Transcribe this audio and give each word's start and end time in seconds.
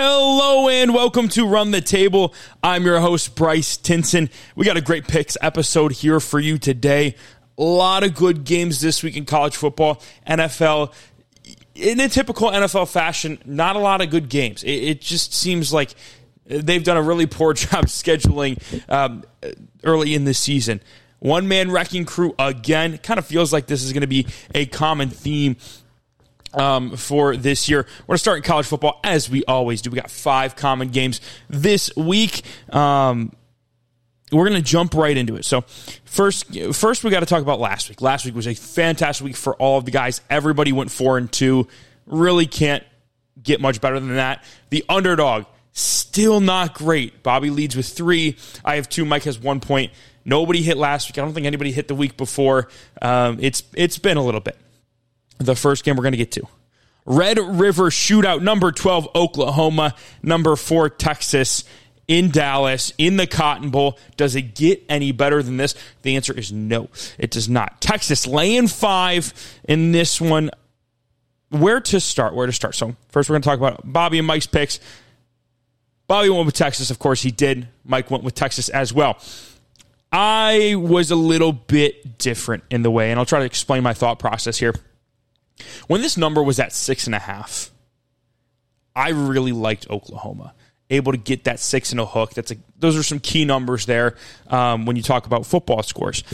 Hello 0.00 0.68
and 0.68 0.94
welcome 0.94 1.26
to 1.30 1.44
Run 1.44 1.72
the 1.72 1.80
Table. 1.80 2.32
I'm 2.62 2.84
your 2.84 3.00
host, 3.00 3.34
Bryce 3.34 3.76
Tinson. 3.76 4.30
We 4.54 4.64
got 4.64 4.76
a 4.76 4.80
great 4.80 5.08
picks 5.08 5.36
episode 5.42 5.90
here 5.90 6.20
for 6.20 6.38
you 6.38 6.56
today. 6.56 7.16
A 7.58 7.64
lot 7.64 8.04
of 8.04 8.14
good 8.14 8.44
games 8.44 8.80
this 8.80 9.02
week 9.02 9.16
in 9.16 9.24
college 9.24 9.56
football, 9.56 10.00
NFL. 10.24 10.94
In 11.74 11.98
a 11.98 12.08
typical 12.08 12.48
NFL 12.48 12.88
fashion, 12.88 13.38
not 13.44 13.74
a 13.74 13.80
lot 13.80 14.00
of 14.00 14.08
good 14.08 14.28
games. 14.28 14.62
It, 14.62 14.70
it 14.70 15.00
just 15.00 15.34
seems 15.34 15.72
like 15.72 15.96
they've 16.46 16.84
done 16.84 16.96
a 16.96 17.02
really 17.02 17.26
poor 17.26 17.52
job 17.54 17.86
scheduling 17.86 18.62
um, 18.88 19.24
early 19.82 20.14
in 20.14 20.26
the 20.26 20.32
season. 20.32 20.80
One 21.18 21.48
man 21.48 21.72
wrecking 21.72 22.04
crew 22.04 22.36
again. 22.38 22.98
Kind 22.98 23.18
of 23.18 23.26
feels 23.26 23.52
like 23.52 23.66
this 23.66 23.82
is 23.82 23.92
going 23.92 24.02
to 24.02 24.06
be 24.06 24.28
a 24.54 24.64
common 24.66 25.10
theme 25.10 25.56
um, 26.54 26.96
for 26.96 27.36
this 27.36 27.68
year. 27.68 27.86
We're 28.00 28.06
going 28.06 28.14
to 28.14 28.18
start 28.18 28.36
in 28.38 28.42
college 28.42 28.66
football 28.66 29.00
as 29.04 29.28
we 29.30 29.44
always 29.44 29.82
do. 29.82 29.90
We 29.90 29.96
got 29.96 30.10
five 30.10 30.56
common 30.56 30.88
games 30.88 31.20
this 31.48 31.94
week. 31.96 32.42
Um, 32.70 33.32
we're 34.30 34.48
going 34.48 34.62
to 34.62 34.68
jump 34.68 34.94
right 34.94 35.16
into 35.16 35.36
it. 35.36 35.44
So 35.44 35.62
first, 36.04 36.54
first 36.74 37.04
we 37.04 37.10
got 37.10 37.20
to 37.20 37.26
talk 37.26 37.42
about 37.42 37.60
last 37.60 37.88
week. 37.88 38.02
Last 38.02 38.24
week 38.26 38.34
was 38.34 38.46
a 38.46 38.54
fantastic 38.54 39.24
week 39.24 39.36
for 39.36 39.54
all 39.56 39.78
of 39.78 39.84
the 39.84 39.90
guys. 39.90 40.20
Everybody 40.28 40.72
went 40.72 40.90
four 40.90 41.18
and 41.18 41.30
two. 41.30 41.66
Really 42.06 42.46
can't 42.46 42.84
get 43.42 43.60
much 43.60 43.80
better 43.80 43.98
than 43.98 44.16
that. 44.16 44.44
The 44.70 44.84
underdog 44.88 45.46
still 45.72 46.40
not 46.40 46.74
great. 46.74 47.22
Bobby 47.22 47.50
leads 47.50 47.76
with 47.76 47.88
three. 47.88 48.36
I 48.64 48.76
have 48.76 48.88
two. 48.88 49.04
Mike 49.04 49.24
has 49.24 49.38
one 49.38 49.60
point. 49.60 49.92
Nobody 50.24 50.62
hit 50.62 50.76
last 50.76 51.08
week. 51.08 51.16
I 51.18 51.22
don't 51.22 51.32
think 51.32 51.46
anybody 51.46 51.72
hit 51.72 51.88
the 51.88 51.94
week 51.94 52.16
before. 52.16 52.68
Um, 53.00 53.38
it's 53.40 53.62
it's 53.74 53.98
been 53.98 54.18
a 54.18 54.22
little 54.22 54.40
bit. 54.40 54.58
The 55.38 55.54
first 55.54 55.84
game 55.84 55.96
we're 55.96 56.02
going 56.02 56.12
to 56.12 56.18
get 56.18 56.32
to. 56.32 56.46
Red 57.04 57.38
River 57.38 57.90
Shootout, 57.90 58.42
number 58.42 58.70
12, 58.70 59.08
Oklahoma, 59.14 59.94
number 60.22 60.56
4, 60.56 60.90
Texas, 60.90 61.64
in 62.08 62.30
Dallas, 62.30 62.92
in 62.98 63.18
the 63.18 63.26
Cotton 63.26 63.70
Bowl. 63.70 63.98
Does 64.16 64.34
it 64.34 64.54
get 64.54 64.82
any 64.88 65.12
better 65.12 65.42
than 65.42 65.58
this? 65.58 65.74
The 66.02 66.16
answer 66.16 66.32
is 66.32 66.50
no, 66.50 66.88
it 67.18 67.30
does 67.30 67.48
not. 67.48 67.80
Texas 67.80 68.26
laying 68.26 68.66
five 68.66 69.32
in 69.64 69.92
this 69.92 70.20
one. 70.20 70.50
Where 71.50 71.80
to 71.80 72.00
start? 72.00 72.34
Where 72.34 72.46
to 72.46 72.52
start? 72.52 72.74
So, 72.74 72.96
first, 73.10 73.28
we're 73.28 73.34
going 73.34 73.42
to 73.42 73.48
talk 73.48 73.58
about 73.58 73.80
Bobby 73.90 74.18
and 74.18 74.26
Mike's 74.26 74.46
picks. 74.46 74.80
Bobby 76.06 76.30
went 76.30 76.46
with 76.46 76.54
Texas, 76.54 76.90
of 76.90 76.98
course, 76.98 77.22
he 77.22 77.30
did. 77.30 77.68
Mike 77.84 78.10
went 78.10 78.24
with 78.24 78.34
Texas 78.34 78.70
as 78.70 78.92
well. 78.92 79.18
I 80.10 80.74
was 80.76 81.10
a 81.10 81.16
little 81.16 81.52
bit 81.52 82.16
different 82.16 82.64
in 82.70 82.82
the 82.82 82.90
way, 82.90 83.10
and 83.10 83.20
I'll 83.20 83.26
try 83.26 83.40
to 83.40 83.44
explain 83.44 83.82
my 83.82 83.92
thought 83.92 84.18
process 84.18 84.56
here. 84.56 84.74
When 85.86 86.00
this 86.02 86.16
number 86.16 86.42
was 86.42 86.60
at 86.60 86.72
six 86.72 87.06
and 87.06 87.14
a 87.14 87.18
half, 87.18 87.70
I 88.94 89.10
really 89.10 89.52
liked 89.52 89.88
Oklahoma. 89.90 90.54
Able 90.90 91.12
to 91.12 91.18
get 91.18 91.44
that 91.44 91.60
six 91.60 91.92
and 91.92 92.00
a 92.00 92.06
hook. 92.06 92.32
That's 92.32 92.50
a, 92.50 92.56
those 92.78 92.96
are 92.96 93.02
some 93.02 93.20
key 93.20 93.44
numbers 93.44 93.84
there 93.84 94.16
um, 94.48 94.86
when 94.86 94.96
you 94.96 95.02
talk 95.02 95.26
about 95.26 95.44
football 95.44 95.82
scores. 95.82 96.24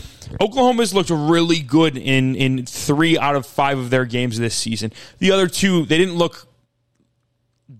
Oklahoma's 0.41 0.95
looked 0.95 1.11
really 1.11 1.59
good 1.59 1.97
in 1.97 2.37
in 2.37 2.65
three 2.65 3.19
out 3.19 3.35
of 3.35 3.47
five 3.47 3.79
of 3.79 3.91
their 3.91 4.05
games 4.05 4.39
this 4.39 4.55
season. 4.55 4.93
The 5.19 5.33
other 5.33 5.49
two, 5.49 5.87
they 5.87 5.99
didn't 5.99 6.15
look 6.15 6.47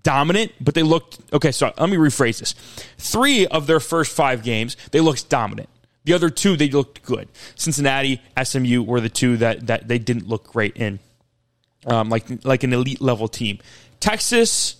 dominant, 0.03 0.53
but 0.61 0.75
they 0.75 0.83
looked 0.83 1.21
okay. 1.33 1.53
So 1.53 1.73
let 1.79 1.89
me 1.89 1.97
rephrase 1.97 2.41
this: 2.41 2.55
three 2.99 3.47
of 3.47 3.69
their 3.69 3.81
first 3.81 4.13
five 4.13 4.43
games, 4.43 4.77
they 4.91 5.01
looked 5.01 5.29
dominant. 5.29 5.69
The 6.05 6.13
other 6.13 6.29
two, 6.29 6.57
they 6.57 6.69
looked 6.69 7.03
good. 7.03 7.29
Cincinnati, 7.55 8.21
SMU 8.43 8.83
were 8.83 9.01
the 9.01 9.09
two 9.09 9.37
that 9.39 9.69
that 9.69 9.89
they 9.89 9.99
didn't 9.99 10.29
look 10.29 10.53
great 10.53 10.77
in, 10.77 10.99
um, 11.87 12.09
like 12.09 12.45
like 12.45 12.63
an 12.63 12.73
elite 12.73 13.01
level 13.01 13.29
team. 13.29 13.59
Texas, 14.01 14.77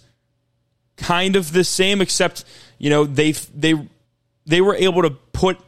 kind 0.97 1.37
of 1.37 1.53
the 1.53 1.65
same, 1.65 2.01
except 2.01 2.45
you 2.79 2.91
know 2.91 3.05
they 3.05 3.33
they 3.33 3.75
they 4.47 4.61
were 4.61 4.75
able 4.75 5.03
to 5.03 5.11
put 5.11 5.59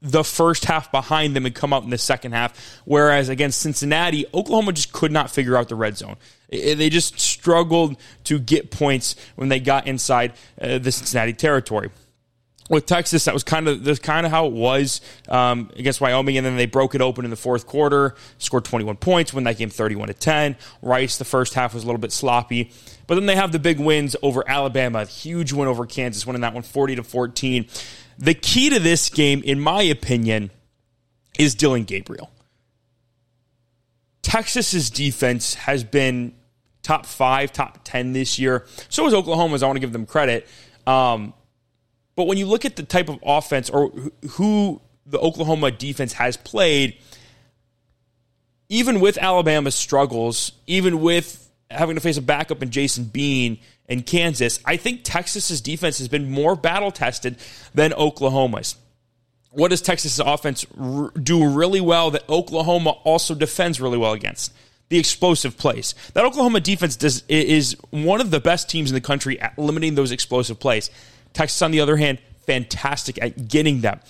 the 0.00 0.22
first 0.22 0.66
half 0.66 0.92
behind 0.92 1.34
them 1.34 1.46
and 1.46 1.54
come 1.54 1.72
out 1.72 1.82
in 1.82 1.90
the 1.90 1.98
second 1.98 2.32
half. 2.32 2.80
Whereas 2.84 3.30
against 3.30 3.60
Cincinnati, 3.60 4.26
Oklahoma 4.34 4.72
just 4.72 4.92
could 4.92 5.10
not 5.10 5.30
figure 5.30 5.56
out 5.56 5.70
the 5.70 5.74
red 5.74 5.96
zone. 5.96 6.16
They 6.50 6.90
just 6.90 7.18
struggled 7.18 7.96
to 8.24 8.38
get 8.38 8.70
points 8.70 9.16
when 9.34 9.48
they 9.48 9.60
got 9.60 9.86
inside 9.86 10.34
uh, 10.60 10.78
the 10.78 10.92
Cincinnati 10.92 11.32
territory 11.32 11.90
with 12.70 12.86
Texas, 12.86 13.26
that 13.26 13.34
was 13.34 13.44
kind 13.44 13.68
of 13.68 13.84
that's 13.84 13.98
kind 13.98 14.24
of 14.24 14.32
how 14.32 14.46
it 14.46 14.52
was 14.52 15.00
um, 15.28 15.70
against 15.76 16.00
Wyoming, 16.00 16.36
and 16.36 16.46
then 16.46 16.56
they 16.56 16.66
broke 16.66 16.94
it 16.94 17.00
open 17.00 17.24
in 17.24 17.30
the 17.30 17.36
fourth 17.36 17.66
quarter, 17.66 18.14
scored 18.38 18.64
21 18.64 18.96
points, 18.96 19.34
win 19.34 19.44
that 19.44 19.58
game 19.58 19.70
31 19.70 20.08
to 20.08 20.14
10. 20.14 20.56
Rice, 20.82 21.18
the 21.18 21.24
first 21.24 21.54
half 21.54 21.74
was 21.74 21.82
a 21.82 21.86
little 21.86 22.00
bit 22.00 22.12
sloppy, 22.12 22.72
but 23.06 23.16
then 23.16 23.26
they 23.26 23.36
have 23.36 23.52
the 23.52 23.58
big 23.58 23.78
wins 23.78 24.16
over 24.22 24.42
Alabama, 24.48 25.04
huge 25.04 25.52
win 25.52 25.68
over 25.68 25.86
Kansas, 25.86 26.26
winning 26.26 26.42
that 26.42 26.54
one 26.54 26.62
40 26.62 26.96
to 26.96 27.02
14. 27.02 27.66
The 28.18 28.34
key 28.34 28.70
to 28.70 28.78
this 28.78 29.10
game, 29.10 29.42
in 29.44 29.60
my 29.60 29.82
opinion, 29.82 30.50
is 31.38 31.54
Dillon 31.54 31.84
Gabriel. 31.84 32.30
Texas's 34.22 34.88
defense 34.88 35.54
has 35.54 35.84
been 35.84 36.34
top 36.82 37.06
five, 37.06 37.52
top 37.52 37.80
10 37.84 38.12
this 38.12 38.38
year. 38.38 38.66
So 38.88 39.06
is 39.06 39.14
Oklahoma's. 39.14 39.62
I 39.62 39.66
want 39.66 39.76
to 39.76 39.80
give 39.80 39.92
them 39.92 40.06
credit. 40.06 40.46
Um, 40.86 41.34
but 42.16 42.26
when 42.26 42.38
you 42.38 42.46
look 42.46 42.64
at 42.64 42.76
the 42.76 42.82
type 42.82 43.08
of 43.08 43.18
offense 43.24 43.70
or 43.70 43.90
who 44.30 44.80
the 45.06 45.18
Oklahoma 45.18 45.70
defense 45.70 46.14
has 46.14 46.36
played, 46.36 46.96
even 48.68 49.00
with 49.00 49.18
Alabama's 49.18 49.74
struggles, 49.74 50.52
even 50.66 51.00
with 51.00 51.50
having 51.70 51.96
to 51.96 52.00
face 52.00 52.16
a 52.16 52.22
backup 52.22 52.62
in 52.62 52.70
Jason 52.70 53.04
Bean 53.04 53.58
and 53.88 54.06
Kansas, 54.06 54.60
I 54.64 54.76
think 54.76 55.02
Texas's 55.02 55.60
defense 55.60 55.98
has 55.98 56.08
been 56.08 56.30
more 56.30 56.56
battle 56.56 56.90
tested 56.90 57.36
than 57.74 57.92
Oklahoma's. 57.92 58.76
What 59.50 59.68
does 59.68 59.82
Texas's 59.82 60.20
offense 60.20 60.66
do 61.22 61.48
really 61.48 61.80
well 61.80 62.10
that 62.12 62.28
Oklahoma 62.28 62.90
also 62.90 63.34
defends 63.34 63.80
really 63.80 63.98
well 63.98 64.12
against? 64.12 64.52
The 64.88 64.98
explosive 64.98 65.56
plays. 65.56 65.94
That 66.14 66.24
Oklahoma 66.24 66.60
defense 66.60 66.96
does, 66.96 67.22
is 67.28 67.76
one 67.90 68.20
of 68.20 68.30
the 68.30 68.40
best 68.40 68.68
teams 68.68 68.90
in 68.90 68.94
the 68.94 69.00
country 69.00 69.40
at 69.40 69.58
limiting 69.58 69.94
those 69.94 70.10
explosive 70.10 70.58
plays. 70.58 70.90
Texas, 71.34 71.60
on 71.60 71.70
the 71.70 71.80
other 71.80 71.96
hand, 71.96 72.18
fantastic 72.46 73.22
at 73.22 73.48
getting 73.48 73.82
them. 73.82 74.00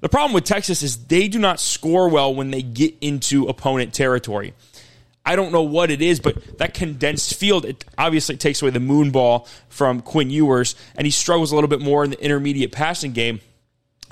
The 0.00 0.08
problem 0.08 0.32
with 0.32 0.44
Texas 0.44 0.82
is 0.82 1.06
they 1.06 1.26
do 1.26 1.40
not 1.40 1.58
score 1.58 2.08
well 2.08 2.32
when 2.34 2.52
they 2.52 2.62
get 2.62 2.94
into 3.00 3.48
opponent 3.48 3.92
territory. 3.92 4.54
I 5.26 5.36
don't 5.36 5.52
know 5.52 5.62
what 5.62 5.90
it 5.90 6.00
is, 6.00 6.20
but 6.20 6.58
that 6.58 6.72
condensed 6.72 7.34
field, 7.34 7.64
it 7.64 7.84
obviously 7.98 8.36
takes 8.36 8.62
away 8.62 8.70
the 8.70 8.80
moon 8.80 9.10
ball 9.10 9.46
from 9.68 10.00
Quinn 10.00 10.30
Ewers, 10.30 10.74
and 10.96 11.06
he 11.06 11.10
struggles 11.10 11.52
a 11.52 11.54
little 11.54 11.68
bit 11.68 11.80
more 11.80 12.04
in 12.04 12.10
the 12.10 12.24
intermediate 12.24 12.72
passing 12.72 13.12
game 13.12 13.40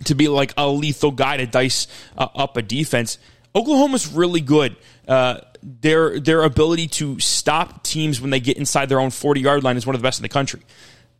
to 0.05 0.15
be 0.15 0.29
like 0.29 0.53
a 0.59 0.69
lethal 0.69 1.11
guy 1.11 1.39
to 1.39 1.47
dice 1.47 1.87
uh, 2.19 2.29
up 2.35 2.57
a 2.57 2.63
defense. 2.63 3.19
Oklahoma's 3.55 4.09
really 4.13 4.43
good. 4.43 4.77
Uh, 5.09 5.39
their 5.63 6.21
their 6.21 6.43
ability 6.43 6.89
to 6.89 7.19
stop 7.19 7.83
teams 7.83 8.21
when 8.21 8.31
they 8.31 8.41
get 8.41 8.59
inside 8.59 8.89
their 8.89 9.01
own 9.01 9.11
40 9.11 9.41
yard 9.41 9.65
line 9.65 9.77
is 9.77 9.87
one 9.87 9.95
of 9.95 10.03
the 10.03 10.07
best 10.07 10.19
in 10.19 10.23
the 10.23 10.29
country. 10.29 10.61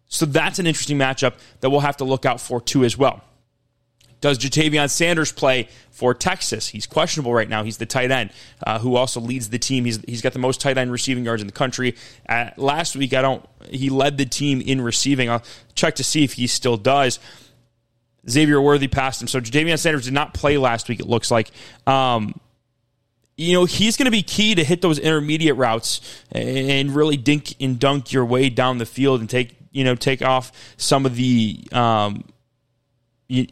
So 0.09 0.27
that's 0.27 0.59
an 0.59 0.67
interesting 0.67 0.99
matchup 0.99 1.35
that 1.61 1.71
we'll 1.71 1.81
have 1.81 1.97
to 1.99 2.05
look 2.05 2.25
out 2.25 2.41
for 2.41 2.61
too 2.61 2.85
as 2.85 2.97
well. 2.97 3.23
Does 4.21 4.39
Ja'Tavion 4.39 4.91
Sanders 4.91 5.31
play 5.31 5.69
for 5.91 6.15
Texas? 6.15 6.69
He's 6.69 6.87
questionable 6.87 7.35
right 7.35 7.49
now. 7.49 7.63
He's 7.65 7.77
the 7.77 7.87
tight 7.87 8.11
end 8.11 8.31
uh, 8.67 8.79
who 8.79 8.97
also 8.97 9.21
leads 9.21 9.51
the 9.51 9.59
team. 9.59 9.85
He's, 9.85 10.01
he's 10.07 10.23
got 10.23 10.33
the 10.33 10.39
most 10.39 10.61
tight 10.61 10.79
end 10.79 10.91
receiving 10.91 11.25
yards 11.25 11.43
in 11.43 11.47
the 11.47 11.53
country. 11.53 11.95
Uh, 12.29 12.51
last 12.57 12.97
week, 12.97 13.13
I 13.13 13.23
don't. 13.23 13.45
He 13.69 13.91
led 13.91 14.17
the 14.17 14.25
team 14.25 14.61
in 14.61 14.81
receiving. 14.81 15.29
I'll 15.29 15.45
check 15.75 15.97
to 15.97 16.05
see 16.05 16.25
if 16.25 16.33
he 16.35 16.47
still 16.47 16.77
does. 16.77 17.19
Xavier 18.29 18.61
Worthy 18.61 18.89
passed 18.89 19.21
him. 19.21 19.29
So 19.29 19.41
Ja'Tavion 19.41 19.79
Sanders 19.79 20.05
did 20.05 20.15
not 20.15 20.35
play 20.35 20.57
last 20.57 20.89
week. 20.89 21.01
It 21.01 21.07
looks 21.07 21.31
like. 21.31 21.51
Um, 21.87 22.41
you 23.37 23.53
know, 23.53 23.67
he's 23.67 23.99
going 23.99 24.07
to 24.07 24.11
be 24.11 24.23
key 24.23 24.55
to 24.55 24.65
hit 24.65 24.81
those 24.81 24.99
intermediate 24.99 25.57
routes 25.57 26.01
and 26.33 26.97
really 26.97 27.19
dink 27.19 27.55
and 27.61 27.79
dunk 27.79 28.11
your 28.13 28.25
way 28.25 28.49
down 28.49 28.79
the 28.79 28.87
field 28.87 29.21
and 29.21 29.29
take 29.29 29.55
you 29.77 29.85
know 29.85 29.95
take 29.95 30.23
off 30.23 30.53
some 30.79 31.05
of 31.05 31.17
the 31.17 31.63
um, 31.73 32.25
you, 33.29 33.47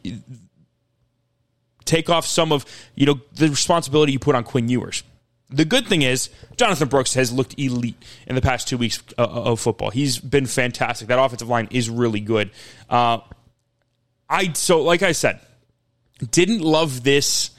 take 1.84 2.08
off 2.08 2.24
some 2.24 2.50
of 2.50 2.64
you 2.94 3.04
know 3.04 3.20
the 3.34 3.48
responsibility 3.48 4.12
you 4.12 4.18
put 4.18 4.34
on 4.34 4.42
Quinn 4.42 4.68
Ewers. 4.68 5.02
The 5.50 5.66
good 5.66 5.86
thing 5.86 6.00
is 6.00 6.30
Jonathan 6.56 6.88
Brooks 6.88 7.12
has 7.14 7.30
looked 7.30 7.58
elite 7.58 8.02
in 8.26 8.34
the 8.34 8.40
past 8.40 8.66
two 8.66 8.78
weeks 8.78 9.02
uh, 9.18 9.22
of 9.22 9.60
football. 9.60 9.90
He's 9.90 10.18
been 10.18 10.46
fantastic. 10.46 11.08
That 11.08 11.22
offensive 11.22 11.48
line 11.48 11.68
is 11.70 11.90
really 11.90 12.20
good. 12.20 12.50
Uh, 12.88 13.18
I 14.28 14.52
so 14.54 14.82
like 14.82 15.02
I 15.02 15.12
said, 15.12 15.40
didn't 16.30 16.60
love 16.60 17.04
this 17.04 17.50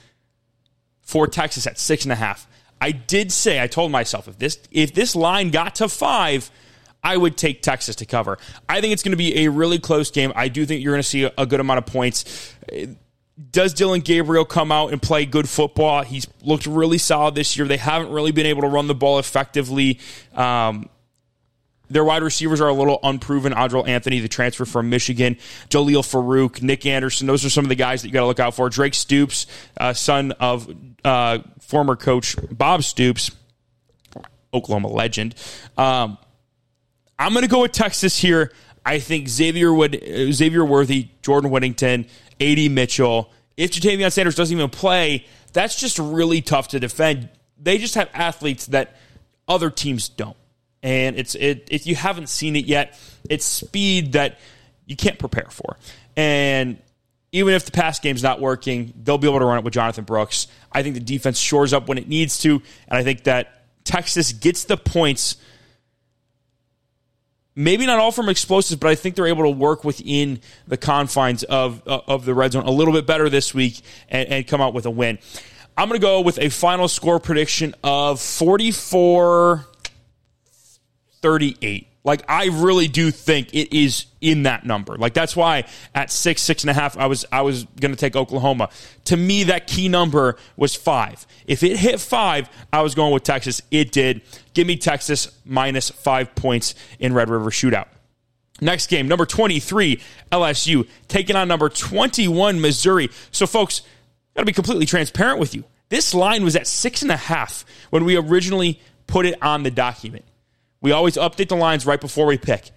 for 1.02 1.28
Texas 1.28 1.68
at 1.68 1.78
six 1.78 2.04
and 2.04 2.10
a 2.10 2.16
half. 2.16 2.48
I 2.80 2.90
did 2.90 3.30
say 3.30 3.62
I 3.62 3.68
told 3.68 3.92
myself 3.92 4.26
if 4.26 4.38
this 4.38 4.58
if 4.72 4.92
this 4.92 5.14
line 5.14 5.50
got 5.50 5.76
to 5.76 5.88
five, 5.88 6.50
I 7.06 7.16
would 7.16 7.36
take 7.36 7.62
Texas 7.62 7.94
to 7.96 8.04
cover. 8.04 8.36
I 8.68 8.80
think 8.80 8.92
it's 8.92 9.04
going 9.04 9.12
to 9.12 9.16
be 9.16 9.44
a 9.44 9.48
really 9.48 9.78
close 9.78 10.10
game. 10.10 10.32
I 10.34 10.48
do 10.48 10.66
think 10.66 10.82
you're 10.82 10.92
going 10.92 11.04
to 11.04 11.08
see 11.08 11.22
a 11.22 11.46
good 11.46 11.60
amount 11.60 11.78
of 11.78 11.86
points. 11.86 12.52
Does 13.52 13.74
Dillon 13.74 14.00
Gabriel 14.00 14.44
come 14.44 14.72
out 14.72 14.90
and 14.90 15.00
play 15.00 15.24
good 15.24 15.48
football? 15.48 16.02
He's 16.02 16.26
looked 16.42 16.66
really 16.66 16.98
solid 16.98 17.36
this 17.36 17.56
year. 17.56 17.68
They 17.68 17.76
haven't 17.76 18.10
really 18.10 18.32
been 18.32 18.46
able 18.46 18.62
to 18.62 18.68
run 18.68 18.88
the 18.88 18.94
ball 18.94 19.20
effectively. 19.20 20.00
Um, 20.34 20.88
their 21.88 22.02
wide 22.02 22.24
receivers 22.24 22.60
are 22.60 22.66
a 22.66 22.74
little 22.74 22.98
unproven. 23.04 23.52
Andrel 23.52 23.86
Anthony, 23.86 24.18
the 24.18 24.26
transfer 24.26 24.64
from 24.64 24.90
Michigan, 24.90 25.36
Jalil 25.68 26.02
Farooq, 26.02 26.60
Nick 26.60 26.86
Anderson. 26.86 27.28
Those 27.28 27.44
are 27.44 27.50
some 27.50 27.64
of 27.64 27.68
the 27.68 27.76
guys 27.76 28.02
that 28.02 28.08
you 28.08 28.14
got 28.14 28.22
to 28.22 28.26
look 28.26 28.40
out 28.40 28.56
for. 28.56 28.68
Drake 28.68 28.94
Stoops, 28.94 29.46
uh, 29.78 29.92
son 29.92 30.32
of 30.40 30.68
uh, 31.04 31.38
former 31.60 31.94
coach 31.94 32.34
Bob 32.50 32.82
Stoops, 32.82 33.30
Oklahoma 34.52 34.88
legend. 34.88 35.36
Um, 35.78 36.18
I'm 37.18 37.32
going 37.32 37.42
to 37.42 37.48
go 37.48 37.62
with 37.62 37.72
Texas 37.72 38.18
here. 38.18 38.52
I 38.84 38.98
think 38.98 39.28
Xavier 39.28 39.72
Wood, 39.72 40.00
Xavier 40.32 40.64
Worthy, 40.64 41.08
Jordan 41.22 41.50
Whittington, 41.50 42.06
A.D. 42.38 42.68
Mitchell. 42.68 43.32
If 43.56 43.72
Ja'Tavion 43.72 44.12
Sanders 44.12 44.34
doesn't 44.34 44.56
even 44.56 44.70
play, 44.70 45.26
that's 45.52 45.76
just 45.76 45.98
really 45.98 46.42
tough 46.42 46.68
to 46.68 46.80
defend. 46.80 47.30
They 47.60 47.78
just 47.78 47.94
have 47.94 48.10
athletes 48.12 48.66
that 48.66 48.96
other 49.48 49.70
teams 49.70 50.08
don't 50.08 50.36
and 50.86 51.16
it's 51.16 51.34
it 51.34 51.66
if 51.70 51.86
you 51.86 51.96
haven't 51.96 52.28
seen 52.28 52.54
it 52.54 52.66
yet, 52.66 52.98
it's 53.28 53.44
speed 53.44 54.12
that 54.12 54.38
you 54.86 54.94
can't 54.94 55.18
prepare 55.18 55.48
for. 55.50 55.76
And 56.16 56.78
even 57.32 57.54
if 57.54 57.64
the 57.64 57.72
pass 57.72 57.98
game's 57.98 58.22
not 58.22 58.40
working, 58.40 58.94
they'll 59.02 59.18
be 59.18 59.28
able 59.28 59.40
to 59.40 59.44
run 59.44 59.58
it 59.58 59.64
with 59.64 59.74
Jonathan 59.74 60.04
Brooks. 60.04 60.46
I 60.70 60.84
think 60.84 60.94
the 60.94 61.00
defense 61.00 61.38
shores 61.38 61.72
up 61.72 61.88
when 61.88 61.98
it 61.98 62.06
needs 62.06 62.38
to, 62.42 62.62
and 62.86 62.98
I 62.98 63.02
think 63.02 63.24
that 63.24 63.64
Texas 63.84 64.32
gets 64.32 64.64
the 64.64 64.76
points. 64.76 65.36
Maybe 67.58 67.86
not 67.86 67.98
all 67.98 68.12
from 68.12 68.28
explosives, 68.28 68.78
but 68.78 68.90
I 68.90 68.94
think 68.94 69.14
they're 69.16 69.26
able 69.26 69.44
to 69.44 69.50
work 69.50 69.82
within 69.82 70.40
the 70.68 70.76
confines 70.76 71.42
of 71.42 71.82
uh, 71.86 72.00
of 72.06 72.26
the 72.26 72.34
red 72.34 72.52
zone 72.52 72.64
a 72.64 72.70
little 72.70 72.92
bit 72.92 73.06
better 73.06 73.30
this 73.30 73.54
week 73.54 73.80
and, 74.10 74.28
and 74.28 74.46
come 74.46 74.60
out 74.60 74.74
with 74.74 74.84
a 74.84 74.90
win. 74.90 75.18
I'm 75.74 75.88
going 75.88 75.98
to 75.98 76.04
go 76.06 76.20
with 76.20 76.38
a 76.38 76.50
final 76.50 76.86
score 76.86 77.18
prediction 77.18 77.74
of 77.82 78.20
44 78.20 79.66
38. 81.22 81.88
Like 82.06 82.22
I 82.28 82.46
really 82.46 82.86
do 82.86 83.10
think 83.10 83.52
it 83.52 83.76
is 83.76 84.06
in 84.20 84.44
that 84.44 84.64
number. 84.64 84.96
Like 84.96 85.12
that's 85.12 85.34
why 85.34 85.64
at 85.92 86.12
six, 86.12 86.40
six 86.40 86.62
and 86.62 86.70
a 86.70 86.72
half, 86.72 86.96
I 86.96 87.06
was 87.06 87.26
I 87.32 87.42
was 87.42 87.66
to 87.80 87.96
take 87.96 88.14
Oklahoma. 88.14 88.70
To 89.06 89.16
me, 89.16 89.44
that 89.44 89.66
key 89.66 89.88
number 89.88 90.36
was 90.56 90.76
five. 90.76 91.26
If 91.48 91.64
it 91.64 91.76
hit 91.76 91.98
five, 91.98 92.48
I 92.72 92.82
was 92.82 92.94
going 92.94 93.12
with 93.12 93.24
Texas. 93.24 93.60
It 93.72 93.90
did. 93.90 94.22
Give 94.54 94.68
me 94.68 94.76
Texas 94.76 95.36
minus 95.44 95.90
five 95.90 96.32
points 96.36 96.76
in 97.00 97.12
Red 97.12 97.28
River 97.28 97.50
Shootout. 97.50 97.88
Next 98.60 98.86
game, 98.86 99.06
number 99.06 99.26
23, 99.26 100.00
LSU, 100.32 100.88
taking 101.08 101.36
on 101.36 101.46
number 101.46 101.68
21, 101.68 102.58
Missouri. 102.58 103.10
So, 103.30 103.46
folks, 103.46 103.82
got 104.34 104.42
to 104.42 104.46
be 104.46 104.52
completely 104.54 104.86
transparent 104.86 105.38
with 105.38 105.54
you. 105.54 105.64
This 105.90 106.14
line 106.14 106.42
was 106.42 106.56
at 106.56 106.66
six 106.66 107.02
and 107.02 107.10
a 107.10 107.18
half 107.18 107.66
when 107.90 108.06
we 108.06 108.16
originally 108.16 108.80
put 109.06 109.26
it 109.26 109.42
on 109.42 109.62
the 109.62 109.70
document. 109.70 110.24
We 110.80 110.92
always 110.92 111.16
update 111.16 111.48
the 111.48 111.56
lines 111.56 111.86
right 111.86 112.00
before 112.00 112.26
we 112.26 112.38
pick. 112.38 112.70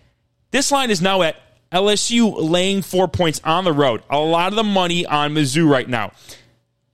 This 0.52 0.72
line 0.72 0.90
is 0.90 1.02
now 1.02 1.22
at 1.22 1.36
LSU 1.72 2.34
laying 2.38 2.82
four 2.82 3.08
points 3.08 3.40
on 3.44 3.64
the 3.64 3.74
road. 3.74 4.02
A 4.10 4.18
lot 4.18 4.52
of 4.52 4.56
the 4.56 4.64
money 4.64 5.06
on 5.06 5.34
Mizzou 5.34 5.70
right 5.70 5.88
now. 5.88 6.12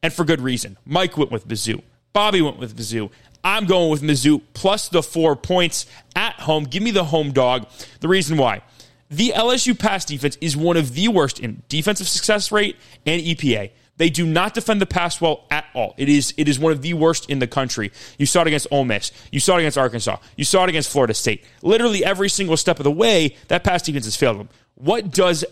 And 0.03 0.11
for 0.11 0.25
good 0.25 0.41
reason. 0.41 0.77
Mike 0.85 1.17
went 1.17 1.31
with 1.31 1.47
Mizzou. 1.47 1.81
Bobby 2.13 2.41
went 2.41 2.57
with 2.57 2.75
Mizzou. 2.75 3.09
I'm 3.43 3.65
going 3.65 3.89
with 3.89 4.01
Mizzou 4.01 4.41
plus 4.53 4.89
the 4.89 5.03
four 5.03 5.35
points 5.35 5.85
at 6.15 6.33
home. 6.33 6.63
Give 6.63 6.81
me 6.81 6.91
the 6.91 7.05
home 7.05 7.31
dog. 7.31 7.67
The 8.01 8.07
reason 8.07 8.37
why. 8.37 8.61
The 9.09 9.33
LSU 9.35 9.77
pass 9.77 10.03
defense 10.03 10.37
is 10.41 10.57
one 10.57 10.77
of 10.77 10.93
the 10.93 11.07
worst 11.07 11.39
in 11.39 11.61
defensive 11.69 12.07
success 12.07 12.51
rate 12.51 12.75
and 13.05 13.21
EPA. 13.21 13.71
They 13.97 14.09
do 14.09 14.25
not 14.25 14.53
defend 14.53 14.81
the 14.81 14.85
pass 14.85 15.21
well 15.21 15.45
at 15.49 15.65
all. 15.73 15.93
It 15.97 16.09
is 16.09 16.33
it 16.37 16.49
is 16.49 16.59
one 16.59 16.71
of 16.73 16.81
the 16.81 16.93
worst 16.93 17.29
in 17.29 17.39
the 17.39 17.47
country. 17.47 17.91
You 18.17 18.25
saw 18.25 18.41
it 18.41 18.47
against 18.47 18.67
Ole 18.71 18.83
Miss. 18.83 19.11
You 19.31 19.39
saw 19.39 19.55
it 19.55 19.59
against 19.59 19.77
Arkansas. 19.77 20.17
You 20.35 20.43
saw 20.43 20.63
it 20.63 20.69
against 20.69 20.91
Florida 20.91 21.13
State. 21.13 21.45
Literally 21.61 22.03
every 22.03 22.29
single 22.29 22.57
step 22.57 22.79
of 22.79 22.83
the 22.83 22.91
way, 22.91 23.35
that 23.47 23.63
pass 23.63 23.81
defense 23.83 24.05
has 24.05 24.15
failed 24.15 24.39
them. 24.39 24.49
What 24.75 25.11
does 25.11 25.45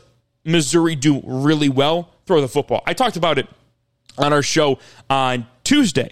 Missouri 0.44 0.96
do 0.96 1.22
really 1.24 1.70
well? 1.70 2.10
Throw 2.26 2.42
the 2.42 2.50
football. 2.50 2.84
I 2.86 2.94
talked 2.94 3.16
about 3.16 3.38
it 3.38 3.48
on 4.18 4.34
our 4.34 4.44
show 4.44 4.80
on 5.10 5.48
Tuesday. 5.64 6.12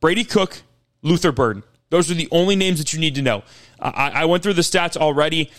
Brady 0.00 0.24
Cook, 0.24 0.62
Luther 1.02 1.32
Burden. 1.32 1.62
Those 1.90 2.10
are 2.10 2.14
the 2.14 2.28
only 2.30 2.56
names 2.56 2.78
that 2.78 2.92
you 2.92 2.98
need 2.98 3.16
to 3.16 3.22
know. 3.22 3.42
I, 3.80 4.10
I 4.10 4.24
went 4.24 4.42
through 4.42 4.54
the 4.54 4.62
stats 4.62 4.96
already. 4.96 5.50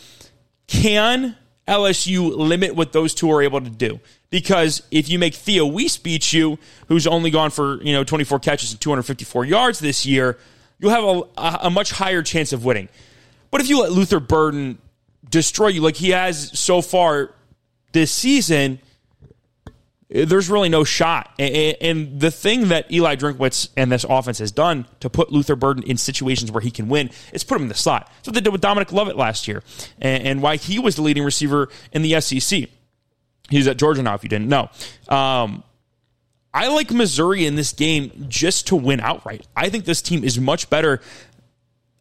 Can 0.68 1.36
LSU 1.68 2.36
limit 2.36 2.76
what 2.76 2.92
those 2.92 3.14
two 3.14 3.32
are 3.32 3.42
able 3.42 3.62
to 3.62 3.70
do? 3.70 4.00
Because 4.32 4.82
if 4.90 5.10
you 5.10 5.20
make 5.20 5.36
Theo 5.36 5.68
Wease 5.68 5.98
beat 5.98 6.34
you, 6.34 6.58
who's 6.88 7.06
only 7.06 7.30
gone 7.30 7.52
for 7.52 7.82
you 7.84 7.94
know 7.94 8.04
24 8.04 8.40
catches 8.40 8.72
and 8.72 8.82
254 8.82 9.46
yards 9.46 9.78
this 9.78 10.06
year, 10.08 10.40
you'll 10.80 10.92
have 10.92 11.04
a, 11.04 11.68
a 11.68 11.70
much 11.70 11.92
higher 11.92 12.24
chance 12.24 12.52
of 12.52 12.66
winning. 12.66 12.90
But 13.52 13.62
if 13.62 13.70
you 13.70 13.82
let 13.82 13.92
Luther 13.92 14.20
Burden 14.20 14.80
destroy 15.30 15.68
you 15.68 15.82
like 15.82 15.98
he 15.98 16.10
has 16.10 16.58
so 16.58 16.82
far 16.82 17.36
this 17.92 18.12
season, 18.12 18.80
there's 20.08 20.50
really 20.50 20.70
no 20.70 20.86
shot. 20.86 21.30
And 21.38 22.20
the 22.20 22.32
thing 22.32 22.70
that 22.70 22.92
Eli 22.92 23.18
Drinkwitz 23.18 23.70
and 23.76 23.92
this 23.92 24.06
offense 24.08 24.40
has 24.40 24.54
done 24.54 24.88
to 25.02 25.10
put 25.10 25.32
Luther 25.32 25.58
Burden 25.58 25.84
in 25.84 25.98
situations 25.98 26.52
where 26.52 26.62
he 26.62 26.72
can 26.72 26.88
win 26.88 27.10
is 27.34 27.44
put 27.44 27.58
him 27.58 27.64
in 27.64 27.68
the 27.68 27.76
slot. 27.76 28.10
That's 28.16 28.30
what 28.30 28.36
they 28.36 28.42
did 28.42 28.54
with 28.54 28.62
Dominic 28.62 28.94
Lovett 28.94 29.18
last 29.18 29.50
year, 29.50 29.62
and 30.00 30.42
why 30.42 30.56
he 30.56 30.80
was 30.80 30.96
the 30.96 31.02
leading 31.02 31.24
receiver 31.24 31.68
in 31.92 32.02
the 32.02 32.20
SEC. 32.22 32.70
He's 33.50 33.68
at 33.68 33.78
Georgia 33.78 34.02
now, 34.02 34.14
if 34.16 34.24
you 34.24 34.30
didn't 34.30 34.48
know. 34.48 34.70
Um, 35.10 35.64
I 36.54 36.68
like 36.68 36.92
Missouri 36.92 37.46
in 37.46 37.56
this 37.56 37.74
game 37.74 38.26
just 38.28 38.68
to 38.68 38.76
win 38.76 39.00
outright. 39.00 39.46
I 39.56 39.70
think 39.70 39.86
this 39.86 40.02
team 40.02 40.24
is 40.24 40.40
much 40.40 40.70
better. 40.70 41.02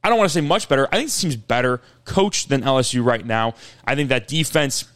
I 0.03 0.09
don't 0.09 0.19
want 0.19 0.31
to 0.31 0.35
say 0.35 0.41
much 0.41 0.69
better. 0.69 0.89
I 0.91 0.97
think 0.97 1.07
this 1.07 1.21
team's 1.21 1.37
better 1.37 1.81
coached 2.05 2.49
than 2.49 2.63
LSU 2.63 3.05
right 3.05 3.25
now. 3.25 3.55
I 3.85 3.95
think 3.95 4.09
that 4.09 4.29
defense 4.29 4.89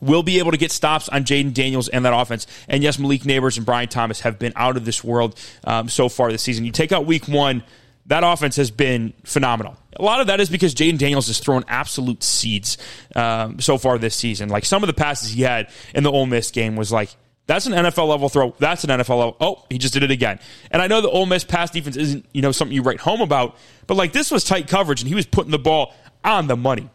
will 0.00 0.22
be 0.22 0.38
able 0.38 0.50
to 0.50 0.56
get 0.56 0.70
stops 0.70 1.08
on 1.08 1.24
Jayden 1.24 1.54
Daniels 1.54 1.88
and 1.88 2.04
that 2.04 2.12
offense. 2.12 2.46
And 2.68 2.82
yes, 2.82 2.98
Malik 2.98 3.22
Nabers 3.22 3.56
and 3.56 3.64
Brian 3.64 3.88
Thomas 3.88 4.20
have 4.20 4.38
been 4.38 4.52
out 4.54 4.76
of 4.76 4.84
this 4.84 5.02
world 5.02 5.38
um, 5.64 5.88
so 5.88 6.08
far 6.08 6.30
this 6.30 6.42
season. 6.42 6.64
You 6.64 6.72
take 6.72 6.92
out 6.92 7.06
week 7.06 7.26
one, 7.26 7.62
that 8.06 8.22
offense 8.24 8.56
has 8.56 8.70
been 8.70 9.14
phenomenal. 9.24 9.76
A 9.96 10.02
lot 10.02 10.20
of 10.20 10.26
that 10.26 10.40
is 10.40 10.50
because 10.50 10.74
Jayden 10.74 10.98
Daniels 10.98 11.28
has 11.28 11.38
thrown 11.38 11.64
absolute 11.68 12.22
seeds 12.22 12.76
um, 13.14 13.60
so 13.60 13.78
far 13.78 13.98
this 13.98 14.14
season. 14.14 14.48
Like 14.48 14.64
some 14.64 14.82
of 14.82 14.88
the 14.88 14.92
passes 14.92 15.30
he 15.30 15.42
had 15.42 15.70
in 15.94 16.04
the 16.04 16.10
Ole 16.10 16.26
Miss 16.26 16.50
game 16.50 16.76
was 16.76 16.92
like, 16.92 17.14
that's 17.46 17.66
an 17.66 17.72
NFL 17.72 18.08
level 18.08 18.28
throw. 18.28 18.54
That's 18.58 18.84
an 18.84 18.90
NFL 18.90 19.18
level. 19.18 19.36
Oh, 19.40 19.64
he 19.70 19.78
just 19.78 19.92
did 19.92 20.02
it 20.02 20.10
again. 20.10 20.38
And 20.70 20.80
I 20.80 20.86
know 20.86 21.00
the 21.00 21.10
Ole 21.10 21.26
Miss 21.26 21.44
pass 21.44 21.70
defense 21.70 21.96
isn't 21.96 22.26
you 22.32 22.40
know 22.42 22.52
something 22.52 22.74
you 22.74 22.82
write 22.82 23.00
home 23.00 23.20
about, 23.20 23.56
but 23.86 23.96
like 23.96 24.12
this 24.12 24.30
was 24.30 24.44
tight 24.44 24.66
coverage 24.66 25.00
and 25.02 25.08
he 25.08 25.14
was 25.14 25.26
putting 25.26 25.50
the 25.50 25.58
ball 25.58 25.94
on 26.24 26.46
the 26.46 26.56
money. 26.56 26.88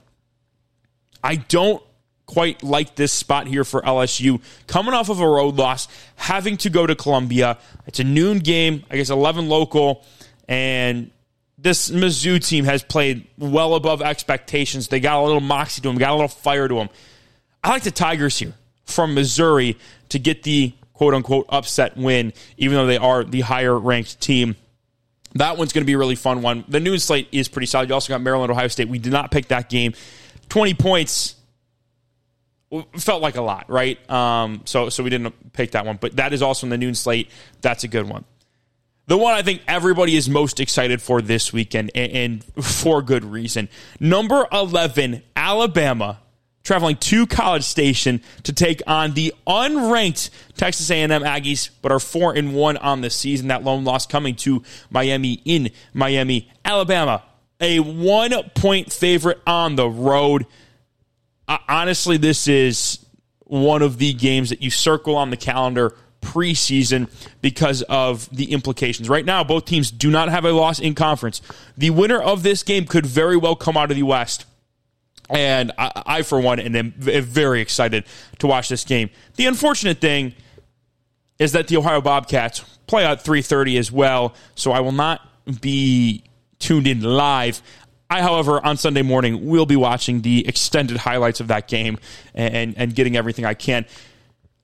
I 1.23 1.35
don't 1.35 1.83
quite 2.25 2.63
like 2.63 2.95
this 2.95 3.11
spot 3.11 3.47
here 3.47 3.63
for 3.63 3.81
LSU. 3.81 4.41
Coming 4.67 4.93
off 4.93 5.09
of 5.09 5.19
a 5.19 5.27
road 5.27 5.55
loss, 5.55 5.87
having 6.15 6.57
to 6.57 6.69
go 6.69 6.85
to 6.87 6.95
Columbia. 6.95 7.57
It's 7.85 7.99
a 7.99 8.03
noon 8.03 8.39
game. 8.39 8.83
I 8.89 8.97
guess 8.97 9.09
11 9.09 9.49
local. 9.49 10.03
And 10.49 11.11
this 11.59 11.91
Mizzou 11.91 12.45
team 12.45 12.65
has 12.65 12.81
played 12.81 13.27
well 13.37 13.75
above 13.75 14.01
expectations. 14.01 14.87
They 14.87 14.99
got 14.99 15.21
a 15.21 15.23
little 15.23 15.41
moxie 15.41 15.79
to 15.81 15.87
them, 15.87 15.97
got 15.97 16.09
a 16.09 16.15
little 16.15 16.27
fire 16.27 16.67
to 16.67 16.73
them. 16.73 16.89
I 17.63 17.69
like 17.69 17.83
the 17.83 17.91
Tigers 17.91 18.39
here 18.39 18.55
from 18.83 19.13
Missouri 19.13 19.77
to 20.09 20.17
get 20.17 20.41
the 20.41 20.73
quote 20.93 21.13
unquote 21.13 21.45
upset 21.49 21.95
win, 21.95 22.33
even 22.57 22.77
though 22.77 22.87
they 22.87 22.97
are 22.97 23.23
the 23.23 23.41
higher 23.41 23.77
ranked 23.77 24.19
team. 24.19 24.55
That 25.35 25.57
one's 25.57 25.71
going 25.71 25.83
to 25.83 25.85
be 25.85 25.93
a 25.93 25.97
really 25.99 26.15
fun 26.15 26.41
one. 26.41 26.65
The 26.67 26.79
noon 26.79 26.97
slate 26.97 27.27
is 27.31 27.47
pretty 27.47 27.67
solid. 27.67 27.87
You 27.87 27.93
also 27.93 28.11
got 28.11 28.19
Maryland, 28.19 28.51
Ohio 28.51 28.69
State. 28.69 28.89
We 28.89 28.97
did 28.97 29.13
not 29.13 29.29
pick 29.29 29.49
that 29.49 29.69
game. 29.69 29.93
20 30.49 30.73
points 30.73 31.35
felt 32.97 33.21
like 33.21 33.35
a 33.35 33.41
lot, 33.43 33.69
right? 33.69 34.09
Um, 34.09 34.63
so, 34.65 34.89
so 34.89 35.03
we 35.03 35.11
didn't 35.11 35.53
pick 35.53 35.71
that 35.71 35.85
one. 35.85 35.99
But 36.01 36.15
that 36.15 36.33
is 36.33 36.41
also 36.41 36.65
in 36.65 36.71
the 36.71 36.77
noon 36.79 36.95
slate. 36.95 37.29
That's 37.61 37.83
a 37.83 37.87
good 37.87 38.09
one 38.09 38.25
the 39.09 39.17
one 39.17 39.33
I 39.33 39.41
think 39.41 39.63
everybody 39.67 40.15
is 40.15 40.29
most 40.29 40.59
excited 40.59 41.01
for 41.01 41.19
this 41.19 41.51
weekend, 41.51 41.89
and, 41.95 42.11
and 42.11 42.43
for 42.63 43.01
good 43.01 43.25
reason. 43.25 43.67
Number 43.99 44.47
11, 44.51 45.23
Alabama, 45.35 46.19
traveling 46.63 46.95
to 46.97 47.25
College 47.25 47.63
Station 47.63 48.21
to 48.43 48.53
take 48.53 48.83
on 48.85 49.15
the 49.15 49.33
unranked 49.47 50.29
Texas 50.57 50.91
A&M 50.91 51.09
Aggies, 51.09 51.71
but 51.81 51.91
are 51.91 51.99
four 51.99 52.35
and 52.35 52.53
one 52.53 52.77
on 52.77 53.01
the 53.01 53.09
season. 53.09 53.47
That 53.47 53.63
lone 53.63 53.83
loss 53.83 54.05
coming 54.05 54.35
to 54.37 54.61
Miami 54.91 55.41
in 55.43 55.71
Miami, 55.91 56.51
Alabama, 56.63 57.23
a 57.59 57.79
one 57.79 58.31
point 58.53 58.93
favorite 58.93 59.41
on 59.47 59.75
the 59.75 59.89
road. 59.89 60.45
Uh, 61.47 61.57
honestly, 61.67 62.17
this 62.17 62.47
is 62.47 63.03
one 63.39 63.81
of 63.81 63.97
the 63.97 64.13
games 64.13 64.51
that 64.51 64.61
you 64.61 64.69
circle 64.69 65.15
on 65.15 65.31
the 65.31 65.37
calendar 65.37 65.95
preseason 66.21 67.09
because 67.41 67.81
of 67.83 68.29
the 68.35 68.51
implications. 68.51 69.09
Right 69.09 69.25
now, 69.25 69.43
both 69.43 69.65
teams 69.65 69.91
do 69.91 70.09
not 70.09 70.29
have 70.29 70.45
a 70.45 70.51
loss 70.51 70.79
in 70.79 70.95
conference. 70.95 71.41
The 71.77 71.89
winner 71.89 72.21
of 72.21 72.43
this 72.43 72.63
game 72.63 72.85
could 72.85 73.05
very 73.05 73.37
well 73.37 73.55
come 73.55 73.77
out 73.77 73.91
of 73.91 73.97
the 73.97 74.03
West. 74.03 74.45
And 75.29 75.71
I, 75.77 76.03
I 76.05 76.21
for 76.23 76.39
one, 76.39 76.59
am 76.59 76.91
very 76.97 77.61
excited 77.61 78.03
to 78.39 78.47
watch 78.47 78.69
this 78.69 78.83
game. 78.83 79.09
The 79.35 79.45
unfortunate 79.45 79.99
thing 79.99 80.33
is 81.37 81.53
that 81.53 81.67
the 81.67 81.77
Ohio 81.77 82.01
Bobcats 82.01 82.59
play 82.87 83.05
at 83.05 83.23
3:30 83.23 83.77
as 83.77 83.91
well, 83.91 84.33
so 84.55 84.71
I 84.71 84.81
will 84.81 84.91
not 84.91 85.21
be 85.61 86.23
tuned 86.59 86.87
in 86.87 87.01
live. 87.01 87.61
I, 88.09 88.21
however, 88.21 88.65
on 88.65 88.75
Sunday 88.77 89.03
morning, 89.03 89.47
will 89.47 89.67
be 89.67 89.75
watching 89.75 90.21
the 90.21 90.47
extended 90.47 90.97
highlights 90.97 91.39
of 91.39 91.47
that 91.47 91.67
game 91.67 91.99
and, 92.33 92.75
and 92.75 92.95
getting 92.95 93.15
everything 93.15 93.45
I 93.45 93.53
can. 93.53 93.85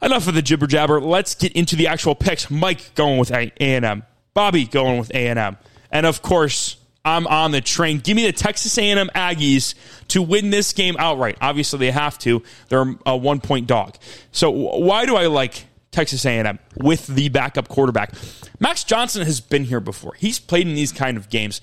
Enough 0.01 0.27
of 0.27 0.33
the 0.35 0.41
jibber 0.41 0.67
jabber. 0.67 0.99
Let's 1.01 1.35
get 1.35 1.53
into 1.53 1.75
the 1.75 1.87
actual 1.87 2.15
picks. 2.15 2.51
Mike 2.51 2.93
going 2.95 3.17
with 3.17 3.31
A 3.31 3.51
and 3.57 3.85
M. 3.85 4.03
Bobby 4.33 4.65
going 4.65 4.99
with 4.99 5.09
A 5.11 5.27
and 5.27 5.39
M, 5.39 5.57
and 5.91 6.05
of 6.05 6.21
course, 6.21 6.77
I'm 7.05 7.27
on 7.27 7.51
the 7.51 7.61
train. 7.61 7.99
Give 7.99 8.15
me 8.15 8.25
the 8.25 8.33
Texas 8.33 8.77
A&M 8.77 9.09
Aggies 9.15 9.75
to 10.07 10.23
win 10.23 10.49
this 10.49 10.73
game 10.73 10.95
outright. 10.97 11.37
Obviously, 11.39 11.77
they 11.79 11.91
have 11.91 12.17
to. 12.19 12.41
They're 12.67 12.95
a 13.05 13.15
one 13.15 13.39
point 13.39 13.67
dog. 13.67 13.95
So 14.31 14.49
why 14.49 15.05
do 15.05 15.15
I 15.15 15.27
like 15.27 15.67
Texas 15.91 16.25
A&M 16.25 16.57
with 16.77 17.05
the 17.05 17.29
backup 17.29 17.67
quarterback? 17.67 18.13
Max 18.59 18.83
Johnson 18.83 19.23
has 19.23 19.39
been 19.39 19.65
here 19.65 19.79
before. 19.79 20.15
He's 20.15 20.39
played 20.39 20.67
in 20.67 20.73
these 20.73 20.91
kind 20.91 21.15
of 21.15 21.29
games. 21.29 21.61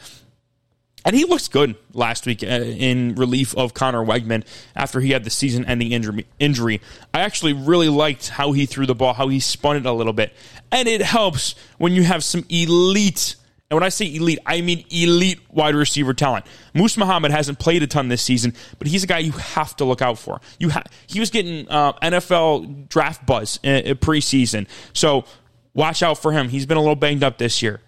And 1.05 1.17
he 1.17 1.25
looks 1.25 1.49
good 1.49 1.75
last 1.93 2.27
week 2.27 2.43
uh, 2.43 2.47
in 2.47 3.15
relief 3.17 3.57
of 3.57 3.75
Conner 3.75 4.05
Weigman 4.05 4.45
after 4.77 5.01
he 5.01 5.11
had 5.11 5.25
the 5.25 5.31
season 5.31 5.65
ending 5.65 5.91
injury. 6.39 6.81
I 7.13 7.21
actually 7.21 7.55
really 7.55 7.89
liked 7.89 8.29
how 8.29 8.53
he 8.53 8.67
threw 8.67 8.87
the 8.87 8.95
ball, 8.95 9.13
how 9.15 9.29
he 9.29 9.41
spun 9.41 9.77
it 9.77 9.87
a 9.87 9.93
little 9.93 10.13
bit. 10.13 10.33
And 10.71 10.89
it 10.89 11.03
helps 11.03 11.55
when 11.79 11.93
you 11.93 12.05
have 12.05 12.23
some 12.23 12.45
elite 12.49 13.37
and 13.73 13.77
when 13.77 13.85
I 13.85 13.89
say 13.89 14.15
elite, 14.15 14.39
I 14.45 14.61
mean 14.61 14.85
elite 14.91 15.41
wide 15.51 15.75
receiver 15.75 16.13
talent. 16.13 16.45
Moose 16.75 16.99
Muhammad 16.99 17.31
hasn't 17.31 17.59
played 17.59 17.83
a 17.83 17.87
ton 17.87 18.09
this 18.09 18.21
season, 18.21 18.53
but 18.79 18.87
he's 18.87 19.03
a 19.03 19.07
guy 19.07 19.21
you 19.21 19.33
have 19.33 19.75
to 19.77 19.87
look 19.87 20.03
out 20.03 20.19
for. 20.19 20.43
You 20.59 20.69
ha- 20.69 20.83
he 21.07 21.21
was 21.21 21.31
getting 21.31 21.67
uh, 21.71 21.95
NFL 21.95 22.91
draft 22.91 23.25
buzz 23.25 23.59
in, 23.63 23.77
in 23.77 23.97
preseason, 23.97 24.69
so 24.93 25.25
watch 25.73 26.03
out 26.03 26.19
for 26.19 26.33
him. 26.33 26.51
He's 26.51 26.67
been 26.67 26.77
a 26.77 26.81
little 26.81 26.97
banged 26.97 27.25
up 27.25 27.39
this 27.39 27.63
year, 27.63 27.81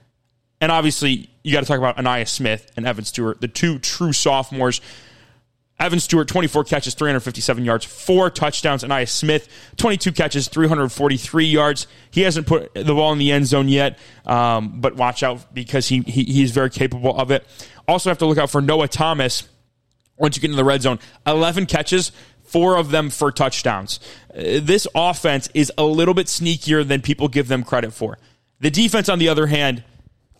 and 0.64 0.72
obviously 0.72 1.28
you 1.42 1.52
got 1.52 1.60
to 1.60 1.66
talk 1.66 1.76
about 1.76 1.98
Ainias 1.98 2.30
Smith 2.30 2.72
and 2.74 2.86
Evan 2.86 3.04
Stewart, 3.04 3.38
the 3.42 3.48
two 3.48 3.78
true 3.78 4.14
sophomores 4.14 4.80
Evan 5.78 6.00
Stewart, 6.00 6.28
24 6.28 6.64
catches, 6.64 6.94
357 6.94 7.64
yards, 7.64 7.84
four 7.84 8.30
touchdowns. 8.30 8.84
Ainias 8.84 9.08
Smith, 9.08 9.48
22 9.76 10.12
catches, 10.12 10.48
343 10.48 11.44
yards. 11.44 11.86
He 12.10 12.22
hasn't 12.22 12.46
put 12.46 12.72
the 12.74 12.94
ball 12.94 13.12
in 13.12 13.18
the 13.18 13.32
end 13.32 13.46
zone 13.46 13.68
yet, 13.68 13.98
um, 14.24 14.80
but 14.80 14.96
watch 14.96 15.22
out 15.22 15.52
because 15.52 15.88
he, 15.88 16.00
he 16.02 16.24
he's 16.24 16.52
very 16.52 16.70
capable 16.70 17.14
of 17.18 17.30
it. 17.30 17.44
Also, 17.88 18.08
have 18.08 18.18
to 18.18 18.26
look 18.26 18.38
out 18.38 18.50
for 18.50 18.62
Noah 18.62 18.88
Thomas 18.88 19.48
once 20.16 20.36
you 20.36 20.40
get 20.40 20.50
in 20.50 20.56
the 20.56 20.64
red 20.64 20.80
zone. 20.80 21.00
11 21.26 21.66
catches, 21.66 22.12
four 22.44 22.76
of 22.78 22.90
them 22.90 23.10
for 23.10 23.32
touchdowns. 23.32 23.98
Uh, 24.30 24.60
this 24.62 24.86
offense 24.94 25.48
is 25.54 25.72
a 25.76 25.84
little 25.84 26.14
bit 26.14 26.28
sneakier 26.28 26.86
than 26.86 27.02
people 27.02 27.26
give 27.26 27.48
them 27.48 27.64
credit 27.64 27.92
for. 27.92 28.16
The 28.60 28.70
defense, 28.70 29.08
on 29.08 29.18
the 29.18 29.28
other 29.28 29.48
hand, 29.48 29.82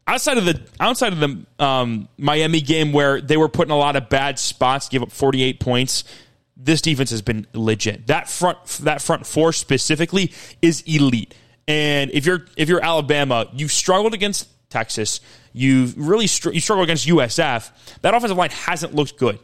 outside 0.07 0.39
of 0.39 0.45
the 0.45 0.61
outside 0.81 1.13
of 1.13 1.21
the 1.21 1.65
um, 1.65 2.09
Miami 2.19 2.61
game 2.61 2.93
where 2.93 3.21
they 3.21 3.37
were 3.37 3.49
put 3.49 3.69
in 3.69 3.73
a 3.73 3.77
lot 3.77 3.97
of 3.97 4.09
bad 4.09 4.39
spots, 4.39 4.89
give 4.89 5.03
up 5.03 5.13
48 5.13 5.61
points. 5.61 6.05
This 6.57 6.81
defense 6.81 7.11
has 7.11 7.23
been 7.23 7.47
legit. 7.53 8.07
That 8.07 8.29
front 8.29 8.65
that 8.83 9.03
front 9.03 9.27
four 9.27 9.53
specifically 9.53 10.33
is 10.63 10.83
elite. 10.87 11.35
And 11.67 12.11
if 12.13 12.27
you're 12.27 12.47
if 12.57 12.69
you're 12.69 12.83
Alabama, 12.83 13.49
you've 13.53 13.73
struggled 13.73 14.15
against 14.15 14.49
Texas. 14.71 15.21
You've 15.53 15.97
really 15.97 16.27
str- 16.27 16.51
you 16.51 16.61
struggle 16.61 16.85
against 16.85 17.07
USF. 17.07 17.71
That 18.03 18.15
offensive 18.15 18.37
line 18.37 18.51
hasn't 18.51 18.95
looked 18.95 19.17
good. 19.17 19.39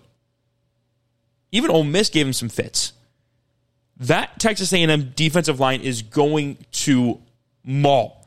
Even 1.53 1.71
Ole 1.71 1.85
Miss 1.85 2.11
gave 2.11 2.27
him 2.27 2.33
some 2.33 2.49
fits. 2.49 2.93
That 3.97 4.39
Texas 4.39 4.73
A&M 4.73 5.13
defensive 5.15 5.61
line 5.61 5.83
is 5.83 6.03
going 6.03 6.59
to 6.73 7.21
maul 7.65 8.20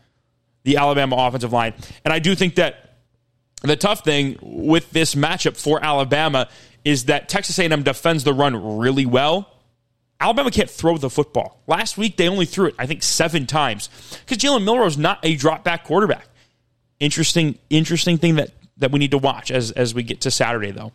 the 0.64 0.78
Alabama 0.78 1.16
offensive 1.18 1.54
line. 1.54 1.74
And 2.06 2.14
I 2.14 2.20
do 2.20 2.36
think 2.36 2.56
that 2.56 2.96
the 3.62 3.76
tough 3.76 4.04
thing 4.04 4.38
with 4.42 4.92
this 4.92 5.16
matchup 5.16 5.58
for 5.58 5.84
Alabama 5.84 6.50
is 6.84 7.06
that 7.06 7.30
Texas 7.30 7.58
A&M 7.60 7.84
defends 7.84 8.24
the 8.24 8.34
run 8.34 8.78
really 8.78 9.06
well. 9.06 9.50
Alabama 10.20 10.52
can't 10.52 10.70
throw 10.70 10.98
the 10.98 11.10
football. 11.10 11.62
Last 11.68 11.98
week 11.98 12.18
they 12.18 12.30
only 12.30 12.46
threw 12.46 12.68
it, 12.68 12.76
I 12.78 12.86
think, 12.86 13.04
seven 13.04 13.46
times 13.46 13.90
because 14.26 14.38
Jalen 14.38 14.64
Milroe 14.64 14.86
is 14.86 14.98
not 14.98 15.20
a 15.24 15.36
drop 15.36 15.64
back 15.64 15.84
quarterback. 15.84 16.28
Interesting, 17.00 17.58
interesting 17.70 18.18
thing 18.18 18.36
that 18.36 18.52
that 18.78 18.92
we 18.92 19.00
need 19.00 19.12
to 19.12 19.18
watch 19.18 19.52
as 19.52 19.72
as 19.72 19.94
we 19.94 20.04
get 20.04 20.22
to 20.22 20.32
Saturday 20.32 20.72
though. 20.72 20.92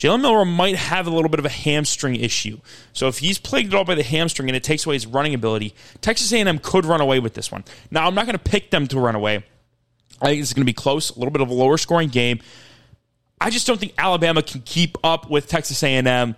Jalen 0.00 0.22
Milroe 0.22 0.46
might 0.46 0.76
have 0.76 1.06
a 1.06 1.10
little 1.10 1.28
bit 1.28 1.38
of 1.38 1.44
a 1.44 1.50
hamstring 1.50 2.16
issue. 2.16 2.58
So 2.94 3.06
if 3.08 3.18
he's 3.18 3.38
plagued 3.38 3.74
at 3.74 3.76
all 3.76 3.84
by 3.84 3.94
the 3.94 4.02
hamstring 4.02 4.48
and 4.48 4.56
it 4.56 4.64
takes 4.64 4.86
away 4.86 4.94
his 4.94 5.06
running 5.06 5.34
ability, 5.34 5.74
Texas 6.00 6.32
A&M 6.32 6.58
could 6.58 6.86
run 6.86 7.02
away 7.02 7.20
with 7.20 7.34
this 7.34 7.52
one. 7.52 7.64
Now, 7.90 8.06
I'm 8.06 8.14
not 8.14 8.24
going 8.24 8.36
to 8.36 8.42
pick 8.42 8.70
them 8.70 8.86
to 8.88 8.98
run 8.98 9.14
away. 9.14 9.44
I 10.22 10.26
think 10.26 10.40
it's 10.40 10.54
going 10.54 10.62
to 10.62 10.66
be 10.66 10.72
close, 10.72 11.10
a 11.10 11.18
little 11.18 11.30
bit 11.30 11.42
of 11.42 11.50
a 11.50 11.54
lower 11.54 11.76
scoring 11.76 12.08
game. 12.08 12.40
I 13.38 13.50
just 13.50 13.66
don't 13.66 13.78
think 13.78 13.92
Alabama 13.98 14.42
can 14.42 14.62
keep 14.62 14.96
up 15.04 15.28
with 15.28 15.48
Texas 15.48 15.82
A&M 15.82 16.34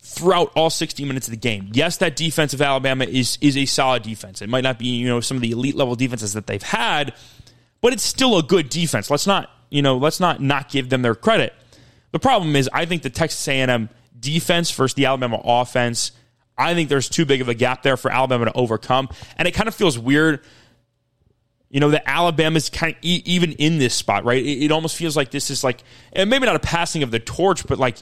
throughout 0.00 0.50
all 0.56 0.70
60 0.70 1.04
minutes 1.04 1.26
of 1.26 1.32
the 1.32 1.38
game. 1.38 1.68
Yes, 1.72 1.98
that 1.98 2.16
defense 2.16 2.54
of 2.54 2.62
Alabama 2.62 3.04
is 3.04 3.36
is 3.40 3.56
a 3.56 3.66
solid 3.66 4.02
defense. 4.02 4.40
It 4.40 4.48
might 4.48 4.64
not 4.64 4.78
be, 4.78 4.86
you 4.86 5.08
know, 5.08 5.20
some 5.20 5.36
of 5.36 5.42
the 5.42 5.50
elite 5.50 5.74
level 5.74 5.94
defenses 5.94 6.34
that 6.34 6.46
they've 6.46 6.62
had, 6.62 7.14
but 7.80 7.92
it's 7.92 8.02
still 8.02 8.38
a 8.38 8.42
good 8.42 8.68
defense. 8.68 9.10
Let's 9.10 9.26
not, 9.26 9.50
you 9.70 9.82
know, 9.82 9.96
let's 9.96 10.20
not 10.20 10.40
not 10.40 10.70
give 10.70 10.90
them 10.90 11.02
their 11.02 11.14
credit. 11.14 11.54
The 12.14 12.20
problem 12.20 12.54
is, 12.54 12.70
I 12.72 12.84
think 12.84 13.02
the 13.02 13.10
Texas 13.10 13.48
A&M 13.48 13.88
defense 14.20 14.70
versus 14.70 14.94
the 14.94 15.06
Alabama 15.06 15.40
offense. 15.44 16.12
I 16.56 16.72
think 16.72 16.88
there's 16.88 17.08
too 17.08 17.24
big 17.24 17.40
of 17.40 17.48
a 17.48 17.54
gap 17.54 17.82
there 17.82 17.96
for 17.96 18.08
Alabama 18.08 18.44
to 18.44 18.52
overcome, 18.52 19.08
and 19.36 19.48
it 19.48 19.50
kind 19.50 19.66
of 19.66 19.74
feels 19.74 19.98
weird. 19.98 20.38
You 21.70 21.80
know 21.80 21.90
that 21.90 22.04
Alabama's 22.06 22.70
kind 22.70 22.94
of 22.94 22.98
e- 23.02 23.24
even 23.24 23.50
in 23.54 23.80
this 23.80 23.96
spot, 23.96 24.24
right? 24.24 24.40
It, 24.40 24.66
it 24.66 24.70
almost 24.70 24.94
feels 24.94 25.16
like 25.16 25.32
this 25.32 25.50
is 25.50 25.64
like, 25.64 25.82
and 26.12 26.30
maybe 26.30 26.46
not 26.46 26.54
a 26.54 26.60
passing 26.60 27.02
of 27.02 27.10
the 27.10 27.18
torch, 27.18 27.66
but 27.66 27.80
like 27.80 27.96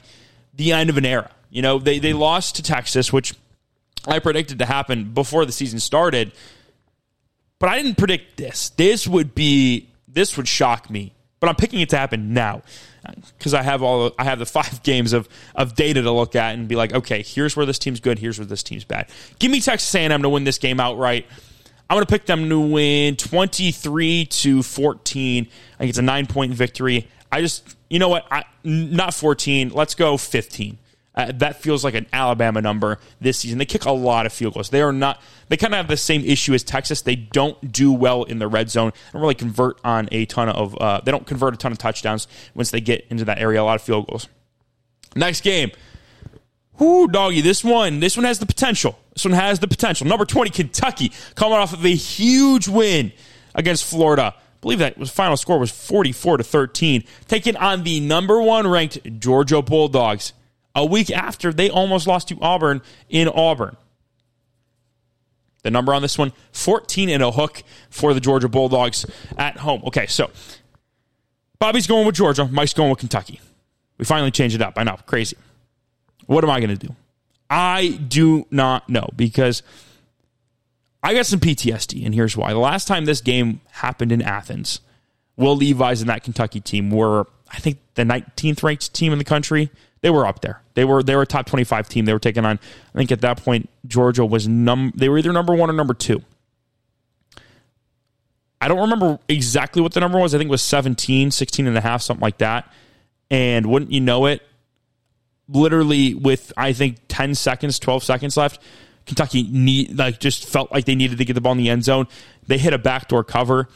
the 0.53 0.73
end 0.73 0.91
of 0.91 0.97
an 0.97 1.07
era. 1.07 1.31
You 1.49 1.63
know, 1.63 1.79
they 1.79 1.97
they 1.97 2.13
lost 2.13 2.57
to 2.57 2.61
Texas, 2.61 3.11
which 3.11 3.33
I 4.05 4.19
predicted 4.19 4.59
to 4.59 4.67
happen 4.67 5.05
before 5.15 5.43
the 5.43 5.51
season 5.51 5.79
started, 5.79 6.33
but 7.57 7.67
I 7.67 7.81
didn't 7.81 7.97
predict 7.97 8.37
this. 8.37 8.69
This 8.69 9.07
would 9.07 9.33
be 9.33 9.89
this 10.07 10.37
would 10.37 10.47
shock 10.47 10.87
me, 10.91 11.13
but 11.39 11.49
I'm 11.49 11.55
picking 11.55 11.79
it 11.79 11.89
to 11.89 11.97
happen 11.97 12.35
now 12.35 12.61
because 13.37 13.53
I 13.53 13.61
have 13.61 13.83
all 13.83 14.11
I 14.17 14.23
have 14.23 14.39
the 14.39 14.45
five 14.45 14.83
games 14.83 15.13
of 15.13 15.27
of 15.55 15.75
data 15.75 16.01
to 16.01 16.11
look 16.11 16.35
at 16.35 16.55
and 16.55 16.67
be 16.67 16.75
like, 16.75 16.93
okay, 16.93 17.23
here's 17.23 17.55
where 17.55 17.65
this 17.65 17.79
team's 17.79 17.99
good, 17.99 18.19
here's 18.19 18.39
where 18.39 18.45
this 18.45 18.63
team's 18.63 18.83
bad. 18.83 19.09
Give 19.39 19.51
me 19.51 19.61
Texas 19.61 19.93
A&M 19.95 20.21
to 20.21 20.29
win 20.29 20.43
this 20.43 20.57
game 20.57 20.79
outright. 20.79 21.27
I'm 21.89 21.97
going 21.97 22.05
to 22.05 22.11
pick 22.11 22.25
them 22.25 22.49
to 22.49 22.59
win 22.59 23.17
23 23.17 24.25
to 24.25 24.63
14. 24.63 25.43
I 25.43 25.77
think 25.77 25.89
it's 25.89 25.97
a 25.97 26.01
nine 26.01 26.25
point 26.25 26.53
victory. 26.53 27.07
I 27.31 27.41
just, 27.41 27.75
you 27.89 27.99
know 27.99 28.09
what? 28.09 28.25
I, 28.31 28.45
not 28.63 29.13
14. 29.13 29.69
Let's 29.69 29.93
go 29.93 30.17
15. 30.17 30.77
Uh, 31.15 31.31
that 31.35 31.61
feels 31.61 31.83
like 31.83 31.93
an 31.93 32.07
Alabama 32.11 32.59
number 32.61 32.97
this 33.21 33.39
season. 33.39 33.59
They 33.59 33.65
kick 33.65 33.85
a 33.85 33.91
lot 33.91 34.25
of 34.25 34.33
field 34.33 34.55
goals. 34.55 34.69
They 34.69 34.81
are 34.81 34.91
not. 34.91 35.21
They 35.47 35.57
kind 35.57 35.73
of 35.73 35.77
have 35.77 35.87
the 35.87 35.97
same 35.97 36.23
issue 36.25 36.53
as 36.53 36.63
Texas. 36.63 37.01
They 37.01 37.15
don't 37.15 37.71
do 37.71 37.91
well 37.91 38.23
in 38.23 38.39
the 38.39 38.47
red 38.47 38.71
zone. 38.71 38.91
Don't 39.11 39.21
really 39.21 39.35
convert 39.35 39.79
on 39.83 40.09
a 40.11 40.25
ton 40.25 40.49
of. 40.49 40.75
Uh, 40.79 41.01
they 41.03 41.11
don't 41.11 41.27
convert 41.27 41.53
a 41.53 41.57
ton 41.57 41.71
of 41.71 41.77
touchdowns 41.77 42.27
once 42.55 42.71
they 42.71 42.81
get 42.81 43.05
into 43.09 43.25
that 43.25 43.37
area. 43.37 43.61
A 43.61 43.63
lot 43.63 43.75
of 43.75 43.83
field 43.83 44.07
goals. 44.07 44.27
Next 45.15 45.41
game. 45.41 45.71
Whoo, 46.79 47.07
doggy. 47.07 47.41
This 47.41 47.63
one. 47.63 47.99
This 47.99 48.17
one 48.17 48.23
has 48.23 48.39
the 48.39 48.47
potential. 48.47 48.97
This 49.13 49.23
one 49.23 49.33
has 49.33 49.59
the 49.59 49.67
potential. 49.67 50.07
Number 50.07 50.25
twenty, 50.25 50.49
Kentucky, 50.49 51.11
coming 51.35 51.59
off 51.59 51.73
of 51.73 51.85
a 51.85 51.93
huge 51.93 52.67
win 52.67 53.11
against 53.53 53.85
Florida. 53.85 54.33
I 54.35 54.41
believe 54.61 54.79
that 54.79 54.97
was 54.97 55.11
final 55.11 55.35
score 55.35 55.59
was 55.59 55.71
44 55.71 56.37
to 56.37 56.43
13, 56.45 57.03
taking 57.27 57.57
on 57.57 57.83
the 57.83 57.99
number 57.99 58.41
one 58.41 58.65
ranked 58.65 59.19
Georgia 59.19 59.61
Bulldogs 59.61 60.31
a 60.75 60.85
week 60.85 61.11
after 61.11 61.53
they 61.53 61.69
almost 61.69 62.07
lost 62.07 62.27
to 62.29 62.37
Auburn 62.41 62.81
in 63.09 63.27
Auburn. 63.27 63.77
The 65.63 65.71
number 65.71 65.93
on 65.93 66.01
this 66.01 66.17
one 66.17 66.33
14 66.51 67.09
and 67.09 67.23
a 67.23 67.31
hook 67.31 67.63
for 67.89 68.13
the 68.13 68.19
Georgia 68.19 68.49
Bulldogs 68.49 69.05
at 69.37 69.57
home. 69.57 69.81
Okay, 69.85 70.07
so 70.07 70.29
Bobby's 71.59 71.87
going 71.87 72.05
with 72.05 72.15
Georgia, 72.15 72.45
Mike's 72.45 72.73
going 72.73 72.89
with 72.89 72.99
Kentucky. 72.99 73.39
We 73.97 74.05
finally 74.05 74.31
changed 74.31 74.55
it 74.55 74.61
up. 74.61 74.73
I 74.75 74.83
know, 74.83 74.97
crazy. 75.05 75.37
What 76.25 76.43
am 76.43 76.49
I 76.49 76.59
going 76.59 76.77
to 76.77 76.87
do? 76.87 76.95
I 77.49 77.99
do 78.07 78.45
not 78.49 78.89
know 78.89 79.07
because 79.15 79.61
I 81.01 81.13
got 81.13 81.25
some 81.25 81.39
PTSD, 81.39 82.05
and 82.05 82.13
here's 82.13 82.35
why. 82.35 82.51
The 82.51 82.59
last 82.59 82.87
time 82.87 83.05
this 83.05 83.21
game 83.21 83.61
happened 83.71 84.11
in 84.11 84.21
Athens, 84.21 84.81
Will 85.37 85.55
Levis 85.55 86.01
and 86.01 86.09
that 86.09 86.23
Kentucky 86.23 86.59
team 86.59 86.89
were, 86.89 87.27
I 87.51 87.57
think, 87.59 87.79
the 87.95 88.03
19th 88.03 88.63
ranked 88.63 88.93
team 88.93 89.11
in 89.11 89.19
the 89.19 89.25
country 89.25 89.69
they 90.03 90.09
were 90.09 90.27
up 90.27 90.41
there. 90.41 90.61
They 90.73 90.83
were 90.83 91.01
they 91.01 91.15
were 91.15 91.21
a 91.21 91.25
top 91.25 91.47
twenty 91.47 91.63
five 91.63 91.87
team. 91.87 92.03
They 92.05 92.13
were 92.13 92.19
taking 92.19 92.45
on. 92.45 92.59
I 92.93 92.97
think 92.97 93.11
at 93.11 93.21
that 93.21 93.41
point 93.41 93.69
Georgia 93.87 94.25
was 94.25 94.47
num. 94.47 94.91
They 94.95 95.07
were 95.07 95.17
either 95.17 95.31
number 95.31 95.55
one 95.55 95.69
or 95.69 95.73
number 95.73 95.93
two. 95.93 96.21
I 98.59 98.67
don't 98.67 98.81
remember 98.81 99.17
exactly 99.29 99.81
what 99.81 99.93
the 99.93 100.01
number 100.01 100.19
was. 100.19 100.35
I 100.35 100.37
think 100.37 100.49
it 100.49 100.51
was 100.51 100.61
17, 100.61 101.31
16 101.31 101.67
and 101.67 101.77
a 101.77 101.81
half, 101.81 102.01
something 102.01 102.21
like 102.21 102.37
that. 102.37 102.71
And 103.29 103.65
wouldn't 103.65 103.91
you 103.91 103.99
know 103.99 104.25
it? 104.25 104.41
Literally 105.47 106.13
with 106.13 106.51
I 106.57 106.73
think 106.73 106.97
10 107.07 107.35
seconds, 107.35 107.79
12 107.79 108.03
seconds 108.03 108.37
left, 108.37 108.61
Kentucky 109.05 109.43
need 109.43 109.97
like 109.97 110.19
just 110.19 110.45
felt 110.45 110.71
like 110.71 110.83
they 110.83 110.95
needed 110.95 111.17
to 111.17 111.25
get 111.25 111.33
the 111.33 111.41
ball 111.41 111.53
in 111.53 111.57
the 111.57 111.69
end 111.69 111.85
zone. 111.85 112.07
They 112.47 112.57
hit 112.57 112.73
a 112.73 112.77
backdoor 112.77 113.23
cover. 113.23 113.69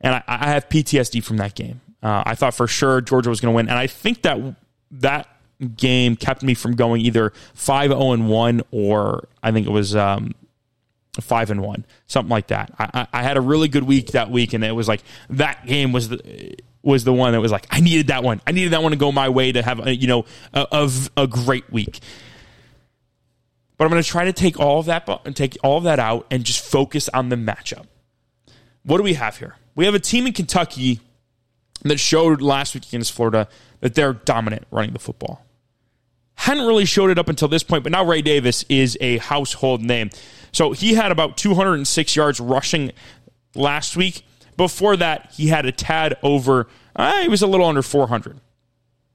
And 0.00 0.16
I, 0.16 0.22
I 0.26 0.48
have 0.48 0.68
PTSD 0.68 1.22
from 1.22 1.36
that 1.36 1.54
game. 1.54 1.80
Uh, 2.02 2.24
I 2.26 2.34
thought 2.34 2.54
for 2.54 2.66
sure 2.66 3.00
Georgia 3.00 3.30
was 3.30 3.40
going 3.40 3.52
to 3.52 3.56
win, 3.56 3.68
and 3.68 3.78
I 3.78 3.86
think 3.86 4.22
that 4.22 4.56
that 4.90 5.28
game 5.62 6.16
kept 6.16 6.42
me 6.42 6.54
from 6.54 6.74
going 6.76 7.00
either 7.02 7.32
five 7.54 7.90
zero 7.90 8.00
oh 8.00 8.12
and 8.12 8.28
one 8.28 8.62
or 8.70 9.28
I 9.42 9.52
think 9.52 9.66
it 9.66 9.70
was 9.70 9.94
um, 9.96 10.34
five 11.20 11.50
and 11.50 11.60
one, 11.60 11.84
something 12.06 12.30
like 12.30 12.48
that. 12.48 12.72
I, 12.78 13.06
I, 13.12 13.22
had 13.22 13.36
a 13.36 13.40
really 13.40 13.68
good 13.68 13.84
week 13.84 14.12
that 14.12 14.30
week, 14.30 14.52
and 14.52 14.64
it 14.64 14.72
was 14.72 14.88
like 14.88 15.02
that 15.30 15.66
game 15.66 15.92
was 15.92 16.08
the 16.08 16.56
was 16.82 17.04
the 17.04 17.12
one 17.12 17.32
that 17.32 17.40
was 17.40 17.52
like 17.52 17.66
I 17.70 17.80
needed 17.80 18.08
that 18.08 18.22
one. 18.22 18.40
I 18.46 18.52
needed 18.52 18.72
that 18.72 18.82
one 18.82 18.92
to 18.92 18.98
go 18.98 19.12
my 19.12 19.28
way 19.28 19.52
to 19.52 19.62
have 19.62 19.86
a, 19.86 19.94
you 19.94 20.06
know 20.06 20.24
a, 20.52 20.66
a, 20.72 20.90
a 21.22 21.26
great 21.26 21.70
week. 21.70 22.00
But 23.76 23.84
I'm 23.84 23.90
going 23.90 24.02
to 24.02 24.08
try 24.08 24.24
to 24.26 24.32
take 24.32 24.60
all 24.60 24.78
of 24.78 24.86
that 24.86 25.08
take 25.34 25.56
all 25.62 25.78
of 25.78 25.84
that 25.84 25.98
out 25.98 26.26
and 26.30 26.44
just 26.44 26.64
focus 26.64 27.08
on 27.08 27.30
the 27.30 27.36
matchup. 27.36 27.86
What 28.84 28.98
do 28.98 29.02
we 29.02 29.14
have 29.14 29.38
here? 29.38 29.56
We 29.74 29.86
have 29.86 29.94
a 29.94 30.00
team 30.00 30.26
in 30.26 30.32
Kentucky 30.32 31.00
that 31.82 31.98
showed 31.98 32.40
last 32.42 32.74
week 32.74 32.86
against 32.86 33.12
Florida 33.12 33.48
that 33.80 33.94
they're 33.94 34.12
dominant 34.12 34.66
running 34.70 34.92
the 34.92 34.98
football. 34.98 35.44
Hadn't 36.42 36.66
really 36.66 36.86
showed 36.86 37.08
it 37.10 37.20
up 37.20 37.28
until 37.28 37.46
this 37.46 37.62
point, 37.62 37.84
but 37.84 37.92
now 37.92 38.04
Ray 38.04 38.20
Davis 38.20 38.64
is 38.68 38.98
a 39.00 39.18
household 39.18 39.80
name. 39.80 40.10
So 40.50 40.72
he 40.72 40.94
had 40.94 41.12
about 41.12 41.36
206 41.36 42.16
yards 42.16 42.40
rushing 42.40 42.90
last 43.54 43.96
week. 43.96 44.24
Before 44.56 44.96
that, 44.96 45.32
he 45.36 45.46
had 45.46 45.66
a 45.66 45.70
tad 45.70 46.16
over, 46.20 46.66
uh, 46.96 47.22
he 47.22 47.28
was 47.28 47.42
a 47.42 47.46
little 47.46 47.64
under 47.64 47.80
400. 47.80 48.40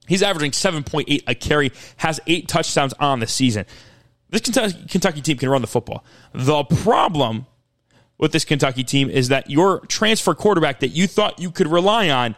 He's 0.08 0.24
averaging 0.24 0.52
7.8 0.52 1.24
a 1.28 1.36
carry, 1.36 1.74
has 1.98 2.22
eight 2.28 2.48
touchdowns 2.48 2.94
on 2.94 3.20
the 3.20 3.28
season. 3.28 3.66
This 4.30 4.40
Kentucky 4.40 5.22
team 5.22 5.36
can 5.36 5.50
run 5.50 5.60
the 5.60 5.68
football. 5.68 6.06
The 6.32 6.64
problem 6.64 7.46
with 8.18 8.32
this 8.32 8.46
Kentucky 8.46 8.86
team 8.86 9.10
is 9.10 9.28
that 9.28 9.50
your 9.50 9.82
transfer 9.88 10.34
quarterback 10.34 10.80
that 10.80 10.92
you 10.92 11.08
thought 11.08 11.40
you 11.40 11.52
could 11.52 11.68
rely 11.68 12.10
on 12.10 12.38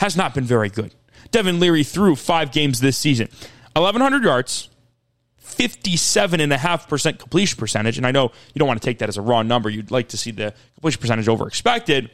has 0.00 0.16
not 0.16 0.34
been 0.34 0.42
very 0.42 0.70
good. 0.70 0.92
Devin 1.30 1.60
Leary 1.60 1.84
threw 1.84 2.16
five 2.16 2.50
games 2.50 2.80
this 2.80 2.98
season 2.98 3.28
1,100 3.80 4.24
yards, 4.24 4.68
57.5% 5.42 7.18
completion 7.18 7.58
percentage. 7.58 7.96
And 7.96 8.06
I 8.06 8.10
know 8.10 8.24
you 8.54 8.58
don't 8.58 8.68
want 8.68 8.80
to 8.80 8.86
take 8.86 8.98
that 8.98 9.08
as 9.08 9.16
a 9.16 9.22
raw 9.22 9.42
number. 9.42 9.70
You'd 9.70 9.90
like 9.90 10.08
to 10.08 10.16
see 10.16 10.30
the 10.30 10.54
completion 10.74 11.00
percentage 11.00 11.28
over 11.28 11.46
expected. 11.48 12.10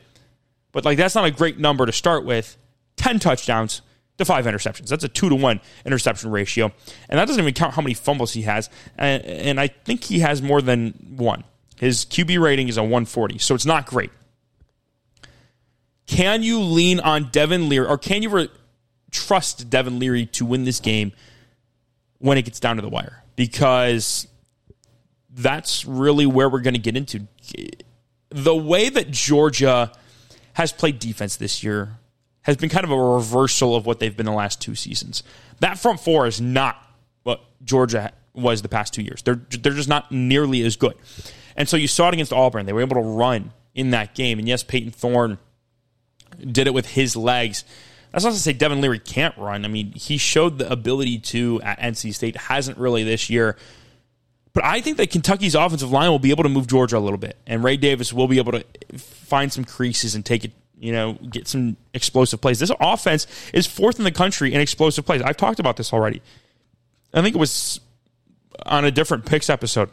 But 0.73 0.85
like 0.85 0.99
that's 0.99 1.14
not 1.14 1.25
a 1.25 1.30
great 1.30 1.59
number 1.59 1.87
to 1.87 1.92
start 1.92 2.25
with. 2.25 2.56
10 2.97 3.18
touchdowns 3.18 3.83
to 4.18 4.25
five 4.25 4.44
interceptions. 4.47 4.88
That's 4.88 5.04
a 5.04 5.09
two 5.09 5.28
to 5.28 5.35
one 5.35 5.61
interception 5.85 6.30
ratio. 6.30 6.73
And 7.09 7.18
that 7.18 7.26
doesn't 7.26 7.42
even 7.42 7.54
count 7.54 7.75
how 7.75 7.83
many 7.83 7.94
fumbles 7.94 8.33
he 8.33 8.42
has. 8.42 8.71
And, 8.97 9.25
and 9.25 9.61
I 9.61 9.68
think 9.68 10.04
he 10.04 10.21
has 10.21 10.40
more 10.40 10.62
than 10.62 10.92
one. 11.16 11.44
His 11.76 12.04
QB 12.04 12.40
rating 12.40 12.68
is 12.68 12.76
a 12.76 12.83
140, 12.83 13.38
so 13.38 13.54
it's 13.54 13.66
not 13.66 13.87
great. 13.87 14.12
Can 16.06 16.42
you 16.42 16.61
lean 16.61 17.00
on 17.00 17.30
Devin 17.30 17.68
Leary, 17.68 17.87
or 17.87 17.99
can 17.99 18.23
you 18.23 18.28
re- 18.28 18.50
trust 19.11 19.68
Devin 19.71 19.99
Leary 19.99 20.26
to 20.26 20.44
win 20.44 20.64
this 20.64 20.78
game 20.78 21.12
when 22.18 22.38
it 22.38 22.42
gets 22.42 22.61
down 22.61 22.76
to 22.76 22.83
the 22.83 22.88
wire? 22.88 23.23
Because 23.37 24.26
that's 25.30 25.85
really 25.85 26.26
where 26.26 26.49
we're 26.49 26.61
going 26.61 26.75
to 26.75 26.80
get 26.80 26.97
into. 26.97 27.26
The 28.30 28.54
way 28.54 28.88
that 28.88 29.11
Georgia 29.11 29.92
has 30.54 30.73
played 30.73 30.99
defense 30.99 31.37
this 31.37 31.62
year 31.62 31.99
has 32.42 32.56
been 32.56 32.68
kind 32.68 32.85
of 32.85 32.90
a 32.90 32.99
reversal 32.99 33.75
of 33.75 33.87
what 33.87 33.99
they've 34.00 34.16
been 34.16 34.26
the 34.26 34.33
last 34.33 34.61
two 34.61 34.75
seasons. 34.75 35.23
That 35.61 35.78
front 35.78 36.00
four 36.00 36.26
is 36.26 36.40
not 36.40 36.76
what 37.23 37.40
Georgia 37.64 38.12
was 38.35 38.62
the 38.62 38.68
past 38.68 38.92
two 38.94 39.02
years. 39.02 39.23
They're 39.23 39.40
they're 39.50 39.73
just 39.73 39.88
not 39.88 40.12
nearly 40.12 40.62
as 40.62 40.76
good. 40.76 40.94
And 41.56 41.68
so 41.68 41.76
you 41.76 41.88
saw 41.88 42.09
it 42.09 42.14
against 42.14 42.33
Auburn. 42.33 42.66
They 42.66 42.73
were 42.73 42.80
able 42.80 42.97
to 42.97 43.02
run 43.02 43.52
in 43.75 43.90
that 43.90 44.14
game. 44.14 44.38
And 44.38 44.49
yes, 44.49 44.62
Payton 44.62 44.90
Thorne 44.90 45.38
did 46.40 46.66
it 46.66 46.75
with 46.75 46.87
his 46.87 47.16
legs. 47.16 47.64
That's 48.14 48.25
not 48.25 48.33
to 48.33 48.38
say 48.38 48.52
Devin 48.52 48.80
Leary 48.80 49.00
can't 49.00 49.37
run. 49.37 49.64
I 49.64 49.68
mean, 49.68 49.90
he 49.90 50.18
showed 50.18 50.59
the 50.59 50.71
ability 50.71 51.18
to 51.18 51.61
at 51.62 51.80
NC 51.80 52.14
State, 52.14 52.37
hasn't 52.37 52.78
really 52.78 53.02
this 53.02 53.28
year. 53.28 53.56
But 54.52 54.62
I 54.62 54.80
think 54.80 54.99
that 54.99 55.11
Kentucky's 55.11 55.57
offensive 55.57 55.90
line 55.90 56.11
will 56.11 56.20
be 56.20 56.31
able 56.31 56.44
to 56.44 56.48
move 56.48 56.68
Georgia 56.68 56.96
a 56.96 57.00
little 57.00 57.18
bit, 57.18 57.37
and 57.44 57.64
Ray 57.64 57.77
Davis 57.77 58.12
will 58.12 58.29
be 58.29 58.38
able 58.38 58.53
to 58.53 58.64
find 58.96 59.53
some 59.53 59.64
creases 59.64 60.14
and 60.14 60.24
take 60.24 60.44
it, 60.44 60.53
you 60.79 60.92
know, 60.92 61.14
get 61.29 61.48
some 61.48 61.77
explosive 61.92 62.40
plays. 62.40 62.61
This 62.61 62.70
offense 62.79 63.27
is 63.53 63.66
fourth 63.66 63.98
in 63.98 64.05
the 64.05 64.12
country 64.12 64.55
in 64.55 64.61
explosive 64.61 65.05
plays. 65.05 65.20
I've 65.20 65.37
talked 65.37 65.59
about 65.59 65.77
this 65.77 65.92
already. 65.92 66.22
I 67.12 67.20
think 67.20 67.35
it 67.35 67.40
was 67.40 67.81
on 68.64 68.85
a 68.85 68.92
different 68.92 69.27
picks 69.27 69.50
episode. 69.50 69.90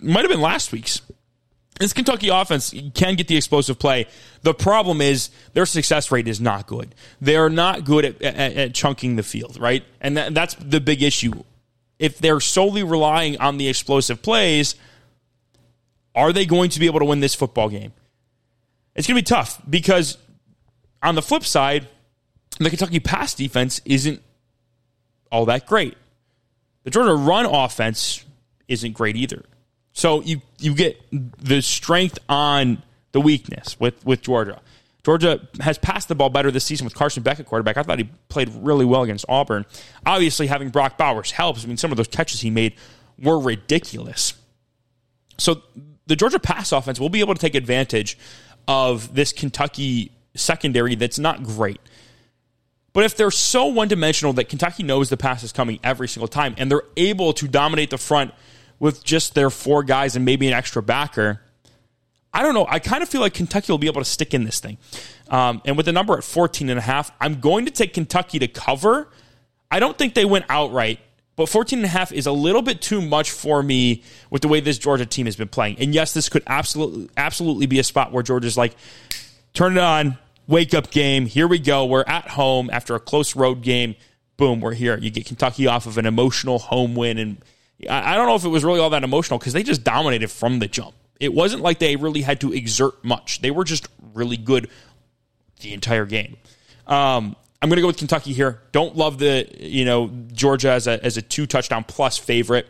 Might 0.00 0.20
have 0.20 0.30
been 0.30 0.40
last 0.40 0.70
week's. 0.70 1.02
This 1.80 1.92
Kentucky 1.92 2.28
offense 2.28 2.72
can 2.94 3.16
get 3.16 3.26
the 3.26 3.36
explosive 3.36 3.78
play. 3.78 4.06
The 4.42 4.54
problem 4.54 5.00
is 5.00 5.30
their 5.54 5.66
success 5.66 6.12
rate 6.12 6.28
is 6.28 6.40
not 6.40 6.66
good. 6.68 6.94
They 7.20 7.36
are 7.36 7.50
not 7.50 7.84
good 7.84 8.04
at, 8.04 8.22
at, 8.22 8.56
at 8.56 8.74
chunking 8.74 9.16
the 9.16 9.24
field, 9.24 9.58
right? 9.58 9.84
And 10.00 10.16
that, 10.16 10.34
that's 10.34 10.54
the 10.54 10.80
big 10.80 11.02
issue. 11.02 11.32
If 11.98 12.18
they're 12.18 12.40
solely 12.40 12.84
relying 12.84 13.40
on 13.40 13.56
the 13.58 13.68
explosive 13.68 14.22
plays, 14.22 14.76
are 16.14 16.32
they 16.32 16.46
going 16.46 16.70
to 16.70 16.80
be 16.80 16.86
able 16.86 17.00
to 17.00 17.04
win 17.06 17.18
this 17.20 17.34
football 17.34 17.68
game? 17.68 17.92
It's 18.94 19.08
going 19.08 19.16
to 19.16 19.22
be 19.22 19.26
tough 19.26 19.60
because 19.68 20.16
on 21.02 21.16
the 21.16 21.22
flip 21.22 21.44
side, 21.44 21.88
the 22.60 22.70
Kentucky 22.70 23.00
pass 23.00 23.34
defense 23.34 23.80
isn't 23.84 24.22
all 25.32 25.46
that 25.46 25.66
great. 25.66 25.96
The 26.84 26.90
Georgia 26.90 27.14
run 27.14 27.46
offense 27.46 28.24
isn't 28.68 28.92
great 28.92 29.16
either. 29.16 29.44
So 29.94 30.20
you 30.20 30.42
you 30.58 30.74
get 30.74 31.00
the 31.10 31.62
strength 31.62 32.18
on 32.28 32.82
the 33.12 33.20
weakness 33.20 33.80
with 33.80 34.04
with 34.04 34.20
Georgia. 34.20 34.60
Georgia 35.04 35.40
has 35.60 35.78
passed 35.78 36.08
the 36.08 36.14
ball 36.14 36.30
better 36.30 36.50
this 36.50 36.64
season 36.64 36.84
with 36.84 36.94
Carson 36.94 37.22
Beck 37.22 37.38
at 37.38 37.46
quarterback. 37.46 37.76
I 37.76 37.82
thought 37.82 37.98
he 37.98 38.08
played 38.28 38.50
really 38.54 38.84
well 38.84 39.02
against 39.02 39.24
Auburn. 39.28 39.66
Obviously, 40.04 40.46
having 40.46 40.70
Brock 40.70 40.98
Bowers 40.98 41.30
helps. 41.30 41.64
I 41.64 41.68
mean, 41.68 41.76
some 41.76 41.90
of 41.90 41.96
those 41.96 42.08
catches 42.08 42.40
he 42.40 42.50
made 42.50 42.74
were 43.22 43.38
ridiculous. 43.38 44.34
So 45.38 45.62
the 46.06 46.16
Georgia 46.16 46.38
pass 46.38 46.72
offense 46.72 46.98
will 46.98 47.10
be 47.10 47.20
able 47.20 47.34
to 47.34 47.40
take 47.40 47.54
advantage 47.54 48.18
of 48.66 49.14
this 49.14 49.32
Kentucky 49.32 50.10
secondary 50.34 50.94
that's 50.94 51.18
not 51.18 51.42
great. 51.44 51.80
But 52.94 53.04
if 53.04 53.16
they're 53.16 53.30
so 53.30 53.66
one 53.66 53.88
dimensional 53.88 54.32
that 54.34 54.48
Kentucky 54.48 54.84
knows 54.84 55.08
the 55.10 55.16
pass 55.16 55.42
is 55.42 55.52
coming 55.52 55.80
every 55.84 56.08
single 56.08 56.28
time 56.28 56.54
and 56.56 56.70
they're 56.70 56.84
able 56.96 57.32
to 57.34 57.46
dominate 57.46 57.90
the 57.90 57.98
front 57.98 58.32
with 58.78 59.04
just 59.04 59.34
their 59.34 59.50
four 59.50 59.82
guys 59.82 60.16
and 60.16 60.24
maybe 60.24 60.46
an 60.46 60.54
extra 60.54 60.82
backer. 60.82 61.40
I 62.32 62.42
don't 62.42 62.54
know. 62.54 62.66
I 62.68 62.80
kind 62.80 63.02
of 63.02 63.08
feel 63.08 63.20
like 63.20 63.34
Kentucky 63.34 63.72
will 63.72 63.78
be 63.78 63.86
able 63.86 64.00
to 64.00 64.04
stick 64.04 64.34
in 64.34 64.44
this 64.44 64.58
thing. 64.58 64.76
Um, 65.28 65.62
and 65.64 65.76
with 65.76 65.86
the 65.86 65.92
number 65.92 66.16
at 66.16 66.24
14 66.24 66.68
and 66.68 66.78
a 66.78 66.82
half, 66.82 67.12
I'm 67.20 67.40
going 67.40 67.64
to 67.66 67.70
take 67.70 67.94
Kentucky 67.94 68.40
to 68.40 68.48
cover. 68.48 69.08
I 69.70 69.78
don't 69.78 69.96
think 69.96 70.14
they 70.14 70.24
went 70.24 70.44
outright, 70.48 71.00
but 71.36 71.48
14 71.48 71.78
and 71.78 71.86
a 71.86 71.88
half 71.88 72.12
is 72.12 72.26
a 72.26 72.32
little 72.32 72.62
bit 72.62 72.80
too 72.80 73.00
much 73.00 73.30
for 73.30 73.62
me 73.62 74.02
with 74.30 74.42
the 74.42 74.48
way 74.48 74.60
this 74.60 74.78
Georgia 74.78 75.06
team 75.06 75.26
has 75.26 75.36
been 75.36 75.48
playing. 75.48 75.78
And 75.78 75.94
yes, 75.94 76.12
this 76.12 76.28
could 76.28 76.42
absolutely 76.46 77.08
absolutely 77.16 77.66
be 77.66 77.78
a 77.78 77.84
spot 77.84 78.12
where 78.12 78.22
Georgia's 78.22 78.56
like, 78.56 78.74
turn 79.52 79.76
it 79.76 79.82
on, 79.82 80.18
wake 80.46 80.74
up 80.74 80.90
game. 80.90 81.26
Here 81.26 81.46
we 81.46 81.58
go. 81.58 81.86
We're 81.86 82.04
at 82.06 82.28
home 82.28 82.68
after 82.72 82.94
a 82.94 83.00
close 83.00 83.36
road 83.36 83.62
game. 83.62 83.94
Boom, 84.36 84.60
we're 84.60 84.74
here. 84.74 84.98
You 84.98 85.10
get 85.10 85.26
Kentucky 85.26 85.68
off 85.68 85.86
of 85.86 85.98
an 85.98 86.06
emotional 86.06 86.58
home 86.58 86.94
win 86.96 87.18
and 87.18 87.38
I 87.88 88.14
don't 88.14 88.26
know 88.26 88.34
if 88.34 88.44
it 88.44 88.48
was 88.48 88.64
really 88.64 88.80
all 88.80 88.90
that 88.90 89.04
emotional 89.04 89.38
because 89.38 89.52
they 89.52 89.62
just 89.62 89.84
dominated 89.84 90.30
from 90.30 90.58
the 90.58 90.68
jump. 90.68 90.94
It 91.20 91.32
wasn't 91.32 91.62
like 91.62 91.78
they 91.78 91.96
really 91.96 92.22
had 92.22 92.40
to 92.40 92.52
exert 92.52 93.04
much. 93.04 93.40
They 93.40 93.50
were 93.50 93.64
just 93.64 93.88
really 94.14 94.36
good 94.36 94.68
the 95.60 95.72
entire 95.72 96.06
game. 96.06 96.36
Um, 96.86 97.36
I'm 97.62 97.68
going 97.68 97.76
to 97.76 97.82
go 97.82 97.86
with 97.86 97.96
Kentucky 97.96 98.32
here. 98.32 98.60
Don't 98.72 98.96
love 98.96 99.18
the 99.18 99.48
you 99.58 99.84
know 99.84 100.10
Georgia 100.32 100.70
as 100.70 100.86
a 100.86 101.02
as 101.04 101.16
a 101.16 101.22
two 101.22 101.46
touchdown 101.46 101.84
plus 101.84 102.18
favorite. 102.18 102.66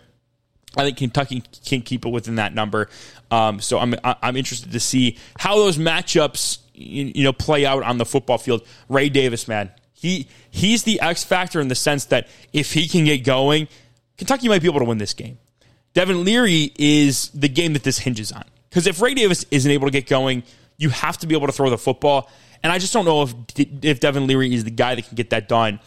I 0.77 0.83
think 0.83 0.99
Kentucky 0.99 1.43
can 1.64 1.83
keep 1.83 2.05
it 2.05 2.09
within 2.09 2.37
that 2.37 2.55
number. 2.55 2.88
Um, 3.31 3.61
so 3.61 3.79
I'm 3.79 3.95
I'm 4.05 4.37
interested 4.37 4.73
to 4.73 4.81
see 4.81 5.19
how 5.38 5.57
those 5.57 5.79
matchups 5.79 6.59
you 6.75 7.25
know 7.25 7.33
play 7.33 7.67
out 7.67 7.83
on 7.83 7.99
the 7.99 8.05
football 8.05 8.38
field. 8.38 8.67
Ray 8.88 9.09
Davis, 9.09 9.49
man, 9.49 9.71
he 9.93 10.29
he's 10.51 10.85
the 10.85 11.01
X 11.01 11.25
factor 11.25 11.61
in 11.61 11.69
the 11.69 11.75
sense 11.75 12.07
that 12.07 12.29
if 12.53 12.73
he 12.73 12.87
can 12.87 13.05
get 13.05 13.25
going, 13.25 13.69
Kentucky 14.16 14.48
might 14.48 14.62
be 14.62 14.68
able 14.68 14.81
to 14.81 14.85
win 14.85 14.98
this 14.98 15.14
game. 15.14 15.38
Devin 15.94 16.24
Leary 16.24 16.72
is 16.79 17.29
the 17.31 17.48
game 17.48 17.72
that 17.72 17.85
this 17.85 17.98
hinges 17.98 18.33
on. 18.33 18.44
Because 18.68 18.87
if 18.87 19.00
Ray 19.00 19.14
Davis 19.14 19.44
isn't 19.50 19.70
able 19.70 19.87
to 19.87 19.92
get 19.92 20.07
going, 20.09 20.42
you 20.77 20.90
have 20.90 21.18
to 21.18 21.27
be 21.27 21.35
able 21.35 21.46
to 21.46 21.53
throw 21.53 21.70
the 21.70 21.79
football. 21.79 22.29
And 22.62 22.72
I 22.72 22.79
just 22.79 22.92
don't 22.92 23.05
know 23.05 23.22
if 23.22 23.35
if 23.57 24.00
Devin 24.00 24.27
Leary 24.27 24.53
is 24.53 24.64
the 24.64 24.70
guy 24.70 24.94
that 24.94 25.07
can 25.07 25.14
get 25.14 25.31
that 25.31 25.48
done. 25.48 25.79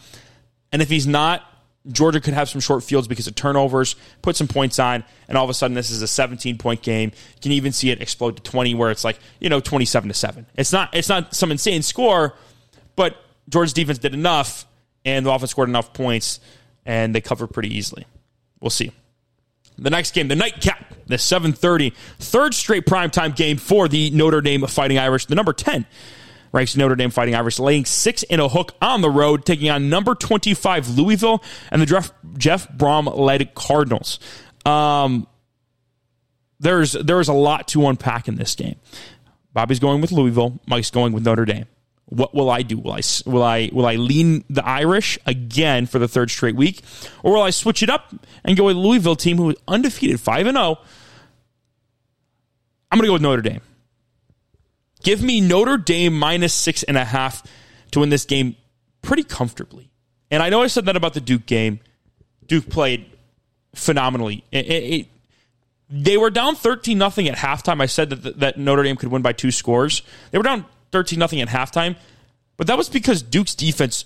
And 0.72 0.80
if 0.80 0.88
he's 0.88 1.06
not, 1.06 1.42
Georgia 1.90 2.20
could 2.20 2.34
have 2.34 2.48
some 2.48 2.60
short 2.60 2.84
fields 2.84 3.08
because 3.08 3.26
of 3.26 3.34
turnovers, 3.34 3.96
put 4.22 4.36
some 4.36 4.48
points 4.48 4.78
on, 4.78 5.04
and 5.26 5.38
all 5.38 5.44
of 5.44 5.50
a 5.50 5.54
sudden 5.54 5.74
this 5.74 5.90
is 5.90 6.02
a 6.02 6.08
17 6.08 6.58
point 6.58 6.82
game. 6.82 7.10
You 7.36 7.40
can 7.40 7.52
even 7.52 7.72
see 7.72 7.90
it 7.90 8.00
explode 8.00 8.36
to 8.36 8.42
20 8.42 8.74
where 8.74 8.90
it's 8.90 9.04
like, 9.04 9.18
you 9.40 9.48
know, 9.48 9.60
27 9.60 10.08
to 10.08 10.14
7. 10.14 10.46
It's 10.54 10.72
not 10.72 10.90
it's 10.94 11.08
not 11.08 11.34
some 11.34 11.50
insane 11.50 11.82
score, 11.82 12.34
but 12.96 13.16
Georgia's 13.48 13.72
defense 13.72 13.98
did 13.98 14.14
enough 14.14 14.66
and 15.04 15.24
the 15.26 15.32
offense 15.32 15.50
scored 15.50 15.68
enough 15.68 15.92
points 15.92 16.40
and 16.84 17.14
they 17.14 17.20
covered 17.20 17.48
pretty 17.48 17.74
easily. 17.76 18.06
We'll 18.60 18.70
see. 18.70 18.92
The 19.76 19.90
next 19.90 20.12
game, 20.12 20.28
the 20.28 20.36
nightcap, 20.36 20.94
the 21.06 21.16
7:30, 21.16 21.92
third 22.18 22.54
straight 22.54 22.84
primetime 22.84 23.36
game 23.36 23.56
for 23.56 23.86
the 23.86 24.10
Notre 24.10 24.40
Dame 24.40 24.66
Fighting 24.66 24.98
Irish, 24.98 25.26
the 25.26 25.36
number 25.36 25.52
10 25.52 25.86
ranks 26.52 26.76
Notre 26.76 26.96
Dame 26.96 27.10
Fighting 27.10 27.34
Irish, 27.34 27.58
laying 27.58 27.84
six 27.84 28.22
in 28.24 28.40
a 28.40 28.48
hook 28.48 28.74
on 28.80 29.00
the 29.00 29.10
road, 29.10 29.44
taking 29.44 29.70
on 29.70 29.88
number 29.88 30.14
25 30.14 30.98
Louisville 30.98 31.42
and 31.70 31.82
the 31.82 31.86
Jeff, 31.86 32.12
Jeff 32.36 32.68
Brohm 32.72 33.14
led 33.16 33.54
Cardinals. 33.54 34.18
Um, 34.64 35.26
there's 36.60 36.92
there's 36.92 37.28
a 37.28 37.32
lot 37.34 37.68
to 37.68 37.86
unpack 37.86 38.28
in 38.28 38.34
this 38.34 38.54
game. 38.54 38.76
Bobby's 39.52 39.78
going 39.78 40.00
with 40.00 40.12
Louisville. 40.12 40.60
Mike's 40.66 40.90
going 40.90 41.12
with 41.12 41.24
Notre 41.24 41.44
Dame. 41.44 41.66
What 42.10 42.34
will 42.34 42.48
I 42.48 42.62
do? 42.62 42.78
Will 42.78 42.92
I 42.92 43.00
will 43.26 43.42
I 43.42 43.70
will 43.72 43.86
I 43.86 43.96
lean 43.96 44.44
the 44.48 44.66
Irish 44.66 45.18
again 45.26 45.84
for 45.86 45.98
the 45.98 46.08
third 46.08 46.30
straight 46.30 46.56
week, 46.56 46.80
or 47.22 47.34
will 47.34 47.42
I 47.42 47.50
switch 47.50 47.82
it 47.82 47.90
up 47.90 48.14
and 48.44 48.56
go 48.56 48.64
with 48.64 48.76
Louisville 48.76 49.16
team 49.16 49.36
who 49.36 49.50
is 49.50 49.56
undefeated 49.66 50.18
five 50.18 50.46
and 50.46 50.56
zero? 50.56 50.78
Oh? 50.80 50.84
I'm 52.90 52.98
going 52.98 53.04
to 53.04 53.08
go 53.08 53.12
with 53.14 53.22
Notre 53.22 53.42
Dame. 53.42 53.60
Give 55.02 55.22
me 55.22 55.42
Notre 55.42 55.76
Dame 55.76 56.18
minus 56.18 56.54
six 56.54 56.82
and 56.82 56.96
a 56.96 57.04
half 57.04 57.46
to 57.90 58.00
win 58.00 58.08
this 58.08 58.24
game 58.24 58.56
pretty 59.02 59.22
comfortably. 59.22 59.90
And 60.30 60.42
I 60.42 60.48
know 60.48 60.62
I 60.62 60.66
said 60.68 60.86
that 60.86 60.96
about 60.96 61.12
the 61.12 61.20
Duke 61.20 61.44
game. 61.44 61.80
Duke 62.46 62.70
played 62.70 63.04
phenomenally. 63.74 64.44
It, 64.50 64.66
it, 64.66 65.06
they 65.90 66.16
were 66.16 66.30
down 66.30 66.56
13 66.56 66.96
nothing 66.96 67.28
at 67.28 67.36
halftime. 67.36 67.82
I 67.82 67.86
said 67.86 68.10
that, 68.10 68.40
that 68.40 68.58
Notre 68.58 68.82
Dame 68.82 68.96
could 68.96 69.10
win 69.10 69.20
by 69.20 69.32
two 69.32 69.50
scores. 69.50 70.02
They 70.30 70.38
were 70.38 70.44
down 70.44 70.64
13 70.92 71.18
nothing 71.18 71.40
at 71.40 71.48
halftime, 71.48 71.96
but 72.56 72.66
that 72.66 72.76
was 72.76 72.88
because 72.88 73.22
Duke's 73.22 73.54
defense 73.54 74.04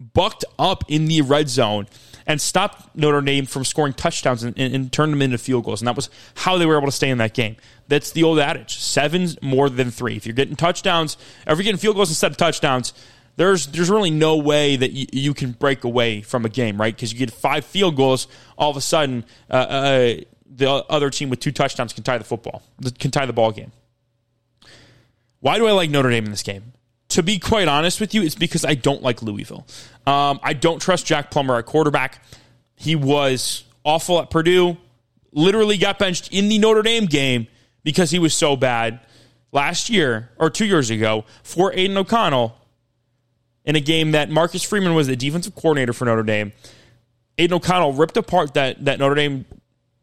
bucked 0.00 0.44
up 0.58 0.84
in 0.88 1.06
the 1.06 1.22
red 1.22 1.48
zone 1.48 1.86
and 2.26 2.40
stopped 2.40 2.94
Notre 2.94 3.20
Dame 3.20 3.46
from 3.46 3.64
scoring 3.64 3.92
touchdowns 3.92 4.44
and, 4.44 4.56
and, 4.58 4.74
and, 4.74 4.92
turned 4.92 5.12
them 5.12 5.22
into 5.22 5.38
field 5.38 5.64
goals. 5.64 5.80
And 5.80 5.88
that 5.88 5.96
was 5.96 6.10
how 6.36 6.58
they 6.58 6.66
were 6.66 6.76
able 6.76 6.86
to 6.86 6.92
stay 6.92 7.08
in 7.08 7.18
that 7.18 7.34
game. 7.34 7.56
That's 7.88 8.12
the 8.12 8.22
old 8.22 8.38
adage 8.38 8.78
seven's 8.78 9.40
more 9.42 9.68
than 9.70 9.90
three. 9.90 10.14
If 10.14 10.26
you're 10.26 10.34
getting 10.34 10.54
touchdowns, 10.54 11.16
if 11.46 11.56
you're 11.56 11.64
getting 11.64 11.78
field 11.78 11.96
goals 11.96 12.10
instead 12.10 12.30
of 12.30 12.36
touchdowns, 12.36 12.92
there's 13.36 13.68
there's 13.68 13.88
really 13.88 14.10
no 14.10 14.36
way 14.36 14.76
that 14.76 14.92
you, 14.92 15.06
you 15.12 15.34
can 15.34 15.52
break 15.52 15.84
away 15.84 16.20
from 16.22 16.44
a 16.44 16.48
game, 16.48 16.78
right? 16.78 16.94
Because 16.94 17.12
you 17.12 17.18
get 17.18 17.32
five 17.32 17.64
field 17.64 17.96
goals, 17.96 18.28
all 18.58 18.70
of 18.70 18.76
a 18.76 18.80
sudden, 18.80 19.24
uh, 19.50 19.54
uh, 19.54 20.14
the 20.44 20.70
other 20.70 21.08
team 21.08 21.30
with 21.30 21.40
two 21.40 21.52
touchdowns 21.52 21.92
can 21.92 22.02
tie 22.02 22.18
the 22.18 22.24
football, 22.24 22.62
can 22.98 23.10
tie 23.10 23.26
the 23.26 23.32
ball 23.32 23.52
game. 23.52 23.72
Why 25.40 25.58
do 25.58 25.66
I 25.66 25.72
like 25.72 25.90
Notre 25.90 26.10
Dame 26.10 26.24
in 26.24 26.30
this 26.30 26.42
game? 26.42 26.72
To 27.10 27.22
be 27.22 27.38
quite 27.38 27.68
honest 27.68 28.00
with 28.00 28.14
you, 28.14 28.22
it's 28.22 28.34
because 28.34 28.64
I 28.64 28.74
don't 28.74 29.02
like 29.02 29.22
Louisville. 29.22 29.66
Um, 30.06 30.40
I 30.42 30.52
don't 30.52 30.80
trust 30.80 31.06
Jack 31.06 31.30
Plummer 31.30 31.56
at 31.56 31.66
quarterback. 31.66 32.22
He 32.76 32.96
was 32.96 33.64
awful 33.84 34.20
at 34.20 34.30
Purdue. 34.30 34.76
Literally 35.32 35.78
got 35.78 35.98
benched 35.98 36.32
in 36.32 36.48
the 36.48 36.58
Notre 36.58 36.82
Dame 36.82 37.06
game 37.06 37.46
because 37.82 38.10
he 38.10 38.18
was 38.18 38.34
so 38.34 38.56
bad 38.56 39.00
last 39.52 39.88
year 39.88 40.30
or 40.36 40.50
two 40.50 40.66
years 40.66 40.90
ago 40.90 41.24
for 41.42 41.72
Aidan 41.72 41.96
O'Connell 41.96 42.54
in 43.64 43.76
a 43.76 43.80
game 43.80 44.12
that 44.12 44.30
Marcus 44.30 44.62
Freeman 44.62 44.94
was 44.94 45.06
the 45.06 45.16
defensive 45.16 45.54
coordinator 45.54 45.92
for 45.92 46.04
Notre 46.04 46.22
Dame. 46.22 46.52
Aidan 47.38 47.56
O'Connell 47.56 47.92
ripped 47.92 48.16
apart 48.16 48.54
that, 48.54 48.84
that 48.84 48.98
Notre 48.98 49.14
Dame 49.14 49.44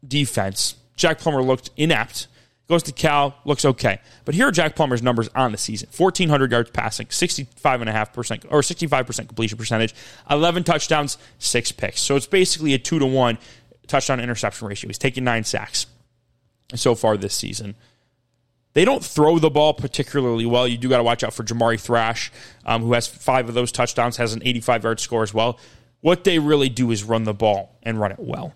defense. 0.06 0.76
Jack 0.96 1.18
Plummer 1.18 1.42
looked 1.42 1.70
inept. 1.76 2.28
Goes 2.68 2.82
to 2.84 2.92
Cal, 2.92 3.36
looks 3.44 3.64
okay. 3.64 4.00
But 4.24 4.34
here 4.34 4.48
are 4.48 4.50
Jack 4.50 4.74
Plummer's 4.74 5.02
numbers 5.02 5.28
on 5.36 5.52
the 5.52 5.58
season 5.58 5.88
1,400 5.96 6.50
yards 6.50 6.70
passing, 6.70 7.06
65.5% 7.06 8.44
or 8.50 8.60
65% 8.60 9.16
completion 9.28 9.56
percentage, 9.56 9.94
11 10.28 10.64
touchdowns, 10.64 11.16
six 11.38 11.70
picks. 11.70 12.00
So 12.00 12.16
it's 12.16 12.26
basically 12.26 12.74
a 12.74 12.78
two 12.78 12.98
to 12.98 13.06
one 13.06 13.38
touchdown 13.86 14.18
interception 14.18 14.66
ratio. 14.66 14.88
He's 14.88 14.98
taking 14.98 15.22
nine 15.22 15.44
sacks 15.44 15.86
so 16.74 16.96
far 16.96 17.16
this 17.16 17.34
season. 17.34 17.76
They 18.72 18.84
don't 18.84 19.02
throw 19.02 19.38
the 19.38 19.48
ball 19.48 19.72
particularly 19.72 20.44
well. 20.44 20.66
You 20.66 20.76
do 20.76 20.88
got 20.88 20.98
to 20.98 21.02
watch 21.04 21.24
out 21.24 21.32
for 21.32 21.44
Jamari 21.44 21.80
Thrash, 21.80 22.30
um, 22.66 22.82
who 22.82 22.92
has 22.92 23.06
five 23.06 23.48
of 23.48 23.54
those 23.54 23.72
touchdowns, 23.72 24.16
has 24.16 24.34
an 24.34 24.42
85 24.44 24.84
yard 24.84 25.00
score 25.00 25.22
as 25.22 25.32
well. 25.32 25.58
What 26.00 26.24
they 26.24 26.38
really 26.38 26.68
do 26.68 26.90
is 26.90 27.02
run 27.04 27.24
the 27.24 27.32
ball 27.32 27.78
and 27.82 27.98
run 27.98 28.12
it 28.12 28.18
well. 28.18 28.54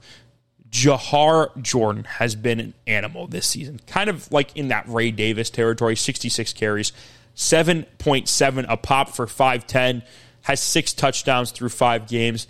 Jawhar 0.71 1.61
Jordan 1.61 2.05
has 2.05 2.35
been 2.35 2.61
an 2.61 2.75
animal 2.87 3.27
this 3.27 3.47
season, 3.47 3.81
kind 3.87 4.09
of 4.09 4.31
like 4.31 4.57
in 4.57 4.69
that 4.69 4.89
Ray 4.89 5.11
Davis 5.11 5.51
territory 5.51 5.97
66 5.97 6.53
carries, 6.53 6.93
7.7 7.35 8.67
a 8.69 8.77
pop 8.77 9.09
for 9.09 9.27
5'10, 9.27 10.03
has 10.43 10.61
six 10.61 10.93
touchdowns 10.93 11.51
through 11.51 11.71
five 11.71 12.07
games. 12.07 12.47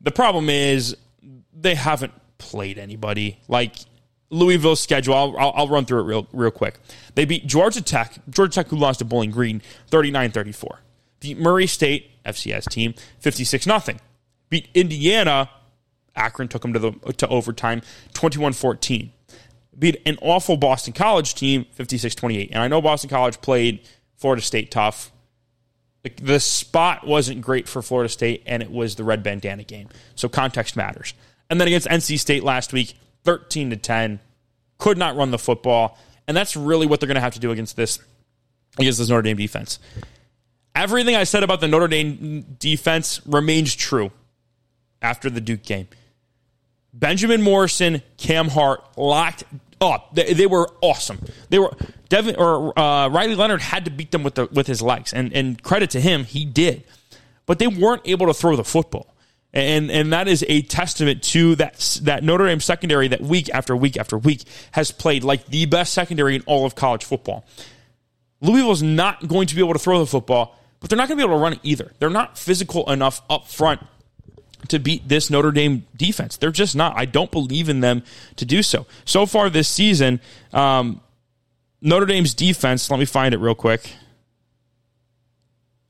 The 0.00 0.10
problem 0.10 0.48
is 0.48 0.96
they 1.52 1.74
haven't 1.74 2.12
played 2.38 2.78
anybody. 2.78 3.38
Like 3.48 3.76
Louisville's 4.30 4.80
schedule, 4.80 5.14
I'll, 5.14 5.36
I'll, 5.38 5.52
I'll 5.56 5.68
run 5.68 5.84
through 5.84 6.00
it 6.00 6.04
real, 6.04 6.26
real 6.32 6.50
quick. 6.50 6.78
They 7.14 7.24
beat 7.24 7.46
Georgia 7.46 7.82
Tech, 7.82 8.18
Georgia 8.30 8.52
Tech, 8.52 8.68
who 8.68 8.76
lost 8.76 9.00
to 9.00 9.04
Bowling 9.04 9.30
Green 9.30 9.62
39 9.88 10.30
34. 10.32 10.80
Beat 11.20 11.38
Murray 11.38 11.66
State, 11.66 12.10
FCS 12.24 12.68
team, 12.70 12.94
56 13.20 13.64
0. 13.64 13.80
Beat 14.48 14.68
Indiana, 14.74 15.50
Akron 16.16 16.48
took 16.48 16.62
them 16.62 16.72
to 16.72 16.78
the 16.78 16.92
to 17.14 17.28
overtime, 17.28 17.82
21-14. 18.14 19.10
Beat 19.78 20.00
an 20.06 20.18
awful 20.22 20.56
Boston 20.56 20.94
College 20.94 21.34
team, 21.34 21.66
56-28. 21.78 22.48
And 22.50 22.62
I 22.62 22.68
know 22.68 22.80
Boston 22.80 23.10
College 23.10 23.40
played 23.40 23.86
Florida 24.16 24.42
State 24.42 24.70
tough. 24.70 25.12
The 26.22 26.40
spot 26.40 27.06
wasn't 27.06 27.42
great 27.42 27.68
for 27.68 27.82
Florida 27.82 28.08
State, 28.08 28.42
and 28.46 28.62
it 28.62 28.70
was 28.70 28.94
the 28.94 29.04
red 29.04 29.22
bandana 29.22 29.64
game. 29.64 29.88
So 30.14 30.28
context 30.28 30.76
matters. 30.76 31.14
And 31.50 31.60
then 31.60 31.68
against 31.68 31.88
NC 31.88 32.18
State 32.18 32.42
last 32.42 32.72
week, 32.72 32.94
13 33.24 33.70
to 33.70 33.76
10, 33.76 34.20
could 34.78 34.98
not 34.98 35.16
run 35.16 35.30
the 35.30 35.38
football. 35.38 35.98
And 36.28 36.36
that's 36.36 36.56
really 36.56 36.86
what 36.86 37.00
they're 37.00 37.06
going 37.06 37.16
to 37.16 37.20
have 37.20 37.34
to 37.34 37.40
do 37.40 37.50
against 37.50 37.76
this 37.76 37.98
against 38.78 38.98
this 38.98 39.08
Notre 39.08 39.22
Dame 39.22 39.36
defense. 39.36 39.78
Everything 40.74 41.16
I 41.16 41.24
said 41.24 41.42
about 41.42 41.60
the 41.60 41.68
Notre 41.68 41.88
Dame 41.88 42.56
defense 42.58 43.20
remains 43.26 43.74
true 43.74 44.10
after 45.00 45.30
the 45.30 45.40
Duke 45.40 45.62
game. 45.62 45.88
Benjamin 46.98 47.42
Morrison, 47.42 48.02
Cam 48.16 48.48
Hart 48.48 48.82
locked 48.96 49.44
up. 49.80 50.14
They, 50.14 50.32
they 50.32 50.46
were 50.46 50.70
awesome. 50.80 51.20
They 51.50 51.58
were 51.58 51.70
Devin 52.08 52.36
or 52.36 52.78
uh, 52.78 53.08
Riley 53.08 53.34
Leonard 53.34 53.60
had 53.60 53.84
to 53.84 53.90
beat 53.90 54.10
them 54.12 54.22
with 54.22 54.36
the 54.36 54.46
with 54.46 54.66
his 54.66 54.80
legs, 54.80 55.12
and 55.12 55.32
and 55.32 55.62
credit 55.62 55.90
to 55.90 56.00
him, 56.00 56.24
he 56.24 56.44
did. 56.44 56.84
But 57.44 57.58
they 57.58 57.66
weren't 57.66 58.02
able 58.06 58.26
to 58.26 58.34
throw 58.34 58.56
the 58.56 58.64
football, 58.64 59.14
and 59.52 59.90
and 59.90 60.12
that 60.12 60.26
is 60.26 60.44
a 60.48 60.62
testament 60.62 61.22
to 61.24 61.54
that 61.56 61.98
that 62.02 62.24
Notre 62.24 62.46
Dame 62.46 62.60
secondary 62.60 63.08
that 63.08 63.20
week 63.20 63.50
after 63.50 63.76
week 63.76 63.98
after 63.98 64.16
week 64.16 64.44
has 64.72 64.90
played 64.90 65.22
like 65.22 65.46
the 65.46 65.66
best 65.66 65.92
secondary 65.92 66.34
in 66.34 66.42
all 66.46 66.64
of 66.64 66.74
college 66.74 67.04
football. 67.04 67.44
Louisville 68.40 68.66
Louisville's 68.66 68.82
not 68.82 69.28
going 69.28 69.46
to 69.48 69.54
be 69.54 69.60
able 69.60 69.74
to 69.74 69.78
throw 69.78 69.98
the 69.98 70.06
football, 70.06 70.58
but 70.80 70.88
they're 70.88 70.96
not 70.96 71.08
going 71.08 71.18
to 71.18 71.24
be 71.24 71.28
able 71.28 71.38
to 71.38 71.42
run 71.42 71.52
it 71.54 71.60
either. 71.62 71.92
They're 71.98 72.10
not 72.10 72.38
physical 72.38 72.90
enough 72.90 73.20
up 73.28 73.48
front 73.48 73.80
to 74.68 74.78
beat 74.78 75.08
this 75.08 75.30
Notre 75.30 75.52
Dame 75.52 75.86
defense. 75.96 76.36
They're 76.36 76.50
just 76.50 76.76
not. 76.76 76.96
I 76.96 77.04
don't 77.04 77.30
believe 77.30 77.68
in 77.68 77.80
them 77.80 78.02
to 78.36 78.44
do 78.44 78.62
so. 78.62 78.86
So 79.04 79.26
far 79.26 79.50
this 79.50 79.68
season, 79.68 80.20
um, 80.52 81.00
Notre 81.80 82.06
Dame's 82.06 82.34
defense, 82.34 82.90
let 82.90 82.98
me 82.98 83.04
find 83.04 83.34
it 83.34 83.38
real 83.38 83.54
quick. 83.54 83.92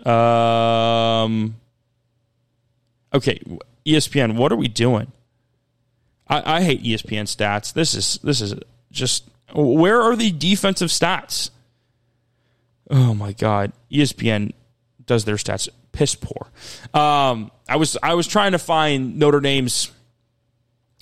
Um, 0.04 1.56
okay, 3.12 3.40
ESPN, 3.84 4.36
what 4.36 4.52
are 4.52 4.56
we 4.56 4.68
doing? 4.68 5.10
I, 6.28 6.56
I 6.56 6.62
hate 6.62 6.82
ESPN 6.82 7.24
stats. 7.24 7.72
This 7.72 7.94
is 7.94 8.18
this 8.22 8.40
is 8.40 8.54
just 8.90 9.28
where 9.54 10.00
are 10.00 10.16
the 10.16 10.30
defensive 10.30 10.90
stats? 10.90 11.50
Oh 12.90 13.14
my 13.14 13.32
god, 13.32 13.72
ESPN 13.90 14.52
does 15.06 15.24
their 15.24 15.36
stats 15.36 15.68
piss 15.96 16.14
poor. 16.14 16.50
Um, 16.92 17.50
I 17.68 17.76
was 17.76 17.96
I 18.02 18.14
was 18.14 18.26
trying 18.26 18.52
to 18.52 18.58
find 18.58 19.18
Notre 19.18 19.40
Dame's 19.40 19.90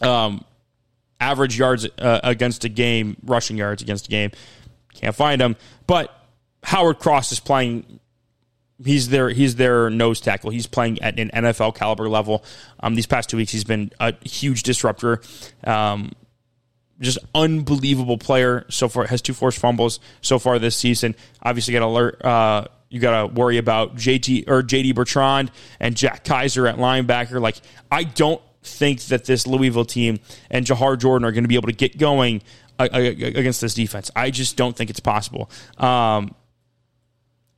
um, 0.01 0.45
average 1.21 1.59
yards 1.59 1.87
uh, 1.99 2.21
against 2.23 2.65
a 2.65 2.69
game, 2.69 3.17
rushing 3.25 3.57
yards 3.57 3.83
against 3.83 4.07
a 4.07 4.11
game. 4.11 4.31
Can't 4.95 5.15
find 5.15 5.41
them, 5.41 5.57
but 5.89 6.17
Howard 6.63 7.01
Cross 7.01 7.33
is 7.33 7.41
playing. 7.41 7.99
He's 8.85 9.09
their 9.09 9.31
he's 9.31 9.57
their 9.57 9.91
nose 9.91 10.21
tackle. 10.21 10.51
He's 10.51 10.69
playing 10.69 11.03
at 11.03 11.19
an 11.19 11.31
NFL 11.31 11.75
caliber 11.75 12.09
level. 12.09 12.45
Um, 12.79 12.95
these 12.95 13.07
past 13.07 13.29
two 13.29 13.37
weeks, 13.37 13.51
he's 13.51 13.65
been 13.65 13.91
a 13.99 14.15
huge 14.25 14.63
disruptor. 14.63 15.21
Um, 15.65 16.13
just 17.01 17.19
unbelievable 17.35 18.19
player 18.19 18.65
so 18.69 18.89
far. 18.89 19.07
Has 19.07 19.21
two 19.21 19.35
forced 19.35 19.59
fumbles 19.59 19.99
so 20.21 20.39
far 20.39 20.61
this 20.61 20.77
season. 20.77 21.17
Obviously, 21.43 21.75
got 21.75 21.83
alert. 21.83 22.25
Uh, 22.25 22.67
you 22.95 23.01
got 23.01 23.21
to 23.27 23.35
worry 23.35 23.59
about 23.59 23.97
JT 23.97 24.49
or 24.49 24.63
JD 24.63 24.95
Bertrand 24.95 25.51
and 25.81 25.97
Jack 25.97 26.23
Kaiser 26.23 26.69
at 26.69 26.77
linebacker. 26.77 27.41
Like, 27.41 27.57
I 27.91 28.05
don't 28.05 28.41
think 28.63 29.01
that 29.07 29.25
this 29.25 29.49
Louisville 29.49 29.85
team 29.85 30.21
and 30.49 30.65
Jawhar 30.65 30.97
Jordan 30.97 31.27
are 31.27 31.33
going 31.33 31.43
to 31.43 31.49
be 31.49 31.57
able 31.57 31.67
to 31.67 31.75
get 31.75 31.99
going 31.99 32.41
uh, 32.79 32.89
uh, 32.93 32.99
against 32.99 33.61
this 33.61 33.75
defense. 33.75 34.13
I 34.15 34.31
just 34.31 34.57
don't 34.57 34.77
think 34.77 34.91
it's 34.91 35.01
possible. 35.01 35.51
Um, 35.77 36.37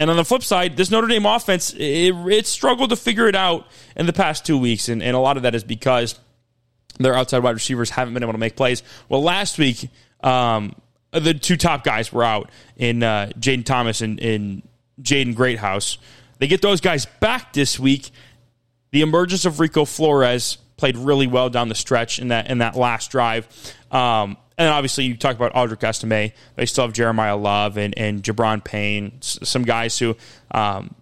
and 0.00 0.10
on 0.10 0.16
the 0.16 0.24
flip 0.24 0.42
side, 0.42 0.78
this 0.78 0.90
Notre 0.90 1.06
Dame 1.06 1.26
offense, 1.26 1.74
it, 1.74 2.14
it, 2.14 2.46
struggled 2.46 2.88
to 2.90 2.96
figure 2.96 3.28
it 3.28 3.36
out 3.36 3.66
in 3.94 4.06
the 4.06 4.12
past 4.14 4.46
two 4.46 4.56
weeks. 4.56 4.88
And, 4.88 5.02
and 5.02 5.14
a 5.14 5.18
lot 5.18 5.36
of 5.36 5.42
that 5.42 5.54
is 5.54 5.64
because 5.64 6.18
their 6.98 7.14
outside 7.14 7.42
wide 7.42 7.54
receivers 7.54 7.90
haven't 7.90 8.14
been 8.14 8.22
able 8.22 8.32
to 8.32 8.38
make 8.38 8.56
plays. 8.56 8.82
Well, 9.10 9.22
last 9.22 9.58
week, 9.58 9.90
um, 10.22 10.74
the 11.12 11.34
two 11.34 11.56
top 11.56 11.84
guys 11.84 12.10
were 12.12 12.24
out 12.24 12.50
in 12.76 13.02
uh, 13.02 13.32
Jayden 13.38 13.64
Thomas 13.64 14.00
and, 14.00 14.18
and 14.20 14.62
Jaden 15.00 15.34
Greathouse. 15.34 15.98
They 16.38 16.46
get 16.46 16.62
those 16.62 16.80
guys 16.80 17.06
back 17.06 17.52
this 17.52 17.78
week. 17.78 18.10
The 18.90 19.02
emergence 19.02 19.44
of 19.44 19.60
Rico 19.60 19.84
Flores 19.84 20.58
played 20.76 20.96
really 20.96 21.26
well 21.26 21.50
down 21.50 21.68
the 21.68 21.74
stretch 21.74 22.18
in 22.18 22.28
that 22.28 22.50
in 22.50 22.58
that 22.58 22.76
last 22.76 23.10
drive. 23.10 23.46
Um, 23.90 24.36
and 24.58 24.70
obviously, 24.70 25.04
you 25.04 25.16
talk 25.16 25.36
about 25.36 25.52
Audric 25.52 25.84
Estime. 25.84 26.32
They 26.54 26.66
still 26.66 26.84
have 26.86 26.94
Jeremiyah 26.94 27.40
Love 27.40 27.76
and, 27.76 27.96
and 27.98 28.22
Gi'Bran 28.22 28.64
Payne, 28.64 29.20
some 29.20 29.64
guys 29.64 29.98
who 29.98 30.16
um, 30.50 30.94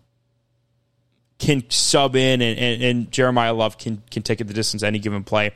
can 1.39 1.69
sub 1.71 2.17
in, 2.17 2.43
and, 2.43 2.59
and, 2.59 2.83
and, 2.83 3.11
Jeremiyah 3.13 3.57
Love 3.57 3.79
can 3.79 4.03
can 4.11 4.23
take 4.23 4.41
it 4.41 4.45
the 4.45 4.55
distance 4.55 4.83
any 4.83 4.99
given 4.99 5.23
play. 5.23 5.53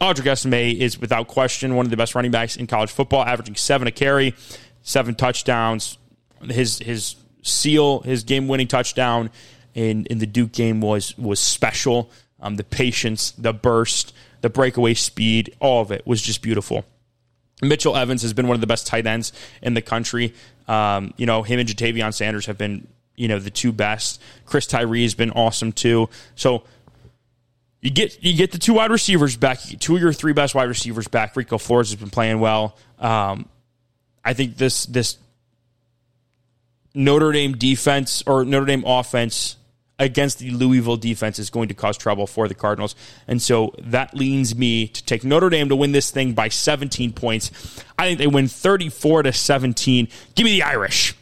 Audric 0.00 0.26
Estime 0.26 0.54
is 0.54 0.98
without 0.98 1.28
question 1.28 1.76
one 1.76 1.86
of 1.86 1.90
the 1.90 1.96
best 1.96 2.14
running 2.14 2.30
backs 2.30 2.56
in 2.56 2.66
college 2.66 2.90
football, 2.90 3.22
averaging 3.24 3.56
seven 3.56 3.88
a 3.88 3.92
carry, 3.92 4.34
seven 4.82 5.14
touchdowns. 5.14 5.98
His 6.42 6.78
his 6.78 7.16
seal, 7.44 8.00
his 8.00 8.24
game 8.24 8.48
winning 8.48 8.66
touchdown 8.66 9.30
in 9.74 10.06
in 10.06 10.18
the 10.18 10.26
Duke 10.26 10.52
game 10.52 10.80
was 10.80 11.16
was 11.16 11.38
special. 11.38 12.10
Um, 12.40 12.56
the 12.56 12.64
patience, 12.64 13.30
the 13.32 13.52
burst, 13.52 14.12
the 14.40 14.50
breakaway 14.50 14.94
speed, 14.94 15.54
all 15.60 15.80
of 15.80 15.90
it 15.92 16.06
was 16.06 16.20
just 16.20 16.42
beautiful. 16.42 16.84
Mitchell 17.62 17.96
Evans 17.96 18.22
has 18.22 18.32
been 18.32 18.48
one 18.48 18.54
of 18.56 18.60
the 18.60 18.66
best 18.66 18.86
tight 18.86 19.06
ends 19.06 19.32
in 19.62 19.74
the 19.74 19.80
country. 19.80 20.34
Um, 20.68 21.14
you 21.16 21.24
know, 21.24 21.42
him 21.42 21.60
and 21.60 21.68
Ja'Tavion 21.68 22.12
Sanders 22.12 22.46
have 22.46 22.58
been, 22.58 22.86
you 23.16 23.28
know, 23.28 23.38
the 23.38 23.50
two 23.50 23.72
best. 23.72 24.20
Chris 24.44 24.66
Tyree 24.66 25.02
has 25.02 25.14
been 25.14 25.30
awesome 25.30 25.72
too. 25.72 26.10
So 26.34 26.64
you 27.80 27.90
get 27.90 28.22
you 28.22 28.34
get 28.36 28.52
the 28.52 28.58
two 28.58 28.74
wide 28.74 28.90
receivers 28.90 29.36
back, 29.36 29.60
two 29.60 29.94
of 29.94 30.02
your 30.02 30.12
three 30.12 30.32
best 30.32 30.54
wide 30.54 30.68
receivers 30.68 31.08
back. 31.08 31.36
Rico 31.36 31.58
Flores 31.58 31.90
has 31.90 32.00
been 32.00 32.10
playing 32.10 32.40
well. 32.40 32.76
Um, 32.98 33.48
I 34.24 34.32
think 34.34 34.56
this 34.56 34.86
this 34.86 35.18
Notre 36.94 37.32
Dame 37.32 37.56
defense 37.56 38.22
or 38.26 38.44
Notre 38.44 38.66
Dame 38.66 38.84
offense 38.86 39.56
against 39.98 40.40
the 40.40 40.50
Louisville 40.50 40.96
defense 40.96 41.38
is 41.38 41.50
going 41.50 41.68
to 41.68 41.74
cause 41.74 41.96
trouble 41.96 42.26
for 42.26 42.48
the 42.48 42.54
Cardinals. 42.54 42.94
And 43.28 43.40
so 43.40 43.74
that 43.78 44.14
leans 44.14 44.56
me 44.56 44.88
to 44.88 45.04
take 45.04 45.24
Notre 45.24 45.50
Dame 45.50 45.68
to 45.68 45.76
win 45.76 45.92
this 45.92 46.10
thing 46.10 46.32
by 46.32 46.48
17 46.48 47.12
points. 47.12 47.50
I 47.98 48.06
think 48.06 48.18
they 48.18 48.26
win 48.26 48.48
34 48.48 49.24
to 49.24 49.32
17. 49.32 50.08
Give 50.34 50.44
me 50.44 50.52
the 50.52 50.62
Irish. 50.62 51.14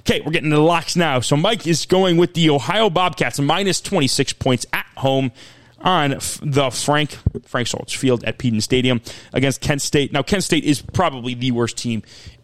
Okay, 0.00 0.20
we're 0.20 0.32
getting 0.32 0.50
to 0.50 0.56
the 0.56 0.62
locks 0.62 0.96
now. 0.96 1.20
So 1.20 1.36
Mike 1.36 1.66
is 1.66 1.86
going 1.86 2.16
with 2.16 2.34
the 2.34 2.50
Ohio 2.50 2.90
Bobcats 2.90 3.40
minus 3.40 3.80
26 3.80 4.34
points 4.34 4.66
at 4.72 4.86
home 4.96 5.32
on 5.80 6.10
the 6.42 6.70
Frank 6.70 7.16
Frank 7.44 7.68
Solich 7.68 7.96
Field 7.96 8.24
at 8.24 8.38
Peden 8.38 8.60
Stadium 8.60 9.00
against 9.32 9.60
Kent 9.60 9.82
State. 9.82 10.12
Now 10.12 10.22
Kent 10.22 10.44
State 10.44 10.64
is 10.64 10.82
probably 10.82 11.34
the 11.34 11.52
worst 11.52 11.76
team 11.76 12.02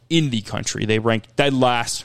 in 0.08 0.30
the 0.30 0.40
country. 0.42 0.84
They 0.84 0.98
rank 0.98 1.24
dead 1.36 1.54
last 1.54 2.04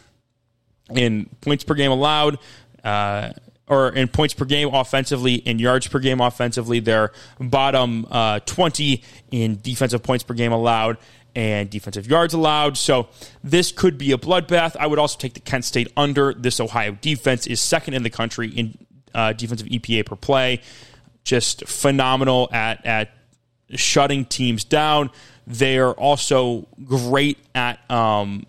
in 0.93 1.29
points 1.41 1.63
per 1.63 1.73
game 1.73 1.91
allowed. 1.91 2.39
Uh, 2.83 3.31
or 3.67 3.89
in 3.89 4.07
points 4.07 4.35
per 4.35 4.45
game 4.45 4.71
offensively, 4.71 5.35
in 5.35 5.57
yards 5.57 5.87
per 5.87 5.97
game 5.97 6.21
offensively. 6.21 6.79
They're 6.79 7.11
bottom 7.39 8.05
uh, 8.11 8.39
20 8.41 9.03
in 9.31 9.59
defensive 9.61 10.03
points 10.03 10.23
per 10.23 10.35
game 10.35 10.51
allowed 10.51 10.97
and 11.35 11.69
defensive 11.69 12.07
yards 12.07 12.33
allowed. 12.33 12.77
So 12.77 13.09
this 13.43 13.71
could 13.71 13.97
be 13.97 14.11
a 14.11 14.17
bloodbath. 14.17 14.75
I 14.79 14.87
would 14.87 14.99
also 14.99 15.17
take 15.17 15.33
the 15.33 15.39
Kent 15.41 15.65
State 15.65 15.91
under. 15.97 16.33
This 16.33 16.59
Ohio 16.59 16.97
defense 17.01 17.45
is 17.45 17.59
second 17.59 17.93
in 17.93 18.03
the 18.03 18.09
country 18.09 18.49
in 18.49 18.77
uh, 19.13 19.33
defensive 19.33 19.67
EPA 19.67 20.05
per 20.05 20.15
play. 20.15 20.61
Just 21.23 21.67
phenomenal 21.67 22.49
at 22.51 22.85
at 22.85 23.11
shutting 23.71 24.25
teams 24.25 24.63
down. 24.63 25.09
They 25.47 25.77
are 25.77 25.93
also 25.93 26.67
great 26.83 27.37
at 27.53 27.79
um, 27.89 28.45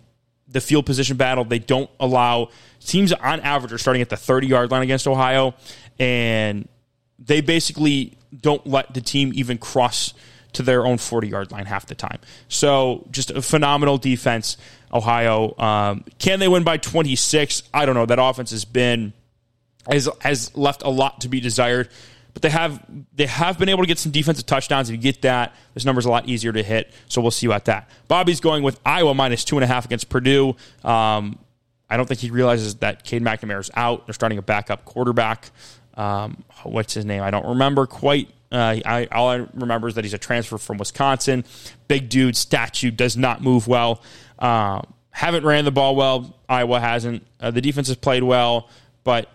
the 0.57 0.61
field 0.61 0.87
position 0.87 1.17
battle. 1.17 1.45
They 1.45 1.59
don't 1.59 1.89
allow 1.99 2.49
teams 2.83 3.13
on 3.13 3.39
average 3.41 3.71
are 3.71 3.77
starting 3.77 4.01
at 4.01 4.09
the 4.09 4.17
30 4.17 4.47
yard 4.47 4.71
line 4.71 4.81
against 4.81 5.07
Ohio, 5.07 5.53
and 5.99 6.67
they 7.19 7.41
basically 7.41 8.17
don't 8.35 8.65
let 8.65 8.93
the 8.93 9.01
team 9.01 9.31
even 9.35 9.59
cross 9.59 10.13
to 10.53 10.63
their 10.63 10.85
own 10.85 10.97
40 10.97 11.27
yard 11.27 11.51
line 11.51 11.65
half 11.65 11.85
the 11.85 11.93
time. 11.93 12.19
So 12.47 13.05
just 13.11 13.29
a 13.29 13.41
phenomenal 13.41 13.99
defense, 13.99 14.57
Ohio. 14.91 15.55
Um, 15.59 16.03
can 16.17 16.39
they 16.39 16.47
win 16.47 16.63
by 16.63 16.77
26? 16.77 17.63
I 17.71 17.85
don't 17.85 17.93
know. 17.93 18.07
That 18.07 18.19
offense 18.19 18.49
has 18.49 18.65
been 18.65 19.13
has 19.87 20.09
has 20.21 20.55
left 20.57 20.81
a 20.81 20.89
lot 20.89 21.21
to 21.21 21.29
be 21.29 21.39
desired. 21.39 21.89
But 22.37 22.43
they 22.43 22.49
have 22.49 22.85
they 23.15 23.25
have 23.25 23.57
been 23.57 23.67
able 23.67 23.81
to 23.81 23.87
get 23.87 23.97
some 23.97 24.11
defensive 24.11 24.45
touchdowns. 24.45 24.89
If 24.89 24.95
you 24.95 25.01
get 25.01 25.23
that, 25.23 25.55
this 25.73 25.85
number's 25.85 26.05
a 26.05 26.11
lot 26.11 26.29
easier 26.29 26.53
to 26.53 26.61
hit. 26.61 26.91
So 27.07 27.19
we'll 27.19 27.31
see 27.31 27.47
about 27.47 27.65
that. 27.65 27.89
Bobby's 28.07 28.39
going 28.39 28.61
with 28.61 28.79
Iowa 28.85 29.15
minus 29.15 29.43
two 29.43 29.57
and 29.57 29.63
a 29.63 29.67
half 29.67 29.85
against 29.85 30.07
Purdue. 30.09 30.55
Um, 30.83 31.39
I 31.89 31.97
don't 31.97 32.05
think 32.05 32.19
he 32.19 32.29
realizes 32.29 32.75
that 32.75 33.03
Cade 33.03 33.23
McNamara 33.23 33.59
is 33.59 33.71
out. 33.75 34.05
They're 34.05 34.13
starting 34.13 34.37
a 34.37 34.43
backup 34.43 34.85
quarterback. 34.85 35.49
Um, 35.95 36.43
what's 36.61 36.93
his 36.93 37.05
name? 37.05 37.23
I 37.23 37.31
don't 37.31 37.47
remember 37.47 37.87
quite. 37.87 38.29
Uh, 38.51 38.77
I, 38.85 39.07
all 39.11 39.29
I 39.29 39.47
remember 39.55 39.87
is 39.87 39.95
that 39.95 40.05
he's 40.05 40.13
a 40.13 40.19
transfer 40.19 40.59
from 40.59 40.77
Wisconsin. 40.77 41.43
Big 41.87 42.07
dude, 42.07 42.37
statue, 42.37 42.91
does 42.91 43.17
not 43.17 43.41
move 43.41 43.67
well. 43.67 44.03
Uh, 44.37 44.81
haven't 45.09 45.43
ran 45.43 45.65
the 45.65 45.71
ball 45.71 45.95
well. 45.95 46.37
Iowa 46.47 46.79
hasn't. 46.79 47.25
Uh, 47.39 47.49
the 47.49 47.61
defense 47.61 47.87
has 47.87 47.97
played 47.97 48.21
well, 48.21 48.69
but 49.03 49.27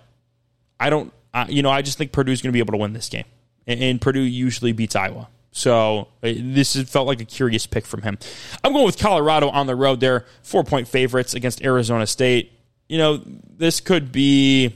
I 0.78 0.88
don't. 0.88 1.12
You 1.48 1.62
know, 1.62 1.70
I 1.70 1.82
just 1.82 1.98
think 1.98 2.12
Purdue's 2.12 2.42
going 2.42 2.50
to 2.50 2.52
be 2.52 2.60
able 2.60 2.72
to 2.72 2.78
win 2.78 2.92
this 2.92 3.08
game, 3.08 3.24
and, 3.66 3.80
and 3.82 4.00
Purdue 4.00 4.20
usually 4.20 4.72
beats 4.72 4.96
Iowa. 4.96 5.28
So 5.52 6.08
uh, 6.22 6.32
this 6.36 6.80
felt 6.82 7.06
like 7.06 7.20
a 7.20 7.26
curious 7.26 7.66
pick 7.66 7.84
from 7.84 8.02
him. 8.02 8.18
I'm 8.64 8.72
going 8.72 8.86
with 8.86 8.98
Colorado 8.98 9.50
on 9.50 9.66
the 9.66 9.76
road. 9.76 10.00
They're 10.00 10.24
four 10.42 10.64
point 10.64 10.88
favorites 10.88 11.34
against 11.34 11.62
Arizona 11.62 12.06
State. 12.06 12.52
You 12.88 12.98
know, 12.98 13.22
this 13.24 13.80
could 13.80 14.12
be 14.12 14.74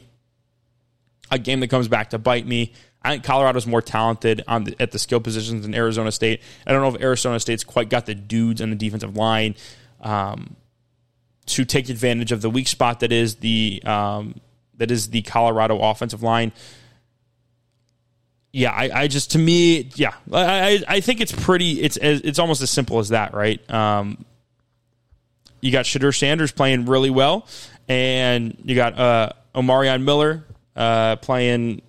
a 1.30 1.38
game 1.38 1.60
that 1.60 1.68
comes 1.68 1.88
back 1.88 2.10
to 2.10 2.18
bite 2.18 2.46
me. 2.46 2.72
I 3.02 3.10
think 3.10 3.24
Colorado's 3.24 3.66
more 3.66 3.82
talented 3.82 4.42
on 4.48 4.64
the, 4.64 4.76
at 4.80 4.90
the 4.90 4.98
skill 4.98 5.20
positions 5.20 5.62
than 5.62 5.74
Arizona 5.74 6.12
State. 6.12 6.42
I 6.66 6.72
don't 6.72 6.82
know 6.82 6.96
if 6.96 7.02
Arizona 7.02 7.40
State's 7.40 7.64
quite 7.64 7.88
got 7.88 8.06
the 8.06 8.14
dudes 8.14 8.60
on 8.60 8.70
the 8.70 8.76
defensive 8.76 9.16
line 9.16 9.54
um, 10.00 10.56
to 11.46 11.64
take 11.64 11.88
advantage 11.88 12.32
of 12.32 12.42
the 12.42 12.50
weak 12.50 12.68
spot 12.68 13.00
that 13.00 13.12
is 13.12 13.36
the 13.36 13.80
um, 13.84 14.40
that 14.78 14.90
is 14.90 15.10
the 15.10 15.22
Colorado 15.22 15.78
offensive 15.80 16.22
line 16.22 16.52
yeah, 18.56 18.70
I, 18.70 19.02
I, 19.02 19.06
just 19.08 19.32
to 19.32 19.38
me, 19.38 19.90
yeah, 19.96 20.14
I, 20.32 20.82
I 20.88 21.00
think 21.00 21.20
it's 21.20 21.30
pretty. 21.30 21.82
It's 21.82 21.98
it's 22.00 22.38
almost 22.38 22.62
as 22.62 22.70
simple 22.70 22.98
as 23.00 23.10
that, 23.10 23.34
right? 23.34 23.60
Um, 23.70 24.24
you 25.60 25.70
got 25.70 25.84
Shedeur 25.84 26.16
Sanders 26.16 26.52
playing 26.52 26.86
really 26.86 27.10
well, 27.10 27.46
and 27.86 28.56
you 28.64 28.74
got 28.74 28.98
uh, 28.98 29.32
Omarion 29.54 30.04
Miller 30.04 30.46
uh, 30.74 31.16
playing 31.16 31.82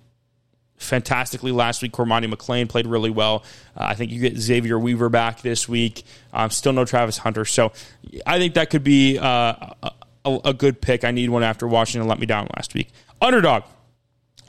fantastically 0.76 1.52
last 1.52 1.80
week. 1.80 1.92
Cormani 1.92 2.30
McClain 2.30 2.68
played 2.68 2.86
really 2.86 3.08
well. 3.08 3.44
Uh, 3.74 3.84
I 3.84 3.94
think 3.94 4.12
you 4.12 4.20
get 4.20 4.36
Xavier 4.36 4.78
Weaver 4.78 5.08
back 5.08 5.40
this 5.40 5.70
week. 5.70 6.04
Um, 6.34 6.50
still 6.50 6.74
no 6.74 6.84
Travis 6.84 7.16
Hunter, 7.16 7.46
so 7.46 7.72
I 8.26 8.38
think 8.38 8.52
that 8.54 8.68
could 8.68 8.84
be 8.84 9.18
uh, 9.18 9.54
a, 10.24 10.38
a, 10.46 10.54
good 10.54 10.80
pick. 10.80 11.04
I 11.04 11.10
need 11.10 11.30
one 11.30 11.42
after 11.42 11.66
Washington 11.66 12.08
let 12.08 12.18
me 12.18 12.26
down 12.26 12.48
last 12.56 12.74
week. 12.74 12.88
Underdog. 13.20 13.64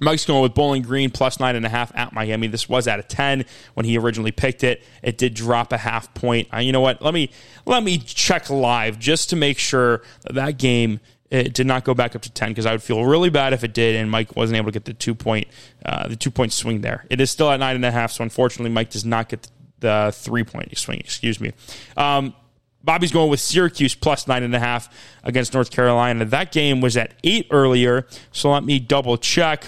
Mike's 0.02 0.26
going 0.26 0.42
with 0.42 0.54
Bowling 0.54 0.82
Green 0.82 1.10
plus 1.10 1.40
nine 1.40 1.56
and 1.56 1.66
a 1.66 1.70
half 1.70 1.92
at 1.96 2.14
Miami. 2.14 2.48
This 2.48 2.70
was 2.70 2.88
at 2.88 3.00
a 3.00 3.04
ten 3.04 3.46
when 3.74 3.86
he 3.86 3.98
originally 3.98 4.32
picked 4.32 4.64
it. 4.64 4.82
It 5.04 5.18
did 5.18 5.34
drop 5.34 5.74
a 5.74 5.78
half 5.78 6.14
point. 6.14 6.48
Uh, 6.54 6.60
you 6.60 6.72
know 6.72 6.82
what? 6.82 7.02
Let 7.02 7.14
me 7.14 7.32
let 7.66 7.84
me 7.84 7.98
check 7.98 8.50
live 8.50 8.98
just 8.98 9.30
to 9.32 9.36
make 9.36 9.60
sure 9.60 10.02
that, 10.24 10.36
that 10.36 10.58
game 10.58 11.02
it 11.30 11.54
did 11.54 11.68
not 11.68 11.84
go 11.84 11.94
back 11.94 12.16
up 12.16 12.22
to 12.24 12.32
ten 12.32 12.50
because 12.50 12.66
I 12.66 12.72
would 12.72 12.82
feel 12.82 13.06
really 13.06 13.30
bad 13.30 13.54
if 13.54 13.64
it 13.64 13.74
did 13.74 13.96
and 13.96 14.10
Mike 14.10 14.36
wasn't 14.36 14.58
able 14.58 14.68
to 14.68 14.72
get 14.72 14.86
the 14.86 14.94
two 14.94 15.14
point 15.14 15.48
uh, 15.86 16.08
the 16.08 16.16
two 16.16 16.32
point 16.32 16.54
swing 16.54 16.82
there. 16.82 17.06
It 17.10 17.22
is 17.22 17.30
still 17.30 17.52
at 17.52 17.60
nine 17.60 17.76
and 17.76 17.86
a 17.86 17.92
half, 17.92 18.12
so 18.12 18.24
unfortunately 18.24 18.72
Mike 18.72 18.90
does 18.90 19.06
not 19.06 19.30
get 19.30 19.44
the, 19.44 19.50
the 19.80 20.12
three 20.16 20.44
point 20.44 20.76
swing. 20.78 21.00
Excuse 21.00 21.40
me. 21.40 21.52
Um, 21.98 22.34
Bobby's 22.90 23.12
going 23.12 23.30
with 23.30 23.40
Syracuse 23.40 23.94
plus 23.94 24.28
nine 24.28 24.42
and 24.42 24.56
a 24.56 24.58
half 24.58 24.92
against 25.24 25.54
North 25.54 25.70
Carolina. 25.70 26.26
That 26.26 26.52
game 26.52 26.82
was 26.82 26.98
at 26.98 27.14
eight 27.24 27.46
earlier, 27.52 28.08
so 28.32 28.50
let 28.50 28.64
me 28.64 28.80
double 28.80 29.16
check 29.16 29.68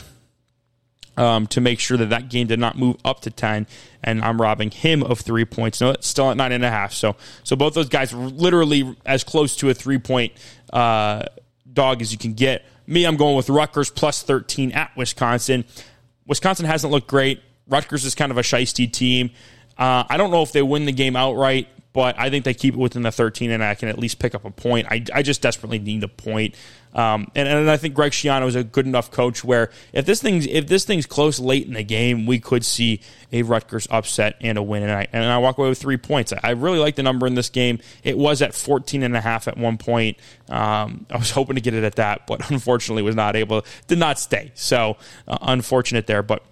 um, 1.17 1.45
to 1.45 1.61
make 1.61 1.79
sure 1.79 1.97
that 1.97 2.09
that 2.09 2.29
game 2.29 2.47
did 2.47 2.57
not 2.57 2.79
move 2.79 2.97
up 3.05 3.19
to 3.21 3.29
10 3.29 3.67
and 4.03 4.23
i'm 4.23 4.41
robbing 4.41 4.71
him 4.71 5.03
of 5.03 5.19
three 5.19 5.45
points. 5.45 5.79
No 5.79 5.91
it's 5.91 6.07
still 6.07 6.31
at 6.31 6.37
nine 6.37 6.51
and 6.51 6.65
a 6.65 6.71
half 6.71 6.93
so 6.93 7.15
so 7.43 7.55
both 7.55 7.75
those 7.75 7.89
guys 7.89 8.11
literally 8.11 8.97
as 9.05 9.23
close 9.23 9.55
to 9.57 9.69
a 9.69 9.73
three 9.75 9.99
point 9.99 10.33
uh, 10.73 11.25
dog 11.71 12.01
as 12.01 12.11
you 12.11 12.17
can 12.17 12.33
get. 12.33 12.65
Me 12.87 13.05
i'm 13.05 13.17
going 13.17 13.35
with 13.35 13.51
rutgers 13.51 13.91
plus 13.91 14.23
13 14.23 14.71
at 14.71 14.97
wisconsin. 14.97 15.63
Wisconsin 16.25 16.65
hasn't 16.65 16.91
looked 16.91 17.07
great. 17.07 17.39
Rutgers 17.67 18.03
is 18.03 18.15
kind 18.15 18.31
of 18.31 18.39
a 18.39 18.41
shisty 18.41 18.91
team. 18.91 19.29
Uh, 19.77 20.05
i 20.09 20.17
don't 20.17 20.31
know 20.31 20.41
if 20.41 20.53
they 20.53 20.63
win 20.63 20.85
the 20.85 20.91
game 20.91 21.15
outright 21.15 21.67
but 21.93 22.17
I 22.17 22.29
think 22.29 22.45
they 22.45 22.53
keep 22.53 22.73
it 22.73 22.77
within 22.77 23.01
the 23.01 23.11
13, 23.11 23.51
and 23.51 23.63
I 23.63 23.75
can 23.75 23.89
at 23.89 23.99
least 23.99 24.19
pick 24.19 24.33
up 24.33 24.45
a 24.45 24.51
point. 24.51 24.87
I, 24.89 25.03
I 25.13 25.23
just 25.23 25.41
desperately 25.41 25.79
need 25.79 26.03
a 26.03 26.07
point. 26.07 26.55
Um, 26.93 27.31
and, 27.35 27.47
and 27.47 27.69
I 27.69 27.77
think 27.77 27.93
Greg 27.93 28.11
Schiano 28.11 28.47
is 28.47 28.55
a 28.55 28.63
good 28.63 28.85
enough 28.85 29.11
coach 29.11 29.43
where 29.43 29.71
if 29.93 30.05
this 30.05 30.21
thing's 30.21 30.45
if 30.45 30.67
this 30.67 30.83
thing's 30.83 31.05
close 31.05 31.39
late 31.39 31.65
in 31.65 31.73
the 31.73 31.83
game, 31.83 32.25
we 32.25 32.39
could 32.39 32.65
see 32.65 33.01
a 33.31 33.43
Rutgers 33.43 33.87
upset 33.89 34.35
and 34.41 34.57
a 34.57 34.63
win. 34.63 34.83
And 34.83 34.91
I, 34.91 35.07
and 35.13 35.23
I 35.23 35.37
walk 35.37 35.57
away 35.57 35.69
with 35.69 35.79
three 35.79 35.97
points. 35.97 36.33
I 36.43 36.51
really 36.51 36.79
like 36.79 36.95
the 36.95 37.03
number 37.03 37.27
in 37.27 37.35
this 37.35 37.49
game. 37.49 37.79
It 38.03 38.17
was 38.17 38.41
at 38.41 38.53
14 38.53 39.03
and 39.03 39.15
a 39.15 39.21
half 39.21 39.47
at 39.47 39.57
one 39.57 39.77
point. 39.77 40.17
Um, 40.49 41.05
I 41.09 41.17
was 41.17 41.31
hoping 41.31 41.55
to 41.55 41.61
get 41.61 41.73
it 41.73 41.83
at 41.83 41.95
that, 41.95 42.27
but 42.27 42.49
unfortunately 42.51 43.03
was 43.03 43.15
not 43.15 43.35
able, 43.35 43.65
did 43.87 43.99
not 43.99 44.19
stay. 44.19 44.51
So 44.53 44.97
uh, 45.27 45.37
unfortunate 45.41 46.07
there. 46.07 46.23
But 46.23 46.43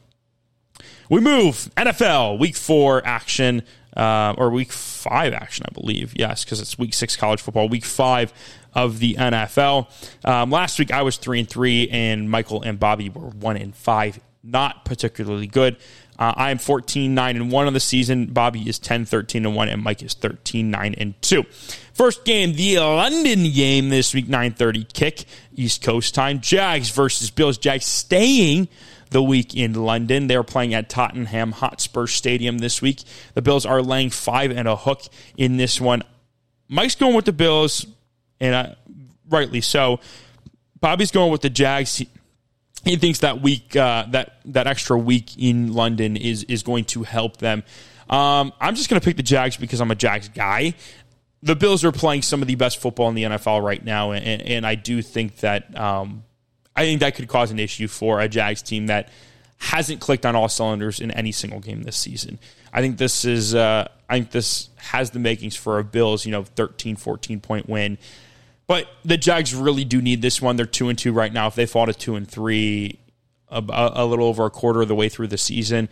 we 1.09 1.19
move 1.19 1.69
NFL 1.75 2.39
week 2.39 2.55
four 2.55 3.05
action. 3.05 3.63
Uh, 3.95 4.35
or 4.37 4.51
week 4.51 4.71
five 4.71 5.33
action, 5.33 5.65
I 5.67 5.73
believe. 5.73 6.13
Yes, 6.15 6.43
because 6.43 6.61
it's 6.61 6.77
week 6.77 6.93
six 6.93 7.15
college 7.15 7.41
football. 7.41 7.67
Week 7.67 7.85
five 7.85 8.31
of 8.73 8.99
the 8.99 9.15
NFL. 9.15 9.87
Um, 10.23 10.51
last 10.51 10.77
week 10.77 10.91
I 10.91 11.01
was 11.01 11.17
three 11.17 11.39
and 11.39 11.49
three, 11.49 11.89
and 11.89 12.29
Michael 12.29 12.61
and 12.61 12.79
Bobby 12.79 13.09
were 13.09 13.29
one 13.29 13.57
and 13.57 13.75
five. 13.75 14.19
Not 14.43 14.85
particularly 14.85 15.47
good. 15.47 15.77
Uh, 16.19 16.33
I 16.35 16.51
am 16.51 16.57
14 16.57 17.15
9 17.15 17.35
and 17.37 17.51
1 17.51 17.67
on 17.67 17.73
the 17.73 17.79
season. 17.79 18.27
Bobby 18.27 18.67
is 18.67 18.77
10 18.77 19.05
13 19.05 19.45
and 19.45 19.55
1 19.55 19.69
and 19.69 19.81
Mike 19.81 20.03
is 20.03 20.13
13 20.13 20.69
9 20.69 20.95
and 20.97 21.21
2. 21.21 21.43
First 21.93 22.25
game, 22.25 22.53
the 22.53 22.79
London 22.79 23.49
game 23.51 23.89
this 23.89 24.13
week 24.13 24.27
9:30 24.27 24.93
kick 24.93 25.25
East 25.55 25.81
Coast 25.81 26.13
time. 26.13 26.41
Jags 26.41 26.89
versus 26.89 27.29
Bills. 27.29 27.57
Jags 27.57 27.85
staying 27.85 28.67
the 29.09 29.23
week 29.23 29.55
in 29.55 29.73
London. 29.73 30.27
They're 30.27 30.43
playing 30.43 30.73
at 30.73 30.89
Tottenham 30.89 31.51
Hotspur 31.51 32.07
Stadium 32.07 32.59
this 32.59 32.81
week. 32.81 33.03
The 33.33 33.41
Bills 33.41 33.65
are 33.65 33.81
laying 33.81 34.09
5 34.09 34.51
and 34.51 34.67
a 34.67 34.75
hook 34.75 35.01
in 35.37 35.57
this 35.57 35.81
one. 35.81 36.03
Mike's 36.67 36.95
going 36.95 37.15
with 37.15 37.25
the 37.25 37.33
Bills 37.33 37.85
and 38.39 38.55
I, 38.55 38.75
rightly 39.29 39.61
so. 39.61 39.99
Bobby's 40.79 41.11
going 41.11 41.31
with 41.31 41.41
the 41.41 41.49
Jags. 41.49 41.97
He, 41.97 42.09
he 42.85 42.95
thinks 42.95 43.19
that 43.19 43.41
week, 43.41 43.75
uh, 43.75 44.05
that 44.11 44.39
that 44.45 44.67
extra 44.67 44.97
week 44.97 45.37
in 45.37 45.73
London 45.73 46.15
is 46.15 46.43
is 46.45 46.63
going 46.63 46.85
to 46.85 47.03
help 47.03 47.37
them. 47.37 47.63
Um, 48.09 48.53
I'm 48.59 48.75
just 48.75 48.89
going 48.89 48.99
to 48.99 49.05
pick 49.05 49.17
the 49.17 49.23
Jags 49.23 49.57
because 49.57 49.81
I'm 49.81 49.91
a 49.91 49.95
Jags 49.95 50.29
guy. 50.29 50.73
The 51.43 51.55
Bills 51.55 51.83
are 51.83 51.91
playing 51.91 52.21
some 52.23 52.41
of 52.41 52.47
the 52.47 52.55
best 52.55 52.81
football 52.81 53.09
in 53.09 53.15
the 53.15 53.23
NFL 53.23 53.63
right 53.63 53.83
now, 53.83 54.11
and, 54.11 54.41
and 54.41 54.65
I 54.65 54.75
do 54.75 55.01
think 55.01 55.37
that 55.37 55.77
um, 55.77 56.23
I 56.79 56.83
think 56.83 57.01
that 57.01 57.15
could 57.15 57.27
cause 57.27 57.51
an 57.51 57.59
issue 57.59 57.89
for 57.89 58.21
a 58.21 58.29
Jags 58.29 58.61
team 58.61 58.87
that 58.87 59.09
hasn't 59.57 59.99
clicked 59.99 60.25
on 60.25 60.33
all 60.33 60.47
cylinders 60.47 61.01
in 61.01 61.11
any 61.11 61.33
single 61.33 61.59
game 61.59 61.83
this 61.83 61.97
season. 61.97 62.39
I 62.71 62.79
think 62.79 62.97
this 62.97 63.25
is 63.25 63.53
uh, 63.53 63.89
I 64.07 64.13
think 64.13 64.31
this 64.31 64.69
has 64.77 65.11
the 65.11 65.19
makings 65.19 65.57
for 65.57 65.79
a 65.79 65.83
Bills, 65.83 66.25
you 66.25 66.31
know, 66.31 66.45
13, 66.45 66.95
14 66.95 67.41
point 67.41 67.67
win. 67.67 67.97
But 68.65 68.87
the 69.03 69.17
Jags 69.17 69.53
really 69.53 69.83
do 69.83 70.01
need 70.01 70.21
this 70.21 70.41
one. 70.41 70.55
They're 70.55 70.65
two 70.65 70.87
and 70.87 70.97
two 70.97 71.11
right 71.11 71.33
now. 71.33 71.47
If 71.47 71.55
they 71.55 71.65
fall 71.65 71.85
to 71.85 71.93
two 71.93 72.15
and 72.15 72.25
three, 72.25 72.97
a, 73.49 73.61
a 73.67 74.05
little 74.05 74.27
over 74.27 74.45
a 74.45 74.49
quarter 74.49 74.81
of 74.81 74.87
the 74.87 74.95
way 74.95 75.09
through 75.09 75.27
the 75.27 75.37
season, 75.37 75.89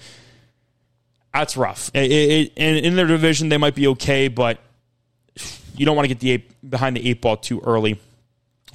that's 1.34 1.58
rough. 1.58 1.92
It, 1.94 2.10
it, 2.10 2.54
and 2.56 2.78
in 2.78 2.96
their 2.96 3.08
division, 3.08 3.50
they 3.50 3.58
might 3.58 3.76
be 3.76 3.88
okay, 3.88 4.30
but 4.30 4.60
you 5.76 5.86
don't 5.86 5.98
want 5.98 6.06
to 6.06 6.16
get 6.16 6.22
the 6.22 6.32
eight, 6.32 6.70
behind 6.70 6.96
the 6.96 7.10
eight 7.10 7.20
ball 7.20 7.36
too 7.36 7.60
early. 7.60 8.00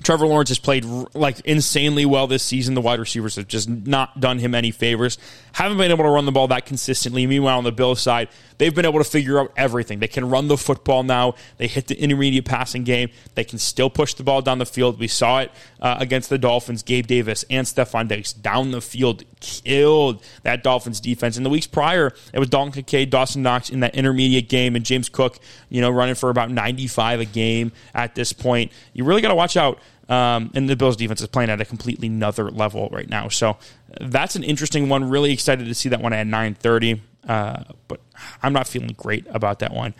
Trevor 0.03 0.27
Lawrence 0.27 0.51
has 0.51 0.59
played 0.59 0.85
like 1.15 1.41
insanely 1.41 2.05
well 2.05 2.27
this 2.27 2.43
season. 2.43 2.75
The 2.75 2.81
wide 2.81 3.01
receivers 3.01 3.37
have 3.37 3.49
just 3.49 3.69
not 3.69 4.21
done 4.21 4.38
him 4.38 4.55
any 4.55 4.71
favors. 4.71 5.19
Haven't 5.53 5.79
been 5.79 5.91
able 5.91 6.05
to 6.05 6.11
run 6.11 6.25
the 6.25 6.33
ball 6.33 6.49
that 6.49 6.67
consistently. 6.67 7.27
Meanwhile, 7.27 7.59
on 7.59 7.65
the 7.65 7.73
Bills 7.73 8.01
side, 8.01 8.29
they've 8.59 8.75
been 8.75 8.85
able 8.85 8.99
to 8.99 9.09
figure 9.09 9.38
out 9.38 9.53
everything. 9.57 9.99
They 9.99 10.09
can 10.09 10.29
run 10.29 10.49
the 10.49 10.57
football 10.57 11.03
now. 11.03 11.35
They 11.59 11.67
hit 11.67 11.88
the 11.88 11.99
intermediate 12.01 12.45
passing 12.45 12.85
game. 12.85 13.11
They 13.35 13.45
can 13.45 13.59
still 13.59 13.91
push 13.91 14.15
the 14.15 14.23
ball 14.23 14.43
down 14.43 14.59
the 14.59 14.67
field. 14.67 14.99
We 14.99 15.09
saw 15.09 15.41
it 15.41 15.53
uh, 15.81 15.97
against 15.99 16.31
the 16.31 16.38
Dolphins. 16.38 16.83
Gabe 16.83 17.07
Davis 17.07 17.45
and 17.51 17.67
Stefon 17.67 18.09
Diggs 18.09 18.33
down 18.33 18.71
the 18.71 18.81
field 18.81 19.25
killed 19.43 20.23
that 20.45 20.62
Dolphins 20.62 21.01
defense. 21.01 21.37
In 21.37 21.43
the 21.43 21.51
weeks 21.51 21.67
prior, 21.67 22.12
it 22.33 22.38
was 22.38 22.49
Dalton 22.49 22.73
Kincaid, 22.73 23.11
Dawson 23.11 23.43
Knox 23.43 23.69
in 23.69 23.81
that 23.81 23.95
intermediate 23.95 24.49
game, 24.49 24.77
and 24.77 24.85
James 24.85 25.09
Cook, 25.09 25.38
you 25.69 25.81
know, 25.81 25.91
running 25.91 26.15
for 26.15 26.31
about 26.31 26.51
95 26.51 27.21
a 27.21 27.25
game 27.25 27.73
at 27.95 28.15
this 28.15 28.33
point. 28.33 28.73
You 28.93 29.05
really 29.05 29.21
got 29.21 29.29
to 29.29 29.35
watch 29.35 29.57
out 29.57 29.79
um, 30.12 30.51
and 30.55 30.68
the 30.68 30.77
Bills 30.77 30.96
defense 30.96 31.22
is 31.22 31.27
playing 31.29 31.48
at 31.48 31.59
a 31.62 31.64
completely 31.64 32.09
another 32.09 32.51
level 32.51 32.90
right 32.92 33.09
now. 33.09 33.29
So 33.29 33.57
that's 33.98 34.37
an 34.37 34.42
interesting 34.42 34.90
one. 34.90 35.09
Really 35.09 35.33
excited 35.33 35.66
to 35.66 35.75
see 35.75 35.88
that 35.88 36.03
one 36.03 36.12
at 36.12 36.27
9:30. 36.27 37.01
Uh, 37.27 37.64
but 37.88 38.01
I'm 38.42 38.53
not 38.53 38.68
feeling 38.68 38.94
great 38.94 39.27
about 39.31 39.61
that 39.61 39.72
one. 39.72 39.94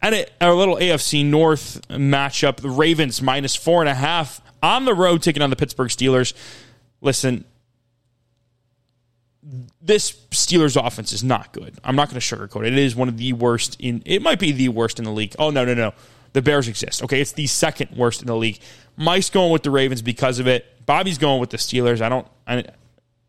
And 0.00 0.24
our 0.40 0.54
little 0.54 0.76
AFC 0.76 1.24
North 1.26 1.80
matchup, 1.88 2.58
the 2.58 2.70
Ravens 2.70 3.20
minus 3.20 3.56
four 3.56 3.80
and 3.82 3.88
a 3.88 3.94
half 3.94 4.40
on 4.62 4.84
the 4.84 4.94
road 4.94 5.20
taking 5.20 5.42
on 5.42 5.50
the 5.50 5.56
Pittsburgh 5.56 5.88
Steelers. 5.88 6.32
Listen, 7.00 7.44
this 9.82 10.12
Steelers 10.30 10.80
offense 10.80 11.12
is 11.12 11.24
not 11.24 11.52
good. 11.52 11.74
I'm 11.82 11.96
not 11.96 12.08
going 12.08 12.20
to 12.20 12.24
sugarcoat 12.36 12.66
it. 12.68 12.74
It 12.74 12.78
is 12.78 12.94
one 12.94 13.08
of 13.08 13.16
the 13.16 13.32
worst 13.32 13.76
in. 13.80 14.00
It 14.06 14.22
might 14.22 14.38
be 14.38 14.52
the 14.52 14.68
worst 14.68 15.00
in 15.00 15.04
the 15.04 15.10
league. 15.10 15.34
Oh 15.40 15.50
no, 15.50 15.64
no, 15.64 15.74
no. 15.74 15.92
The 16.32 16.42
Bears 16.42 16.68
exist. 16.68 17.02
Okay, 17.02 17.20
it's 17.20 17.32
the 17.32 17.46
second 17.46 17.96
worst 17.96 18.20
in 18.20 18.26
the 18.26 18.36
league. 18.36 18.60
Mike's 18.96 19.30
going 19.30 19.52
with 19.52 19.62
the 19.62 19.70
Ravens 19.70 20.02
because 20.02 20.38
of 20.38 20.46
it. 20.46 20.86
Bobby's 20.86 21.18
going 21.18 21.40
with 21.40 21.50
the 21.50 21.56
Steelers. 21.56 22.00
I 22.00 22.08
don't. 22.08 22.26
I, 22.46 22.64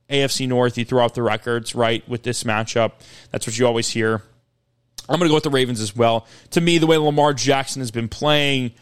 AFC 0.10 0.48
North, 0.48 0.78
you 0.78 0.84
throw 0.84 1.04
out 1.04 1.16
the 1.16 1.24
records, 1.24 1.74
right, 1.74 2.08
with 2.08 2.24
this 2.24 2.44
matchup. 2.44 2.94
That's 3.32 3.48
what 3.48 3.58
you 3.58 3.66
always 3.66 3.90
hear. 3.90 4.22
I'm 5.08 5.18
going 5.20 5.28
to 5.28 5.30
go 5.30 5.36
with 5.36 5.44
the 5.44 5.50
Ravens 5.50 5.80
as 5.80 5.96
well. 5.96 6.28
To 6.52 6.62
me, 6.62 6.78
the 6.78 6.88
way 6.88 6.98
Lamar 6.98 7.34
Jackson 7.34 7.82
has 7.82 7.92
been 7.92 8.10
playing 8.10 8.74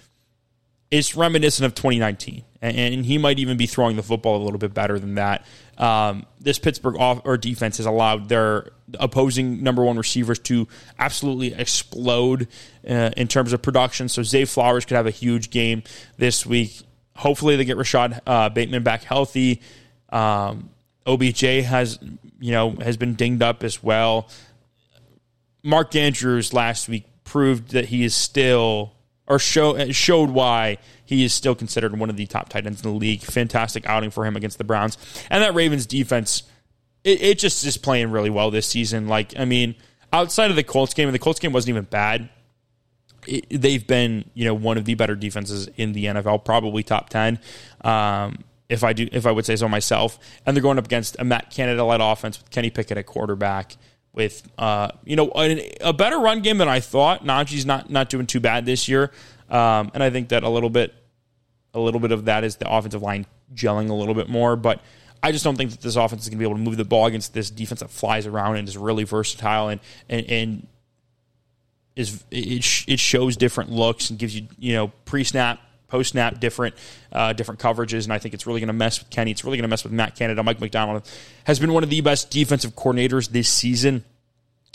is 0.92 1.16
reminiscent 1.16 1.66
of 1.66 1.76
2019, 1.76 2.44
and, 2.62 3.06
he 3.06 3.18
might 3.18 3.38
even 3.38 3.58
be 3.58 3.68
throwing 3.68 3.96
the 3.96 4.04
football 4.04 4.42
a 4.42 4.44
little 4.44 4.58
bit 4.58 4.74
better 4.74 4.98
than 4.98 5.16
that. 5.16 5.46
Um, 5.78 6.26
this 6.40 6.58
Pittsburgh 6.58 6.98
off 6.98 7.22
or 7.26 7.38
defense 7.38 7.78
has 7.78 7.86
allowed 7.86 8.28
their 8.28 8.72
opposing 9.00 9.62
number 9.62 9.84
one 9.84 9.98
receivers 9.98 10.40
to 10.40 10.68
absolutely 10.98 11.54
explode 11.54 12.48
uh, 12.90 13.12
in 13.16 13.28
terms 13.28 13.54
of 13.54 13.62
production. 13.62 14.10
So 14.10 14.24
Zay 14.24 14.46
Flowers 14.46 14.86
could 14.86 14.96
have 14.96 15.06
a 15.06 15.12
huge 15.12 15.52
game 15.52 15.84
this 16.18 16.46
week. 16.46 16.82
Hopefully, 17.16 17.56
they 17.56 17.66
get 17.66 17.78
Rashod 17.78 18.20
uh, 18.26 18.50
Bateman 18.50 18.84
back 18.84 19.04
healthy. 19.04 19.62
Um, 20.10 20.72
OBJ 21.06 21.42
has 21.42 22.00
you 22.40 22.52
know 22.52 22.72
has 22.82 22.98
been 22.98 23.16
dinged 23.16 23.44
up 23.44 23.64
as 23.64 23.84
well. 23.84 24.30
Mark 25.64 25.96
Andrews 25.96 26.54
last 26.54 26.90
week 26.90 27.06
proved 27.24 27.72
that 27.72 27.86
he 27.86 28.04
is 28.04 28.16
still 28.16 28.94
or 29.30 29.38
show, 29.40 29.92
showed 29.92 30.32
why 30.32 30.78
he 31.06 31.24
is 31.24 31.34
still 31.34 31.56
considered 31.56 31.98
one 31.98 32.10
of 32.10 32.18
the 32.18 32.26
top 32.26 32.50
tight 32.50 32.66
ends 32.66 32.84
in 32.84 32.92
the 32.92 32.98
league. 32.98 33.22
Fantastic 33.22 33.86
outing 33.86 34.10
for 34.10 34.26
him 34.26 34.36
against 34.36 34.58
the 34.58 34.64
Browns. 34.64 34.98
And 35.30 35.44
that 35.44 35.54
Ravens 35.54 35.86
defense, 35.86 36.44
it, 37.04 37.22
it 37.22 37.40
just 37.40 37.64
is 37.64 37.78
playing 37.78 38.12
really 38.12 38.32
well 38.32 38.50
this 38.50 38.68
season. 38.68 39.08
Like, 39.08 39.38
I 39.40 39.46
mean, 39.46 39.76
outside 40.12 40.50
of 40.50 40.56
the 40.56 40.64
Colts 40.64 40.96
game, 40.96 41.08
and 41.08 41.16
the 41.16 41.20
Colts 41.20 41.40
game 41.40 41.54
wasn't 41.54 41.70
even 41.70 41.84
bad. 41.84 42.30
It, 43.28 43.46
they've 43.50 43.86
been, 43.86 44.30
you 44.34 44.46
know, 44.46 44.56
one 44.56 44.78
of 44.78 44.86
the 44.86 44.96
better 44.96 45.16
defenses 45.16 45.70
in 45.78 45.94
the 45.94 46.06
NFL, 46.06 46.44
probably 46.44 46.82
top 46.84 47.10
ten. 47.10 47.40
Um, 47.82 48.44
if 48.68 48.84
I 48.84 48.94
do, 48.94 49.08
if 49.12 49.26
I 49.26 49.32
would 49.32 49.46
say 49.46 49.56
so 49.56 49.68
myself, 49.68 50.20
and 50.46 50.56
they're 50.56 50.62
going 50.62 50.78
up 50.80 50.86
against 50.86 51.16
a 51.20 51.24
Matt 51.24 51.52
Canada 51.52 51.84
led 51.84 52.02
offense 52.02 52.40
with 52.40 52.50
Kenny 52.50 52.70
Pickett 52.70 52.98
at 52.98 53.06
quarterback 53.06 53.76
with 54.14 54.44
uh, 54.58 54.90
you 55.06 55.16
know 55.16 55.32
a, 55.36 55.78
a, 55.82 55.94
better 55.94 56.20
run 56.20 56.42
game 56.42 56.58
than 56.58 56.68
I 56.68 56.80
thought. 56.80 57.24
Najee's 57.24 57.66
not 57.66 57.90
not 57.90 58.10
doing 58.10 58.28
too 58.28 58.40
bad 58.40 58.66
this 58.66 58.88
year, 58.88 59.12
um, 59.50 59.92
and 59.94 60.04
I 60.04 60.10
think 60.10 60.30
that 60.30 60.44
a 60.44 60.50
little 60.50 60.70
bit 60.70 60.94
a 61.74 61.80
little 61.80 62.00
bit 62.00 62.12
of 62.12 62.26
that 62.26 62.44
is 62.44 62.58
the 62.58 62.70
offensive 62.70 63.02
line 63.02 63.26
gelling 63.54 63.90
a 63.90 63.94
little 63.94 64.16
bit 64.16 64.30
more. 64.30 64.56
But 64.56 64.82
I 65.22 65.32
just 65.32 65.44
don't 65.44 65.56
think 65.56 65.72
that 65.72 65.82
this 65.82 65.96
offense 65.96 66.24
is 66.24 66.30
going 66.30 66.38
to 66.38 66.40
be 66.40 66.46
able 66.46 66.58
to 66.58 66.64
move 66.64 66.78
the 66.78 66.86
ball 66.86 67.06
against 67.06 67.34
this 67.34 67.50
defense 67.50 67.82
that 67.82 67.90
flies 67.90 68.26
around 68.26 68.58
and 68.58 68.68
is 68.68 68.78
really 68.78 69.04
versatile 69.04 69.70
and 69.70 69.80
and, 70.10 70.26
and 70.30 70.68
is 71.96 72.24
it, 72.32 72.86
it 72.88 73.00
shows 73.00 73.38
different 73.38 73.72
looks 73.72 74.10
and 74.10 74.18
gives 74.18 74.36
you 74.36 74.48
you 74.58 74.74
know 74.74 74.88
pre 75.06 75.24
snap 75.24 75.60
post 75.90 76.12
snap 76.12 76.40
different 76.40 76.76
uh, 77.12 77.34
different 77.34 77.60
coverages, 77.60 78.06
and 78.06 78.14
I 78.14 78.20
think 78.20 78.34
it's 78.34 78.48
really 78.48 78.62
going 78.62 78.68
to 78.68 78.74
mess 78.74 79.00
with 79.00 79.10
Kenny. 79.10 79.32
It's 79.32 79.44
really 79.44 79.58
going 79.58 79.64
to 79.64 79.70
mess 79.70 79.84
with 79.84 79.92
Matt 79.92 80.16
Canada. 80.16 80.44
Mike 80.44 80.62
Macdonald 80.62 81.10
has 81.44 81.60
been 81.60 81.74
one 81.74 81.84
of 81.84 81.90
the 81.90 82.02
best 82.02 82.30
defensive 82.30 82.76
coordinators 82.76 83.30
this 83.30 83.50
season. 83.50 84.04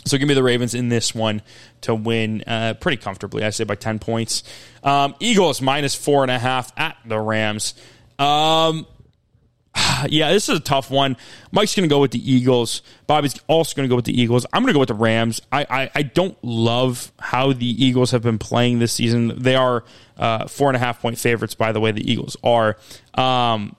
So 0.07 0.19
give 0.19 0.29
me 0.29 0.35
the 0.35 0.43
Ravens 0.43 0.75
in 0.75 0.91
this 0.91 1.15
one 1.15 1.41
to 1.83 1.95
win 1.95 2.45
uh, 2.47 2.75
pretty 2.75 2.99
comfortably. 2.99 3.43
I 3.43 3.51
say 3.51 3.65
by 3.65 3.75
ten 3.75 3.99
points. 3.99 4.43
Um, 4.83 5.15
Eagles 5.19 5.63
minus 5.63 5.95
four 5.95 6.23
and 6.23 6.31
a 6.31 6.39
half 6.39 6.73
at 6.79 6.97
the 7.07 7.19
Rams. 7.19 7.73
Um, 8.19 8.87
yeah, 10.11 10.33
this 10.33 10.49
is 10.49 10.59
a 10.59 10.61
tough 10.61 10.91
one. 10.91 11.17
Mike's 11.53 11.75
going 11.75 11.89
to 11.89 11.93
go 11.93 12.01
with 12.01 12.11
the 12.11 12.33
Eagles. 12.33 12.83
Bobby's 13.07 13.35
also 13.47 13.75
going 13.75 13.89
to 13.89 13.93
go 13.93 13.97
with 13.97 14.05
the 14.05 14.21
Eagles. 14.21 14.47
I'm 14.53 14.63
going 14.63 14.69
to 14.69 14.75
go 14.75 14.81
with 14.81 14.89
the 14.89 14.95
Rams. 14.95 15.41
I, 15.53 15.67
I, 15.69 15.91
I, 15.95 16.03
don't 16.03 16.37
love 16.43 17.13
how 17.19 17.53
the 17.53 17.85
Eagles 17.85 18.11
have 18.13 18.23
been 18.23 18.39
playing 18.39 18.79
this 18.79 18.93
season. 18.93 19.33
They 19.37 19.55
are 19.55 19.85
uh, 20.17 20.47
four 20.47 20.69
and 20.69 20.77
a 20.77 20.81
half 20.81 21.01
point 21.01 21.19
favorites, 21.19 21.55
by 21.55 21.73
the 21.73 21.81
way, 21.81 21.93
the 21.93 22.11
Eagles 22.11 22.37
are. 22.43 22.77
Um, 23.15 23.77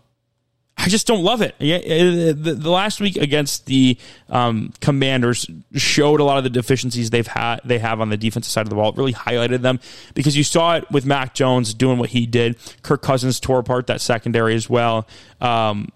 I 0.78 0.89
just 0.89 1.07
don't 1.07 1.23
love 1.23 1.41
it. 1.41 1.55
Yeah, 1.57 1.78
uh, 1.78 2.34
the, 2.36 2.55
the 2.57 2.69
last 2.69 2.99
week 2.99 3.15
against 3.15 3.65
the 3.65 3.97
um, 4.30 4.73
Commanders 4.82 5.49
showed 5.73 6.19
a 6.19 6.23
lot 6.23 6.38
of 6.38 6.43
the 6.43 6.49
deficiencies 6.49 7.09
they've 7.09 7.26
had. 7.26 7.61
They 7.63 7.80
have 7.80 8.01
on 8.01 8.09
the 8.09 8.17
defensive 8.17 8.51
side 8.51 8.65
of 8.65 8.69
the 8.69 8.76
ball. 8.76 8.89
It 8.89 8.97
really 8.97 9.13
highlighted 9.13 9.61
them 9.61 9.80
because 10.15 10.36
you 10.36 10.43
saw 10.43 10.76
it 10.76 10.91
with 10.91 11.05
Mac 11.05 11.34
Jones 11.34 11.73
doing 11.73 11.97
what 11.97 12.09
he 12.09 12.26
did. 12.26 12.57
Kirk 12.84 13.01
Cousins 13.01 13.39
tore 13.39 13.59
apart 13.59 13.88
that 13.88 14.01
secondary 14.01 14.53
as 14.53 14.69
well. 14.69 15.07
Um, 15.39 15.89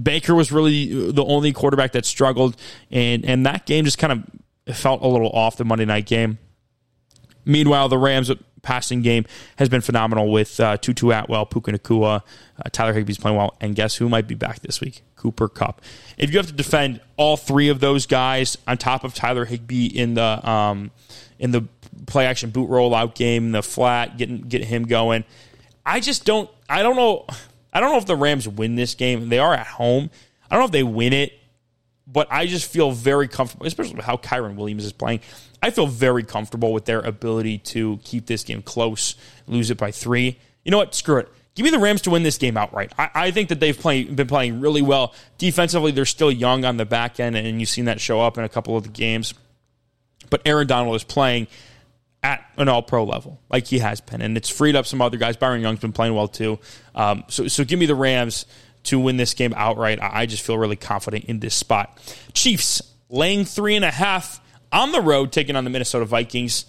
Baker 0.00 0.34
was 0.34 0.52
really 0.52 1.10
the 1.10 1.24
only 1.24 1.52
quarterback 1.52 1.92
that 1.92 2.04
struggled, 2.04 2.56
and 2.90 3.24
and 3.24 3.46
that 3.46 3.66
game 3.66 3.84
just 3.84 3.98
kind 3.98 4.12
of 4.12 4.76
felt 4.76 5.02
a 5.02 5.06
little 5.06 5.30
off 5.30 5.56
the 5.56 5.64
Monday 5.64 5.84
night 5.84 6.06
game. 6.06 6.38
Meanwhile, 7.44 7.88
the 7.88 7.98
Rams 7.98 8.30
passing 8.62 9.00
game 9.00 9.24
has 9.56 9.68
been 9.68 9.80
phenomenal 9.80 10.30
with 10.30 10.58
uh, 10.58 10.76
Tutu 10.76 11.10
Atwell, 11.10 11.46
Puka 11.46 11.72
Nacua, 11.72 12.22
uh, 12.58 12.68
Tyler 12.72 12.92
Higbee's 12.92 13.16
playing 13.16 13.36
well, 13.36 13.56
and 13.60 13.76
guess 13.76 13.94
who 13.94 14.08
might 14.08 14.26
be 14.26 14.34
back 14.34 14.60
this 14.60 14.80
week? 14.80 15.02
Cooper 15.14 15.48
Kupp. 15.48 15.80
If 16.18 16.30
you 16.30 16.36
have 16.38 16.48
to 16.48 16.52
defend 16.52 17.00
all 17.16 17.36
three 17.36 17.68
of 17.68 17.80
those 17.80 18.06
guys 18.06 18.58
on 18.66 18.76
top 18.76 19.04
of 19.04 19.14
Tyler 19.14 19.44
Higbee 19.44 19.86
in 19.86 20.14
the 20.14 20.48
um, 20.48 20.90
in 21.38 21.52
the 21.52 21.66
play 22.06 22.26
action 22.26 22.50
boot 22.50 22.68
rollout 22.68 23.14
game, 23.14 23.52
the 23.52 23.62
flat, 23.62 24.18
getting 24.18 24.40
get 24.42 24.64
him 24.64 24.84
going, 24.84 25.24
I 25.84 26.00
just 26.00 26.24
don't. 26.24 26.50
I 26.68 26.82
don't 26.82 26.96
know. 26.96 27.26
I 27.76 27.80
don't 27.80 27.92
know 27.92 27.98
if 27.98 28.06
the 28.06 28.16
Rams 28.16 28.48
win 28.48 28.74
this 28.74 28.94
game. 28.94 29.28
They 29.28 29.38
are 29.38 29.52
at 29.52 29.66
home. 29.66 30.08
I 30.50 30.54
don't 30.54 30.62
know 30.62 30.64
if 30.64 30.72
they 30.72 30.82
win 30.82 31.12
it, 31.12 31.34
but 32.06 32.26
I 32.30 32.46
just 32.46 32.70
feel 32.70 32.90
very 32.90 33.28
comfortable, 33.28 33.66
especially 33.66 33.96
with 33.96 34.06
how 34.06 34.16
Kyren 34.16 34.54
Williams 34.54 34.86
is 34.86 34.92
playing. 34.92 35.20
I 35.62 35.68
feel 35.68 35.86
very 35.86 36.22
comfortable 36.22 36.72
with 36.72 36.86
their 36.86 37.00
ability 37.00 37.58
to 37.58 38.00
keep 38.02 38.24
this 38.24 38.44
game 38.44 38.62
close, 38.62 39.14
lose 39.46 39.70
it 39.70 39.76
by 39.76 39.90
three. 39.90 40.38
You 40.64 40.70
know 40.70 40.78
what? 40.78 40.94
Screw 40.94 41.18
it. 41.18 41.28
Give 41.54 41.64
me 41.64 41.70
the 41.70 41.78
Rams 41.78 42.00
to 42.02 42.10
win 42.10 42.22
this 42.22 42.38
game 42.38 42.56
outright. 42.56 42.94
I, 42.98 43.10
I 43.14 43.30
think 43.30 43.50
that 43.50 43.60
they've 43.60 43.78
play, 43.78 44.04
been 44.04 44.26
playing 44.26 44.62
really 44.62 44.80
well. 44.80 45.12
Defensively, 45.36 45.92
they're 45.92 46.06
still 46.06 46.32
young 46.32 46.64
on 46.64 46.78
the 46.78 46.86
back 46.86 47.20
end, 47.20 47.36
and 47.36 47.60
you've 47.60 47.68
seen 47.68 47.84
that 47.84 48.00
show 48.00 48.22
up 48.22 48.38
in 48.38 48.44
a 48.44 48.48
couple 48.48 48.74
of 48.78 48.84
the 48.84 48.88
games. 48.88 49.34
But 50.30 50.40
Aaron 50.46 50.66
Donald 50.66 50.96
is 50.96 51.04
playing 51.04 51.46
at 52.26 52.44
an 52.56 52.68
all 52.68 52.82
pro 52.82 53.04
level, 53.04 53.40
like 53.48 53.68
he 53.68 53.78
has 53.78 54.00
been. 54.00 54.20
And 54.20 54.36
it's 54.36 54.48
freed 54.48 54.74
up 54.74 54.84
some 54.84 55.00
other 55.00 55.16
guys. 55.16 55.36
Byron 55.36 55.60
Young's 55.60 55.78
been 55.78 55.92
playing 55.92 56.12
well 56.12 56.26
too. 56.26 56.58
Um, 56.92 57.22
so, 57.28 57.46
so 57.46 57.62
give 57.62 57.78
me 57.78 57.86
the 57.86 57.94
Rams 57.94 58.46
to 58.84 58.98
win 58.98 59.16
this 59.16 59.32
game 59.32 59.54
outright. 59.56 60.00
I 60.02 60.26
just 60.26 60.42
feel 60.42 60.58
really 60.58 60.74
confident 60.74 61.26
in 61.26 61.38
this 61.38 61.54
spot. 61.54 61.96
Chiefs 62.32 62.82
laying 63.08 63.44
three 63.44 63.76
and 63.76 63.84
a 63.84 63.92
half 63.92 64.40
on 64.72 64.90
the 64.90 65.00
road 65.00 65.30
taking 65.30 65.54
on 65.54 65.62
the 65.62 65.70
Minnesota 65.70 66.04
Vikings. 66.04 66.66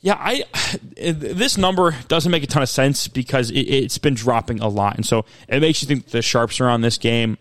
Yeah, 0.00 0.16
I 0.18 0.44
this 0.96 1.58
number 1.58 1.94
doesn't 2.08 2.32
make 2.32 2.42
a 2.42 2.46
ton 2.46 2.62
of 2.62 2.70
sense 2.70 3.08
because 3.08 3.50
it, 3.50 3.82
has 3.82 3.98
been 3.98 4.14
dropping 4.14 4.60
a 4.60 4.68
lot, 4.68 4.96
and 4.96 5.04
so 5.04 5.26
it 5.46 5.60
makes 5.60 5.82
you 5.82 5.88
think 5.88 6.06
the 6.06 6.22
sharps 6.22 6.58
are 6.60 6.70
on 6.70 6.80
this 6.80 6.96
game. 6.96 7.36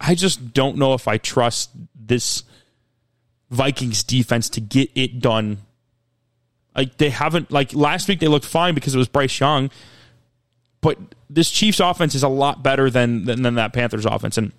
I 0.00 0.14
just 0.14 0.54
don't 0.54 0.78
know 0.78 0.94
if 0.94 1.06
I 1.06 1.18
trust 1.18 1.70
this 1.94 2.44
Vikings 3.50 4.04
defense 4.04 4.48
to 4.50 4.62
get 4.62 4.90
it 4.94 5.20
done. 5.20 5.58
Like 6.78 6.96
they 6.96 7.10
haven't 7.10 7.50
like 7.50 7.74
last 7.74 8.06
week 8.06 8.20
they 8.20 8.28
looked 8.28 8.46
fine 8.46 8.76
because 8.76 8.94
it 8.94 8.98
was 8.98 9.08
Bryce 9.08 9.40
Young, 9.40 9.68
but 10.80 10.96
this 11.28 11.50
Chiefs 11.50 11.80
offense 11.80 12.14
is 12.14 12.22
a 12.22 12.28
lot 12.28 12.62
better 12.62 12.88
than 12.88 13.24
than, 13.24 13.42
than 13.42 13.56
that 13.56 13.72
Panthers 13.72 14.06
offense, 14.06 14.38
and 14.38 14.52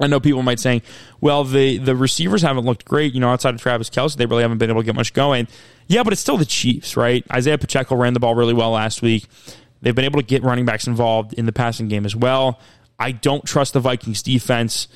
I 0.00 0.08
know 0.08 0.18
people 0.18 0.42
might 0.42 0.58
say, 0.58 0.82
well, 1.20 1.44
the, 1.44 1.78
the 1.78 1.94
receivers 1.94 2.42
haven't 2.42 2.64
looked 2.64 2.84
great, 2.84 3.14
you 3.14 3.20
know, 3.20 3.28
outside 3.28 3.54
of 3.54 3.60
Travis 3.60 3.88
Kelce. 3.88 4.16
They 4.16 4.26
really 4.26 4.42
haven't 4.42 4.58
been 4.58 4.68
able 4.68 4.80
to 4.80 4.84
get 4.84 4.96
much 4.96 5.12
going. 5.12 5.46
Yeah, 5.86 6.02
but 6.02 6.12
it's 6.12 6.20
still 6.20 6.36
the 6.36 6.44
Chiefs, 6.44 6.96
right? 6.96 7.24
Isaiah 7.32 7.56
Pacheco 7.56 7.94
ran 7.94 8.12
the 8.12 8.18
ball 8.18 8.34
really 8.34 8.54
well 8.54 8.72
last 8.72 9.02
week. 9.02 9.26
They've 9.82 9.94
been 9.94 10.04
able 10.04 10.18
to 10.18 10.26
get 10.26 10.42
running 10.42 10.64
backs 10.64 10.88
involved 10.88 11.34
in 11.34 11.46
the 11.46 11.52
passing 11.52 11.86
game 11.86 12.04
as 12.04 12.16
well. 12.16 12.58
I 12.98 13.12
don't 13.12 13.44
trust 13.44 13.74
the 13.74 13.80
Vikings 13.80 14.20
defense. 14.22 14.88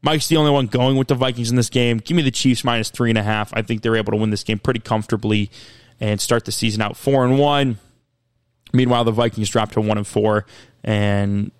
Mike's 0.00 0.28
the 0.28 0.38
only 0.38 0.50
one 0.50 0.66
going 0.66 0.96
with 0.96 1.08
the 1.08 1.14
Vikings 1.14 1.50
in 1.50 1.56
this 1.56 1.68
game. 1.68 1.98
Give 1.98 2.16
me 2.16 2.22
the 2.22 2.30
Chiefs 2.30 2.64
minus 2.64 2.88
three 2.88 3.10
and 3.10 3.18
a 3.18 3.22
half. 3.22 3.52
I 3.54 3.60
think 3.60 3.82
they're 3.82 3.96
able 3.96 4.12
to 4.12 4.16
win 4.16 4.30
this 4.30 4.44
game 4.44 4.58
pretty 4.58 4.80
comfortably 4.80 5.50
and 6.02 6.20
start 6.20 6.44
the 6.44 6.52
season 6.52 6.82
out 6.82 6.96
four 6.96 7.24
and 7.24 7.38
one. 7.38 7.78
Meanwhile, 8.72 9.04
the 9.04 9.12
Vikings 9.12 9.48
drop 9.48 9.70
to 9.72 9.80
one 9.80 9.96
and 9.96 10.06
four, 10.06 10.44
and 10.82 11.52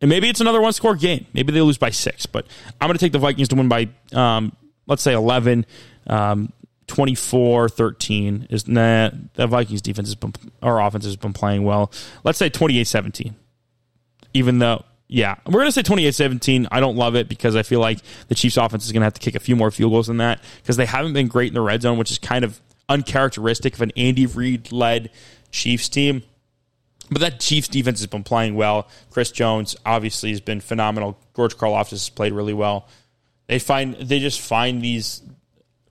and 0.00 0.08
maybe 0.08 0.28
it's 0.28 0.40
another 0.40 0.60
one 0.60 0.72
score 0.72 0.94
game. 0.94 1.26
Maybe 1.34 1.52
they 1.52 1.60
lose 1.60 1.76
by 1.76 1.90
six, 1.90 2.24
but 2.24 2.46
I'm 2.80 2.86
going 2.86 2.96
to 2.96 3.04
take 3.04 3.12
the 3.12 3.18
Vikings 3.18 3.48
to 3.48 3.56
win 3.56 3.68
by, 3.68 3.88
um, 4.12 4.52
let's 4.86 5.02
say, 5.02 5.12
11. 5.12 5.66
Um, 6.06 6.52
24 6.86 7.68
13 7.68 8.46
is 8.48 8.66
nah, 8.66 9.10
the 9.34 9.46
Vikings 9.46 9.82
defense 9.82 10.08
has 10.08 10.14
been, 10.14 10.32
or 10.62 10.78
offense 10.80 11.04
has 11.04 11.16
been 11.16 11.34
playing 11.34 11.64
well. 11.64 11.92
Let's 12.24 12.38
say 12.38 12.48
28 12.48 12.86
17. 12.86 13.34
Even 14.32 14.58
though, 14.58 14.84
yeah, 15.06 15.34
we're 15.46 15.60
going 15.60 15.66
to 15.66 15.72
say 15.72 15.82
28 15.82 16.14
17. 16.14 16.68
I 16.70 16.80
don't 16.80 16.96
love 16.96 17.14
it 17.14 17.28
because 17.28 17.56
I 17.56 17.62
feel 17.62 17.80
like 17.80 17.98
the 18.28 18.34
Chiefs 18.34 18.56
offense 18.56 18.86
is 18.86 18.92
going 18.92 19.00
to 19.00 19.06
have 19.06 19.14
to 19.14 19.20
kick 19.20 19.34
a 19.34 19.40
few 19.40 19.56
more 19.56 19.70
field 19.70 19.92
goals 19.92 20.06
than 20.06 20.16
that 20.18 20.40
because 20.62 20.76
they 20.76 20.86
haven't 20.86 21.12
been 21.12 21.28
great 21.28 21.48
in 21.48 21.54
the 21.54 21.60
red 21.60 21.82
zone, 21.82 21.98
which 21.98 22.10
is 22.10 22.18
kind 22.18 22.44
of 22.44 22.58
uncharacteristic 22.88 23.74
of 23.74 23.82
an 23.82 23.92
Andy 23.96 24.26
Reid 24.26 24.72
led 24.72 25.10
Chiefs 25.50 25.88
team. 25.88 26.22
But 27.10 27.20
that 27.20 27.40
Chiefs 27.40 27.68
defense 27.68 28.00
has 28.00 28.06
been 28.06 28.24
playing 28.24 28.54
well. 28.54 28.88
Chris 29.10 29.30
Jones 29.30 29.76
obviously 29.86 30.30
has 30.30 30.40
been 30.40 30.60
phenomenal. 30.60 31.18
George 31.34 31.56
Karloff 31.56 31.90
has 31.90 32.08
played 32.10 32.32
really 32.32 32.52
well. 32.52 32.86
They 33.46 33.58
find 33.58 33.94
they 33.94 34.18
just 34.18 34.40
find 34.40 34.82
these 34.82 35.22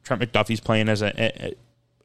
Trent 0.04 0.22
McDuffie's 0.22 0.60
playing 0.60 0.90
as 0.90 1.02
a, 1.02 1.12
a 1.18 1.56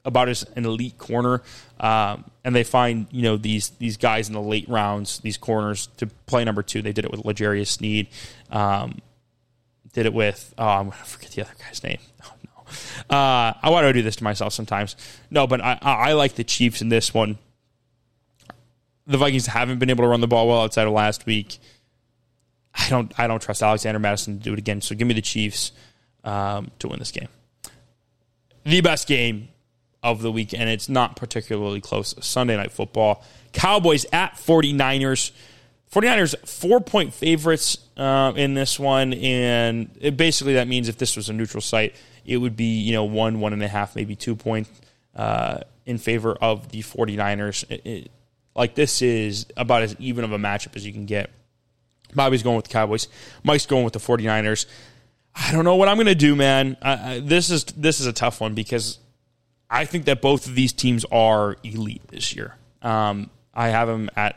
about 0.05 0.29
as 0.29 0.43
an 0.55 0.65
elite 0.65 0.97
corner, 0.97 1.41
um, 1.79 2.25
and 2.43 2.55
they 2.55 2.63
find 2.63 3.07
you 3.11 3.21
know 3.21 3.37
these 3.37 3.69
these 3.71 3.97
guys 3.97 4.27
in 4.27 4.33
the 4.33 4.41
late 4.41 4.67
rounds, 4.67 5.19
these 5.19 5.37
corners 5.37 5.87
to 5.97 6.07
play 6.25 6.43
number 6.43 6.63
two. 6.63 6.81
They 6.81 6.91
did 6.91 7.05
it 7.05 7.11
with 7.11 7.23
L'Jarius 7.23 7.67
Sneed, 7.67 8.07
um, 8.49 8.99
did 9.93 10.05
it 10.05 10.13
with 10.13 10.53
oh 10.57 10.67
I'm 10.67 10.89
gonna 10.89 11.03
forget 11.03 11.31
the 11.31 11.41
other 11.43 11.53
guy's 11.59 11.83
name. 11.83 11.99
Oh. 12.25 12.32
Uh, 13.09 13.53
I 13.61 13.69
want 13.69 13.85
to 13.85 13.93
do 13.93 14.01
this 14.01 14.17
to 14.17 14.23
myself 14.23 14.53
sometimes. 14.53 14.95
No, 15.29 15.47
but 15.47 15.61
I, 15.61 15.77
I 15.81 16.13
like 16.13 16.35
the 16.35 16.43
Chiefs 16.43 16.81
in 16.81 16.89
this 16.89 17.13
one 17.13 17.37
the 19.05 19.17
Vikings 19.17 19.47
haven't 19.47 19.79
been 19.79 19.89
able 19.89 20.03
to 20.03 20.07
run 20.07 20.21
the 20.21 20.27
ball 20.27 20.47
well 20.47 20.61
outside 20.61 20.87
of 20.87 20.93
last 20.93 21.25
week. 21.25 21.57
I 22.73 22.89
don't 22.89 23.11
I 23.19 23.27
don't 23.27 23.41
trust 23.41 23.61
Alexander 23.61 23.99
Mattison 23.99 24.37
to 24.37 24.43
do 24.43 24.53
it 24.53 24.59
again. 24.59 24.81
So 24.81 24.95
give 24.95 25.07
me 25.07 25.13
the 25.13 25.21
Chiefs 25.21 25.71
um, 26.23 26.71
to 26.79 26.87
win 26.87 26.99
this 26.99 27.11
game. 27.11 27.27
The 28.63 28.81
best 28.81 29.07
game 29.07 29.49
of 30.01 30.21
the 30.21 30.31
week, 30.31 30.53
and 30.53 30.69
it's 30.69 30.89
not 30.89 31.15
particularly 31.15 31.81
close. 31.81 32.15
Sunday 32.21 32.55
night 32.55 32.71
football. 32.71 33.23
Cowboys 33.51 34.05
at 34.11 34.33
49ers. 34.33 35.31
49ers 35.91 36.47
four 36.47 36.79
point 36.79 37.13
favorites 37.13 37.77
uh, 37.97 38.33
in 38.35 38.55
this 38.55 38.79
one, 38.79 39.13
and 39.13 39.95
it, 40.01 40.17
basically 40.17 40.55
that 40.55 40.67
means 40.67 40.89
if 40.89 40.97
this 40.97 41.15
was 41.15 41.29
a 41.29 41.33
neutral 41.33 41.61
site, 41.61 41.93
it 42.25 42.37
would 42.37 42.55
be 42.55 42.79
you 42.79 42.93
know 42.93 43.03
one, 43.03 43.39
one 43.39 43.53
and 43.53 43.63
a 43.63 43.67
half, 43.67 43.95
maybe 43.95 44.15
two 44.15 44.35
point 44.35 44.67
uh, 45.15 45.59
in 45.85 45.97
favor 45.97 46.33
of 46.33 46.69
the 46.69 46.81
49ers. 46.81 47.69
It, 47.69 47.85
it, 47.85 48.11
like 48.55 48.75
this 48.75 49.01
is 49.01 49.47
about 49.57 49.81
as 49.81 49.95
even 49.99 50.23
of 50.23 50.31
a 50.31 50.37
matchup 50.37 50.75
as 50.75 50.85
you 50.85 50.93
can 50.93 51.05
get. 51.05 51.29
Bobby's 52.15 52.43
going 52.43 52.55
with 52.55 52.65
the 52.65 52.71
Cowboys. 52.71 53.07
Mike's 53.43 53.65
going 53.65 53.83
with 53.83 53.93
the 53.93 53.99
49ers. 53.99 54.67
I 55.35 55.51
don't 55.51 55.65
know 55.65 55.75
what 55.75 55.87
I'm 55.87 55.97
going 55.97 56.05
to 56.07 56.15
do, 56.15 56.35
man. 56.35 56.77
This 57.23 57.49
is 57.49 57.63
this 57.65 57.99
is 57.99 58.05
a 58.05 58.13
tough 58.13 58.39
one 58.39 58.53
because 58.53 58.99
I 59.69 59.85
think 59.85 60.05
that 60.05 60.21
both 60.21 60.45
of 60.45 60.53
these 60.53 60.73
teams 60.73 61.05
are 61.11 61.57
elite 61.63 62.07
this 62.09 62.35
year. 62.35 62.55
Um, 62.83 63.31
I 63.53 63.69
have 63.69 63.87
them 63.87 64.09
at 64.15 64.35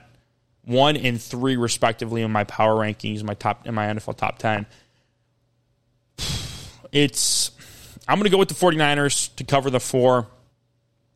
one 0.64 0.97
and 0.97 1.20
three 1.20 1.57
respectively 1.57 2.22
in 2.22 2.30
my 2.30 2.45
power 2.45 2.74
rankings, 2.74 3.22
my 3.22 3.34
top 3.34 3.66
in 3.66 3.74
my 3.74 3.87
NFL 3.87 4.16
top 4.16 4.39
ten. 4.39 4.66
It's 6.93 7.51
I'm 8.09 8.19
going 8.19 8.25
to 8.25 8.31
go 8.31 8.39
with 8.39 8.49
the 8.49 8.55
49ers 8.55 9.35
to 9.37 9.45
cover 9.45 9.71
the 9.71 9.81
four. 9.81 10.29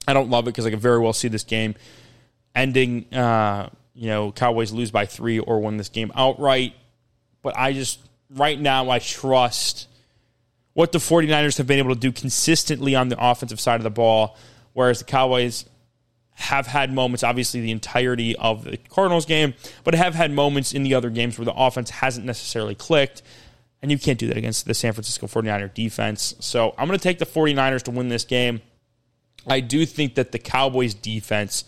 I 0.08 0.12
don't 0.12 0.30
love 0.30 0.44
it 0.44 0.50
because 0.50 0.66
I 0.66 0.70
can 0.70 0.80
very 0.80 0.98
well 0.98 1.12
see 1.12 1.28
this 1.28 1.44
game 1.44 1.74
ending, 2.54 3.12
uh, 3.14 3.68
you 3.94 4.08
know, 4.08 4.32
Cowboys 4.32 4.72
lose 4.72 4.90
by 4.90 5.06
three 5.06 5.38
or 5.38 5.60
win 5.60 5.76
this 5.76 5.88
game 5.88 6.10
outright. 6.14 6.74
But 7.42 7.56
I 7.56 7.72
just, 7.72 8.00
right 8.30 8.58
now, 8.58 8.90
I 8.90 8.98
trust 8.98 9.88
what 10.72 10.92
the 10.92 10.98
49ers 10.98 11.58
have 11.58 11.66
been 11.66 11.78
able 11.78 11.94
to 11.94 12.00
do 12.00 12.12
consistently 12.12 12.94
on 12.94 13.08
the 13.08 13.16
offensive 13.18 13.60
side 13.60 13.76
of 13.76 13.84
the 13.84 13.90
ball, 13.90 14.36
whereas 14.72 14.98
the 14.98 15.04
Cowboys 15.04 15.64
have 16.32 16.66
had 16.66 16.92
moments, 16.92 17.22
obviously, 17.22 17.60
the 17.60 17.70
entirety 17.70 18.34
of 18.36 18.64
the 18.64 18.76
Cardinals 18.76 19.26
game, 19.26 19.54
but 19.84 19.94
have 19.94 20.14
had 20.14 20.30
moments 20.30 20.72
in 20.72 20.82
the 20.82 20.94
other 20.94 21.10
games 21.10 21.38
where 21.38 21.44
the 21.44 21.54
offense 21.54 21.90
hasn't 21.90 22.24
necessarily 22.24 22.74
clicked. 22.74 23.22
And 23.82 23.90
you 23.90 23.98
can't 23.98 24.18
do 24.18 24.26
that 24.28 24.36
against 24.36 24.66
the 24.66 24.74
San 24.74 24.92
Francisco 24.92 25.26
49er 25.26 25.72
defense. 25.72 26.34
So 26.40 26.74
I'm 26.76 26.86
going 26.86 26.98
to 26.98 27.02
take 27.02 27.18
the 27.18 27.26
49ers 27.26 27.82
to 27.84 27.90
win 27.90 28.08
this 28.08 28.24
game. 28.24 28.60
I 29.46 29.60
do 29.60 29.86
think 29.86 30.16
that 30.16 30.32
the 30.32 30.38
Cowboys 30.38 30.92
defense 30.92 31.64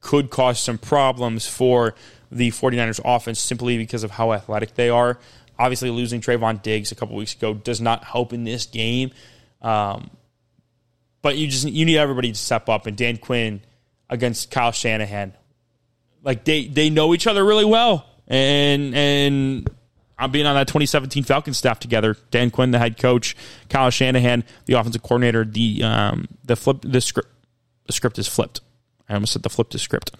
could 0.00 0.30
cause 0.30 0.60
some 0.60 0.78
problems 0.78 1.48
for 1.48 1.94
the 2.30 2.50
49ers 2.50 3.00
offense 3.04 3.40
simply 3.40 3.76
because 3.76 4.04
of 4.04 4.12
how 4.12 4.32
athletic 4.32 4.74
they 4.74 4.88
are. 4.88 5.18
Obviously, 5.58 5.90
losing 5.90 6.20
Trevon 6.20 6.62
Diggs 6.62 6.92
a 6.92 6.94
couple 6.94 7.16
weeks 7.16 7.34
ago 7.34 7.54
does 7.54 7.80
not 7.80 8.04
help 8.04 8.32
in 8.32 8.44
this 8.44 8.66
game. 8.66 9.10
Um, 9.60 10.10
but 11.22 11.36
you 11.36 11.48
just 11.48 11.66
you 11.66 11.84
need 11.84 11.98
everybody 11.98 12.30
to 12.30 12.38
step 12.38 12.68
up. 12.68 12.86
And 12.86 12.96
Dan 12.96 13.16
Quinn 13.16 13.60
against 14.08 14.52
Kyle 14.52 14.70
Shanahan, 14.70 15.34
like 16.22 16.44
they 16.44 16.66
they 16.68 16.90
know 16.90 17.12
each 17.12 17.26
other 17.26 17.44
really 17.44 17.64
well. 17.64 18.06
And 18.28 18.94
and 18.94 19.70
I'm 20.18 20.30
being 20.30 20.46
on 20.46 20.54
that 20.56 20.66
2017 20.66 21.24
Falcons 21.24 21.56
staff 21.56 21.78
together. 21.78 22.16
Dan 22.30 22.50
Quinn, 22.50 22.70
the 22.70 22.78
head 22.78 22.98
coach, 22.98 23.36
Kyle 23.68 23.90
Shanahan, 23.90 24.44
the 24.66 24.74
offensive 24.74 25.02
coordinator. 25.02 25.44
The 25.44 25.82
um, 25.84 26.28
the 26.44 26.56
flip 26.56 26.78
the 26.82 27.00
script 27.00 27.30
the 27.86 27.92
script 27.92 28.18
is 28.18 28.26
flipped. 28.26 28.60
I 29.08 29.14
almost 29.14 29.32
said 29.32 29.42
the 29.42 29.48
flip 29.48 29.70
the 29.70 29.78
script 29.78 30.10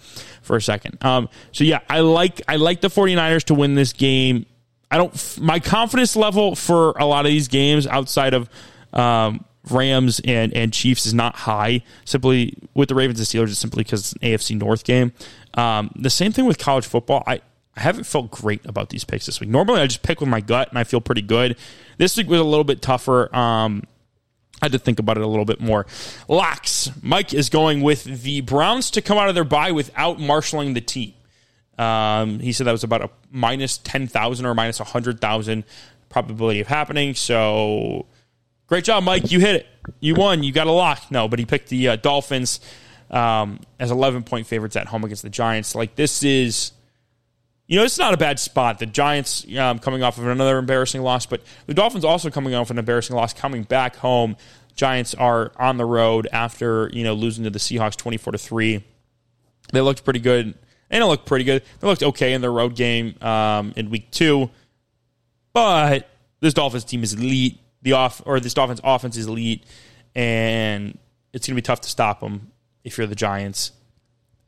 for 0.41 0.55
a 0.55 0.61
second. 0.61 1.03
Um, 1.03 1.29
so 1.51 1.63
yeah, 1.63 1.79
I 1.89 1.99
like 1.99 2.41
I 2.47 2.55
like 2.55 2.81
the 2.81 2.87
49ers 2.87 3.43
to 3.45 3.53
win 3.53 3.75
this 3.75 3.93
game. 3.93 4.45
I 4.89 4.97
don't 4.97 5.39
my 5.39 5.59
confidence 5.59 6.15
level 6.15 6.55
for 6.55 6.91
a 6.91 7.05
lot 7.05 7.25
of 7.25 7.31
these 7.31 7.47
games 7.47 7.85
outside 7.85 8.33
of 8.33 8.49
um, 8.93 9.45
Rams 9.69 10.19
and, 10.23 10.53
and 10.53 10.73
Chiefs 10.73 11.05
is 11.05 11.13
not 11.13 11.35
high. 11.35 11.83
Simply 12.05 12.57
with 12.73 12.89
the 12.89 12.95
Ravens 12.95 13.19
and 13.19 13.27
Steelers, 13.27 13.49
it's 13.49 13.59
simply 13.59 13.83
because 13.83 14.13
it's 14.13 14.13
an 14.13 14.55
AFC 14.55 14.57
North 14.57 14.83
game. 14.83 15.11
Um, 15.53 15.91
the 15.95 16.09
same 16.09 16.31
thing 16.31 16.45
with 16.45 16.57
college 16.57 16.85
football. 16.85 17.23
I, 17.27 17.41
I 17.79 17.83
haven't 17.83 18.03
felt 18.03 18.29
great 18.29 18.65
about 18.65 18.89
these 18.89 19.05
picks 19.05 19.25
this 19.25 19.39
week. 19.39 19.49
Normally, 19.49 19.79
I 19.79 19.87
just 19.87 20.01
pick 20.01 20.19
with 20.19 20.27
my 20.27 20.41
gut 20.41 20.67
and 20.67 20.77
I 20.77 20.83
feel 20.83 20.99
pretty 20.99 21.21
good. 21.21 21.55
This 21.97 22.17
week 22.17 22.27
was 22.27 22.41
a 22.41 22.43
little 22.43 22.65
bit 22.65 22.81
tougher. 22.81 23.33
Um, 23.33 23.83
I 24.61 24.65
had 24.65 24.73
to 24.73 24.79
think 24.79 24.99
about 24.99 25.15
it 25.15 25.23
a 25.23 25.27
little 25.27 25.45
bit 25.45 25.61
more. 25.61 25.85
Locks. 26.27 26.91
Mike 27.01 27.33
is 27.33 27.47
going 27.47 27.81
with 27.81 28.03
the 28.03 28.41
Browns 28.41 28.91
to 28.91 29.01
come 29.01 29.17
out 29.17 29.29
of 29.29 29.35
their 29.35 29.45
bye 29.45 29.71
without 29.71 30.19
marshaling 30.19 30.73
the 30.73 30.81
team. 30.81 31.13
Um, 31.77 32.39
he 32.39 32.51
said 32.51 32.67
that 32.67 32.73
was 32.73 32.83
about 32.83 33.01
a 33.01 33.09
minus 33.31 33.77
10,000 33.77 34.45
or 34.45 34.53
minus 34.53 34.79
100,000 34.79 35.63
probability 36.09 36.59
of 36.59 36.67
happening. 36.67 37.15
So 37.15 38.07
great 38.67 38.83
job, 38.83 39.05
Mike. 39.05 39.31
You 39.31 39.39
hit 39.39 39.55
it. 39.55 39.67
You 40.01 40.15
won. 40.15 40.43
You 40.43 40.51
got 40.51 40.67
a 40.67 40.71
lock. 40.73 41.09
No, 41.11 41.29
but 41.29 41.39
he 41.39 41.45
picked 41.45 41.69
the 41.69 41.87
uh, 41.87 41.95
Dolphins 41.95 42.59
um, 43.09 43.61
as 43.79 43.89
11 43.89 44.23
point 44.23 44.47
favorites 44.47 44.75
at 44.75 44.87
home 44.87 45.05
against 45.05 45.23
the 45.23 45.29
Giants. 45.29 45.75
Like, 45.75 45.95
this 45.95 46.23
is 46.23 46.73
you 47.69 47.77
know, 47.77 47.83
it's 47.83 47.99
not 47.99 48.15
a 48.15 48.17
bad 48.17 48.39
spot. 48.39 48.79
The 48.79 48.87
Giants 48.87 49.45
um, 49.55 49.77
coming 49.77 50.01
off 50.01 50.17
of 50.17 50.25
another 50.25 50.57
embarrassing 50.57 51.03
loss, 51.03 51.27
but 51.27 51.43
the 51.67 51.75
Dolphins 51.75 52.03
also 52.03 52.31
coming 52.31 52.55
off 52.55 52.71
an 52.71 52.79
embarrassing 52.79 53.15
loss, 53.15 53.31
coming 53.31 53.61
back 53.61 53.95
home. 53.97 54.37
Giants 54.73 55.13
are 55.13 55.51
on 55.55 55.77
the 55.77 55.85
road 55.85 56.27
after 56.31 56.89
you 56.91 57.03
know 57.03 57.13
losing 57.13 57.43
to 57.43 57.51
the 57.51 57.59
Seahawks 57.59 57.95
twenty 57.95 58.17
four 58.17 58.31
to 58.31 58.39
three. 58.39 58.83
They 59.71 59.81
looked 59.81 60.03
pretty 60.03 60.19
good. 60.19 60.55
They 60.89 60.97
don't 60.97 61.09
look 61.09 61.27
pretty 61.27 61.45
good. 61.45 61.61
They 61.79 61.87
looked 61.87 62.01
okay 62.01 62.33
in 62.33 62.41
their 62.41 62.51
road 62.51 62.75
game 62.75 63.13
um, 63.21 63.73
in 63.75 63.91
week 63.91 64.09
two, 64.09 64.49
but 65.53 66.09
this 66.39 66.55
Dolphins 66.55 66.85
team 66.85 67.03
is 67.03 67.13
elite. 67.13 67.59
The 67.83 67.93
off 67.93 68.23
or 68.25 68.39
this 68.39 68.55
Dolphins 68.55 68.81
offense 68.83 69.15
is 69.15 69.27
elite, 69.27 69.63
and 70.15 70.97
it's 71.33 71.45
going 71.45 71.55
to 71.55 71.61
be 71.61 71.63
tough 71.63 71.81
to 71.81 71.89
stop 71.89 72.19
them 72.19 72.51
if 72.83 72.97
you're 72.97 73.05
the 73.05 73.15
Giants 73.15 73.73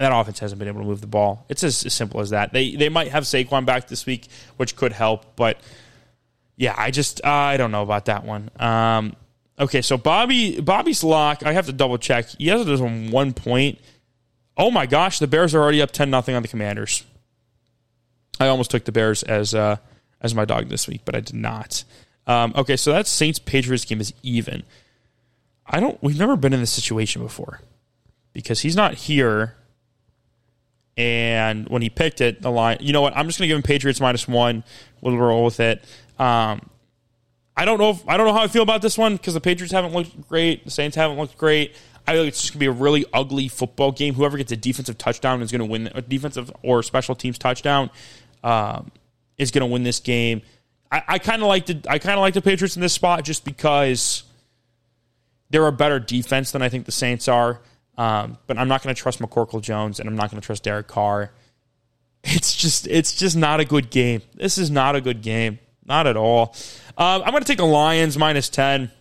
that 0.01 0.11
offense 0.11 0.39
hasn't 0.39 0.57
been 0.57 0.67
able 0.67 0.81
to 0.81 0.87
move 0.87 0.99
the 1.01 1.07
ball. 1.07 1.45
It's 1.47 1.63
as, 1.63 1.85
as, 1.85 1.93
simple 1.93 2.21
as 2.21 2.31
that. 2.31 2.53
They 2.53 2.75
they 2.75 2.89
might 2.89 3.09
have 3.09 3.23
Saquon 3.23 3.65
back 3.65 3.87
this 3.87 4.05
week, 4.05 4.27
which 4.57 4.75
could 4.75 4.91
help, 4.91 5.35
but 5.35 5.59
yeah, 6.57 6.75
I 6.77 6.91
just 6.91 7.21
uh, 7.23 7.29
I 7.29 7.57
don't 7.57 7.71
know 7.71 7.83
about 7.83 8.05
that 8.05 8.25
one. 8.25 8.49
Um, 8.59 9.15
okay, 9.59 9.81
so 9.81 9.97
Bobby 9.97 10.59
Bobby's 10.59 11.03
lock. 11.03 11.43
I 11.45 11.53
have 11.53 11.67
to 11.67 11.73
double 11.73 11.97
check. 11.97 12.29
He 12.37 12.47
has 12.47 12.67
it 12.67 12.81
on 12.81 13.11
one 13.11 13.33
point. 13.33 13.79
Oh 14.57 14.71
my 14.71 14.85
gosh, 14.85 15.19
the 15.19 15.27
Bears 15.27 15.53
are 15.53 15.61
already 15.61 15.81
up 15.81 15.91
ten 15.91 16.09
nothing 16.09 16.35
on 16.35 16.41
the 16.41 16.47
Commanders. 16.47 17.03
I 18.39 18.47
almost 18.47 18.71
took 18.71 18.85
the 18.85 18.91
Bears 18.91 19.21
as 19.23 19.53
uh, 19.53 19.77
as 20.19 20.33
my 20.33 20.45
dog 20.45 20.69
this 20.69 20.87
week, 20.87 21.01
but 21.05 21.15
I 21.15 21.19
did 21.19 21.35
not. 21.35 21.83
Um, 22.25 22.53
okay, 22.55 22.75
so 22.75 22.91
that 22.91 23.07
Saints 23.07 23.39
Patriots 23.39 23.85
game 23.85 24.01
is 24.01 24.13
even. 24.23 24.63
I 25.65 25.79
don't. 25.79 26.01
We've 26.01 26.17
never 26.17 26.35
been 26.35 26.53
in 26.53 26.59
this 26.59 26.71
situation 26.71 27.21
before 27.21 27.61
because 28.33 28.61
he's 28.61 28.75
not 28.75 28.95
here 28.95 29.55
and 30.97 31.67
when 31.69 31.81
he 31.81 31.89
picked 31.89 32.21
it, 32.21 32.41
the 32.41 32.51
line, 32.51 32.77
you 32.81 32.93
know 32.93 33.01
what? 33.01 33.15
I'm 33.15 33.27
just 33.27 33.39
going 33.39 33.47
to 33.47 33.49
give 33.49 33.57
him 33.57 33.63
Patriots 33.63 33.99
minus 33.99 34.27
one. 34.27 34.63
We'll 35.01 35.17
roll 35.17 35.45
with 35.45 35.59
it. 35.59 35.83
Um, 36.19 36.69
I 37.55 37.65
don't 37.65 37.79
know. 37.79 37.91
If, 37.91 38.07
I 38.07 38.17
don't 38.17 38.27
know 38.27 38.33
how 38.33 38.43
I 38.43 38.47
feel 38.47 38.63
about 38.63 38.81
this 38.81 38.97
one 38.97 39.15
because 39.15 39.33
the 39.33 39.41
Patriots 39.41 39.71
haven't 39.71 39.93
looked 39.93 40.27
great. 40.27 40.65
The 40.65 40.71
Saints 40.71 40.95
haven't 40.95 41.17
looked 41.17 41.37
great. 41.37 41.75
I 42.07 42.13
feel 42.13 42.21
like 42.21 42.29
it's 42.29 42.41
just 42.41 42.53
going 42.53 42.59
to 42.59 42.59
be 42.59 42.65
a 42.65 42.71
really 42.71 43.05
ugly 43.13 43.47
football 43.47 43.91
game. 43.91 44.13
Whoever 44.15 44.37
gets 44.37 44.51
a 44.51 44.57
defensive 44.57 44.97
touchdown 44.97 45.41
is 45.41 45.51
going 45.51 45.59
to 45.59 45.65
win. 45.65 45.89
A 45.93 46.01
defensive 46.01 46.51
or 46.63 46.81
special 46.83 47.15
teams 47.15 47.37
touchdown 47.37 47.89
um, 48.43 48.91
is 49.37 49.51
going 49.51 49.67
to 49.67 49.71
win 49.71 49.83
this 49.83 49.99
game. 49.99 50.41
I, 50.91 51.03
I 51.07 51.19
kind 51.19 51.41
of 51.41 51.47
like 51.47 51.67
the 51.67 51.81
I 51.87 51.99
kind 51.99 52.15
of 52.15 52.21
like 52.21 52.33
the 52.33 52.41
Patriots 52.41 52.75
in 52.75 52.81
this 52.81 52.93
spot 52.93 53.23
just 53.23 53.45
because 53.45 54.23
they're 55.49 55.67
a 55.67 55.71
better 55.71 55.99
defense 55.99 56.51
than 56.51 56.61
I 56.61 56.69
think 56.69 56.85
the 56.85 56.91
Saints 56.91 57.27
are. 57.27 57.61
Um, 58.01 58.39
but 58.47 58.57
I'm 58.57 58.67
not 58.67 58.81
going 58.81 58.95
to 58.95 58.99
trust 58.99 59.19
McCorkle 59.19 59.61
Jones, 59.61 59.99
and 59.99 60.09
I'm 60.09 60.15
not 60.15 60.31
going 60.31 60.41
to 60.41 60.45
trust 60.45 60.63
Derek 60.63 60.87
Carr. 60.87 61.31
It's 62.23 62.55
just 62.55 62.85
it's 62.85 63.15
just 63.15 63.35
not 63.35 63.59
a 63.59 63.65
good 63.65 63.89
game. 63.89 64.21
This 64.35 64.59
is 64.59 64.69
not 64.69 64.95
a 64.95 65.01
good 65.01 65.23
game, 65.23 65.57
not 65.85 66.05
at 66.05 66.15
all. 66.15 66.55
Um, 66.95 67.23
I'm 67.23 67.31
going 67.31 67.41
to 67.41 67.47
take 67.47 67.57
the 67.57 67.65
Lions 67.65 68.15
minus 68.15 68.47
ten, 68.47 68.91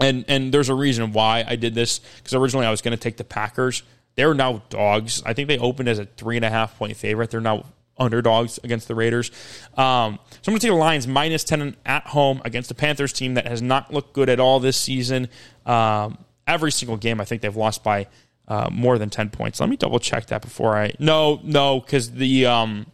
and 0.00 0.24
and 0.26 0.52
there's 0.52 0.68
a 0.68 0.74
reason 0.74 1.12
why 1.12 1.44
I 1.46 1.54
did 1.54 1.74
this 1.74 2.00
because 2.16 2.34
originally 2.34 2.66
I 2.66 2.70
was 2.72 2.82
going 2.82 2.96
to 2.96 3.00
take 3.00 3.16
the 3.16 3.24
Packers. 3.24 3.84
They're 4.16 4.34
now 4.34 4.62
dogs. 4.68 5.22
I 5.24 5.32
think 5.32 5.46
they 5.46 5.58
opened 5.58 5.88
as 5.88 6.00
a 6.00 6.06
three 6.06 6.34
and 6.36 6.44
a 6.44 6.50
half 6.50 6.76
point 6.76 6.96
favorite. 6.96 7.30
They're 7.30 7.40
now 7.40 7.66
underdogs 7.98 8.58
against 8.64 8.88
the 8.88 8.96
Raiders. 8.96 9.30
Um, 9.76 10.18
so 10.42 10.48
I'm 10.48 10.52
going 10.52 10.60
to 10.60 10.66
take 10.66 10.72
the 10.72 10.74
Lions 10.74 11.06
minus 11.06 11.44
10 11.44 11.76
at 11.84 12.06
home 12.08 12.42
against 12.44 12.68
the 12.68 12.74
Panthers 12.74 13.12
team 13.12 13.34
that 13.34 13.46
has 13.46 13.60
not 13.62 13.92
looked 13.92 14.14
good 14.14 14.28
at 14.28 14.40
all 14.40 14.58
this 14.58 14.76
season. 14.76 15.28
Um, 15.66 16.18
every 16.46 16.72
single 16.72 16.96
game, 16.96 17.20
I 17.20 17.24
think 17.24 17.42
they've 17.42 17.56
lost 17.56 17.82
by 17.82 18.06
uh, 18.48 18.68
more 18.70 18.98
than 18.98 19.10
10 19.10 19.30
points. 19.30 19.60
Let 19.60 19.68
me 19.68 19.76
double 19.76 19.98
check 19.98 20.26
that 20.26 20.42
before 20.42 20.76
I. 20.76 20.92
No, 20.98 21.40
no, 21.42 21.80
because 21.80 22.10
the 22.10 22.46
um, 22.46 22.86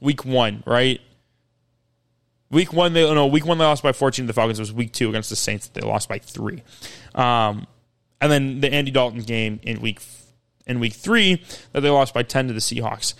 week 0.00 0.24
one, 0.24 0.62
right? 0.66 1.00
Week 2.50 2.72
one, 2.72 2.92
they 2.92 3.02
no 3.14 3.26
week 3.26 3.46
one 3.46 3.58
they 3.58 3.64
lost 3.64 3.82
by 3.82 3.92
14 3.92 4.24
to 4.24 4.26
the 4.26 4.32
Falcons. 4.32 4.58
It 4.58 4.62
was 4.62 4.72
week 4.72 4.92
two 4.92 5.08
against 5.08 5.30
the 5.30 5.36
Saints. 5.36 5.68
That 5.68 5.80
they 5.80 5.86
lost 5.86 6.08
by 6.08 6.18
three. 6.18 6.62
Um, 7.14 7.66
and 8.20 8.30
then 8.30 8.60
the 8.60 8.72
Andy 8.72 8.90
Dalton 8.90 9.22
game 9.22 9.60
in 9.62 9.80
week 9.80 10.00
in 10.66 10.80
week 10.80 10.94
three 10.94 11.42
that 11.72 11.80
they 11.80 11.90
lost 11.90 12.12
by 12.12 12.22
10 12.22 12.48
to 12.48 12.52
the 12.52 12.60
Seahawks. 12.60 13.14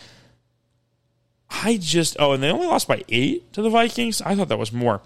I 1.49 1.79
just 1.79 2.17
oh, 2.19 2.33
and 2.33 2.43
they 2.43 2.51
only 2.51 2.67
lost 2.67 2.89
by 2.89 3.05
eight 3.09 3.53
to 3.53 3.63
the 3.63 3.71
Vikings. 3.71 4.21
I 4.23 4.35
thought 4.35 4.49
that 4.49 4.59
was 4.59 4.73
more. 4.73 5.01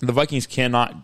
The 0.00 0.12
Vikings 0.12 0.46
cannot 0.46 0.96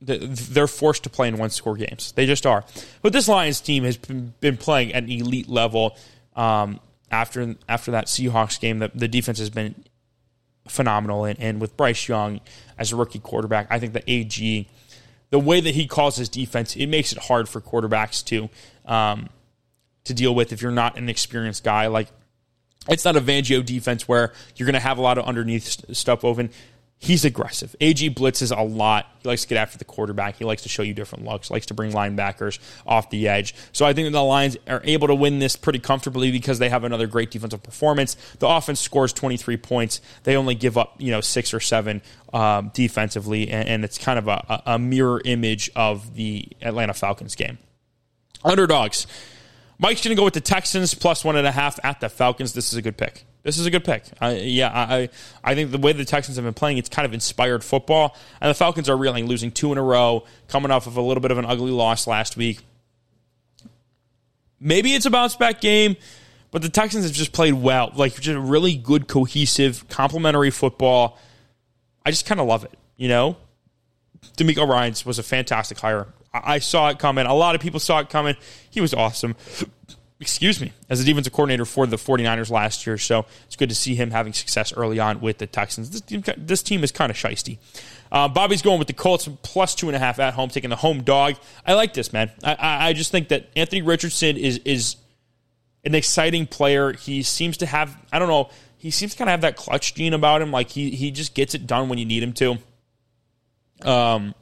they're 0.00 0.66
forced 0.66 1.04
to 1.04 1.10
play 1.10 1.28
in 1.28 1.36
one 1.36 1.50
score 1.50 1.76
games. 1.76 2.12
They 2.12 2.26
just 2.26 2.46
are. 2.46 2.64
But 3.02 3.12
this 3.12 3.28
Lions 3.28 3.60
team 3.60 3.84
has 3.84 3.96
been 3.96 4.56
playing 4.56 4.94
at 4.94 5.04
an 5.04 5.10
elite 5.10 5.48
level 5.48 5.96
um, 6.34 6.80
after 7.10 7.56
after 7.68 7.90
that 7.90 8.06
Seahawks 8.06 8.58
game. 8.58 8.78
The, 8.78 8.90
the 8.94 9.08
defense 9.08 9.38
has 9.38 9.50
been 9.50 9.74
phenomenal, 10.68 11.24
and, 11.24 11.38
and 11.38 11.60
with 11.60 11.76
Bryce 11.76 12.08
Young 12.08 12.40
as 12.78 12.92
a 12.92 12.96
rookie 12.96 13.18
quarterback, 13.18 13.66
I 13.70 13.78
think 13.78 13.92
the 13.92 14.10
AG, 14.10 14.68
the 15.30 15.38
way 15.38 15.60
that 15.60 15.74
he 15.74 15.86
calls 15.86 16.16
his 16.16 16.28
defense, 16.28 16.76
it 16.76 16.86
makes 16.86 17.12
it 17.12 17.18
hard 17.18 17.48
for 17.48 17.60
quarterbacks 17.60 18.24
to 18.26 18.48
um, 18.90 19.28
to 20.04 20.14
deal 20.14 20.34
with 20.34 20.52
if 20.52 20.62
you're 20.62 20.72
not 20.72 20.96
an 20.96 21.08
experienced 21.08 21.62
guy. 21.62 21.88
Like 21.88 22.08
it's 22.88 23.04
not 23.04 23.16
a 23.16 23.20
Fangio 23.20 23.64
defense 23.64 24.08
where 24.08 24.32
you're 24.56 24.66
going 24.66 24.74
to 24.74 24.80
have 24.80 24.96
a 24.96 25.02
lot 25.02 25.18
of 25.18 25.26
underneath 25.26 25.94
stuff 25.94 26.24
open 26.24 26.50
he's 27.00 27.24
aggressive. 27.24 27.74
AG 27.80 28.10
blitzes 28.10 28.56
a 28.56 28.62
lot. 28.62 29.06
He 29.22 29.28
likes 29.28 29.42
to 29.42 29.48
get 29.48 29.56
after 29.56 29.78
the 29.78 29.86
quarterback. 29.86 30.36
He 30.36 30.44
likes 30.44 30.62
to 30.62 30.68
show 30.68 30.82
you 30.82 30.92
different 30.92 31.24
looks. 31.24 31.50
Likes 31.50 31.66
to 31.66 31.74
bring 31.74 31.92
linebackers 31.92 32.58
off 32.86 33.08
the 33.08 33.26
edge. 33.26 33.54
So 33.72 33.86
I 33.86 33.94
think 33.94 34.12
the 34.12 34.22
Lions 34.22 34.58
are 34.68 34.82
able 34.84 35.08
to 35.08 35.14
win 35.14 35.38
this 35.38 35.56
pretty 35.56 35.78
comfortably 35.78 36.30
because 36.30 36.58
they 36.58 36.68
have 36.68 36.84
another 36.84 37.06
great 37.06 37.30
defensive 37.30 37.62
performance. 37.62 38.16
The 38.38 38.46
offense 38.46 38.80
scores 38.80 39.14
23 39.14 39.56
points. 39.56 40.02
They 40.24 40.36
only 40.36 40.54
give 40.54 40.76
up 40.76 40.94
you 40.98 41.10
know 41.10 41.22
six 41.22 41.52
or 41.54 41.60
seven 41.60 42.02
um, 42.32 42.70
defensively, 42.74 43.50
and, 43.50 43.68
and, 43.68 43.84
it's 43.84 43.98
kind 43.98 44.18
of 44.18 44.28
a, 44.28 44.62
a 44.66 44.78
mirror 44.78 45.20
image 45.24 45.68
of 45.74 46.14
the 46.14 46.46
Atlanta 46.62 46.94
Falcons 46.94 47.34
game. 47.34 47.58
Underdogs. 48.44 49.06
Mike's 49.80 50.04
going 50.04 50.14
to 50.14 50.20
go 50.20 50.24
with 50.24 50.34
the 50.34 50.40
Texans 50.40 50.94
plus 50.94 51.24
one 51.24 51.36
and 51.36 51.46
a 51.46 51.50
half 51.50 51.80
at 51.82 52.00
the 52.00 52.08
Falcons. 52.08 52.52
This 52.52 52.72
is 52.72 52.78
a 52.78 52.82
good 52.82 52.96
pick. 52.98 53.24
This 53.42 53.58
is 53.58 53.64
a 53.64 53.70
good 53.70 53.84
pick. 53.84 54.04
I, 54.20 54.36
yeah, 54.36 54.68
I 54.68 55.08
I 55.42 55.54
think 55.54 55.70
the 55.70 55.78
way 55.78 55.92
the 55.92 56.04
Texans 56.04 56.36
have 56.36 56.44
been 56.44 56.54
playing, 56.54 56.78
it's 56.78 56.88
kind 56.88 57.06
of 57.06 57.14
inspired 57.14 57.64
football, 57.64 58.16
and 58.40 58.50
the 58.50 58.54
Falcons 58.54 58.88
are 58.88 58.96
reeling, 58.96 59.26
losing 59.26 59.50
two 59.50 59.72
in 59.72 59.78
a 59.78 59.82
row, 59.82 60.24
coming 60.48 60.70
off 60.70 60.86
of 60.86 60.96
a 60.96 61.00
little 61.00 61.22
bit 61.22 61.30
of 61.30 61.38
an 61.38 61.46
ugly 61.46 61.70
loss 61.70 62.06
last 62.06 62.36
week. 62.36 62.60
Maybe 64.60 64.94
it's 64.94 65.06
a 65.06 65.10
bounce 65.10 65.36
back 65.36 65.62
game, 65.62 65.96
but 66.50 66.60
the 66.60 66.68
Texans 66.68 67.04
have 67.04 67.14
just 67.14 67.32
played 67.32 67.54
well, 67.54 67.92
like 67.94 68.20
just 68.20 68.38
really 68.38 68.76
good, 68.76 69.08
cohesive, 69.08 69.88
complementary 69.88 70.50
football. 70.50 71.18
I 72.04 72.10
just 72.10 72.26
kind 72.26 72.40
of 72.40 72.46
love 72.46 72.64
it, 72.64 72.78
you 72.96 73.08
know. 73.08 73.38
DeMeco 74.36 74.68
Ryans 74.68 75.06
was 75.06 75.18
a 75.18 75.22
fantastic 75.22 75.78
hire. 75.78 76.08
I, 76.34 76.56
I 76.56 76.58
saw 76.58 76.90
it 76.90 76.98
coming. 76.98 77.24
A 77.24 77.34
lot 77.34 77.54
of 77.54 77.62
people 77.62 77.80
saw 77.80 78.00
it 78.00 78.10
coming. 78.10 78.36
He 78.68 78.82
was 78.82 78.92
awesome 78.92 79.34
excuse 80.20 80.60
me, 80.60 80.72
as 80.90 81.00
a 81.00 81.04
defensive 81.04 81.32
coordinator 81.32 81.64
for 81.64 81.86
the 81.86 81.96
49ers 81.96 82.50
last 82.50 82.86
year. 82.86 82.98
So 82.98 83.24
it's 83.46 83.56
good 83.56 83.70
to 83.70 83.74
see 83.74 83.94
him 83.94 84.10
having 84.10 84.34
success 84.34 84.72
early 84.72 85.00
on 85.00 85.20
with 85.20 85.38
the 85.38 85.46
Texans. 85.46 85.90
This 85.90 86.02
team, 86.02 86.22
this 86.36 86.62
team 86.62 86.84
is 86.84 86.92
kind 86.92 87.10
of 87.10 87.16
shisty. 87.16 87.58
Uh, 88.12 88.28
Bobby's 88.28 88.60
going 88.60 88.78
with 88.78 88.88
the 88.88 88.94
Colts 88.94 89.28
plus 89.42 89.74
two 89.74 89.88
and 89.88 89.96
a 89.96 89.98
half 89.98 90.18
at 90.18 90.34
home, 90.34 90.50
taking 90.50 90.70
the 90.70 90.76
home 90.76 91.02
dog. 91.02 91.36
I 91.66 91.74
like 91.74 91.94
this, 91.94 92.12
man. 92.12 92.30
I, 92.44 92.54
I, 92.54 92.88
I 92.88 92.92
just 92.92 93.10
think 93.10 93.28
that 93.28 93.48
Anthony 93.56 93.82
Richardson 93.82 94.36
is 94.36 94.58
is 94.58 94.96
an 95.84 95.94
exciting 95.94 96.46
player. 96.46 96.92
He 96.92 97.22
seems 97.22 97.56
to 97.58 97.66
have, 97.66 97.96
I 98.12 98.18
don't 98.18 98.28
know, 98.28 98.50
he 98.76 98.90
seems 98.90 99.12
to 99.12 99.18
kind 99.18 99.28
of 99.28 99.32
have 99.32 99.40
that 99.42 99.56
clutch 99.56 99.94
gene 99.94 100.12
about 100.12 100.42
him. 100.42 100.50
Like 100.50 100.70
he 100.70 100.90
he 100.90 101.10
just 101.10 101.34
gets 101.34 101.54
it 101.54 101.66
done 101.66 101.88
when 101.88 101.98
you 101.98 102.04
need 102.04 102.22
him 102.22 102.32
to. 102.34 102.58
Um, 103.88 104.34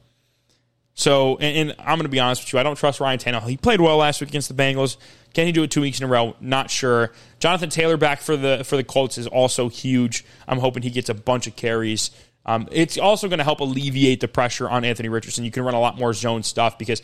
so, 0.99 1.37
and, 1.37 1.69
and 1.69 1.79
I'm 1.79 1.95
going 1.95 2.01
to 2.01 2.09
be 2.09 2.19
honest 2.19 2.43
with 2.43 2.51
you, 2.51 2.59
I 2.59 2.63
don't 2.63 2.75
trust 2.75 2.99
Ryan 2.99 3.19
Tannehill. 3.19 3.47
He 3.47 3.55
played 3.55 3.79
well 3.79 3.95
last 3.95 4.19
week 4.19 4.31
against 4.31 4.49
the 4.49 4.53
Bengals. 4.53 4.97
Can 5.33 5.45
he 5.45 5.53
do 5.53 5.63
it 5.63 5.71
two 5.71 5.79
weeks 5.79 6.01
in 6.01 6.03
a 6.03 6.09
row? 6.09 6.35
Not 6.41 6.69
sure. 6.69 7.13
Jonathan 7.39 7.69
Taylor 7.69 7.95
back 7.95 8.19
for 8.19 8.35
the 8.35 8.65
for 8.65 8.75
the 8.75 8.83
Colts 8.83 9.17
is 9.17 9.25
also 9.25 9.69
huge. 9.69 10.25
I'm 10.45 10.59
hoping 10.59 10.83
he 10.83 10.89
gets 10.89 11.07
a 11.07 11.13
bunch 11.13 11.47
of 11.47 11.55
carries. 11.55 12.11
Um, 12.45 12.67
it's 12.73 12.97
also 12.97 13.29
going 13.29 13.37
to 13.37 13.45
help 13.45 13.61
alleviate 13.61 14.19
the 14.19 14.27
pressure 14.27 14.69
on 14.69 14.83
Anthony 14.83 15.07
Richardson. 15.07 15.45
You 15.45 15.51
can 15.51 15.63
run 15.63 15.73
a 15.73 15.79
lot 15.79 15.97
more 15.97 16.11
zone 16.11 16.43
stuff 16.43 16.77
because 16.77 17.01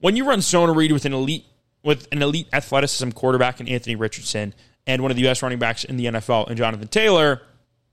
when 0.00 0.16
you 0.16 0.24
run 0.24 0.40
zone 0.40 0.74
read 0.74 0.90
with 0.90 1.04
an 1.04 1.12
elite 1.12 1.44
with 1.84 2.08
an 2.10 2.22
elite 2.22 2.48
athleticism 2.52 3.10
quarterback 3.10 3.60
in 3.60 3.68
Anthony 3.68 3.94
Richardson 3.94 4.54
and 4.88 5.02
one 5.02 5.12
of 5.12 5.16
the 5.16 5.22
best 5.22 5.40
running 5.40 5.60
backs 5.60 5.84
in 5.84 5.96
the 5.98 6.06
NFL 6.06 6.48
and 6.48 6.56
Jonathan 6.56 6.88
Taylor, 6.88 7.42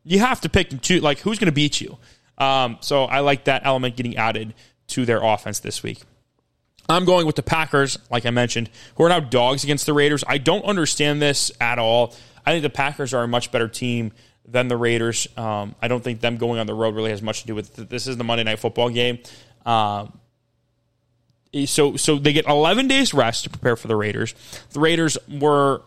you 0.04 0.18
have 0.18 0.42
to 0.42 0.50
pick 0.50 0.72
and 0.72 0.82
choose. 0.82 1.04
Like 1.04 1.20
who's 1.20 1.38
going 1.38 1.46
to 1.46 1.52
beat 1.52 1.80
you? 1.80 2.00
Um, 2.40 2.78
so 2.82 3.04
I 3.04 3.20
like 3.20 3.44
that 3.44 3.68
element 3.68 3.96
getting 3.96 4.18
added 4.18 4.56
to 4.88 5.06
their 5.06 5.24
offense 5.24 5.60
this 5.60 5.84
week. 5.84 6.02
I'm 6.90 7.06
going 7.06 7.26
with 7.26 7.36
the 7.36 7.44
Packers, 7.44 8.00
like 8.10 8.26
I 8.26 8.30
mentioned, 8.30 8.70
who 8.96 9.04
are 9.04 9.10
now 9.10 9.20
dogs 9.20 9.64
against 9.64 9.86
the 9.86 9.94
Raiders. 9.94 10.24
I 10.26 10.38
don't 10.38 10.64
understand 10.64 11.22
this 11.22 11.52
at 11.60 11.80
all. 11.80 12.14
I 12.46 12.52
think 12.52 12.64
the 12.64 12.70
Packers 12.70 13.14
are 13.14 13.24
a 13.24 13.28
much 13.28 13.52
better 13.52 13.68
team 13.68 14.14
than 14.48 14.70
the 14.70 14.78
Raiders. 14.78 15.28
Um, 15.36 15.76
I 15.82 15.90
don't 15.90 16.02
think 16.02 16.22
them 16.22 16.38
going 16.38 16.60
on 16.60 16.68
the 16.68 16.74
road 16.74 16.96
really 16.96 17.10
has 17.10 17.22
much 17.22 17.42
to 17.42 17.48
do 17.48 17.56
with 17.56 17.78
it. 17.78 17.90
This 17.90 18.08
is 18.08 18.16
the 18.16 18.24
Monday 18.24 18.46
Night 18.46 18.60
Football 18.60 18.90
game. 18.90 19.20
Um, 19.66 20.18
so, 21.66 21.98
so 21.98 22.18
they 22.18 22.32
get 22.32 22.48
11 22.48 22.88
days 22.88 23.14
rest 23.14 23.44
to 23.44 23.50
prepare 23.50 23.76
for 23.76 23.90
the 23.90 23.96
Raiders. 23.96 24.34
The 24.72 24.80
Raiders 24.80 25.18
were 25.30 25.82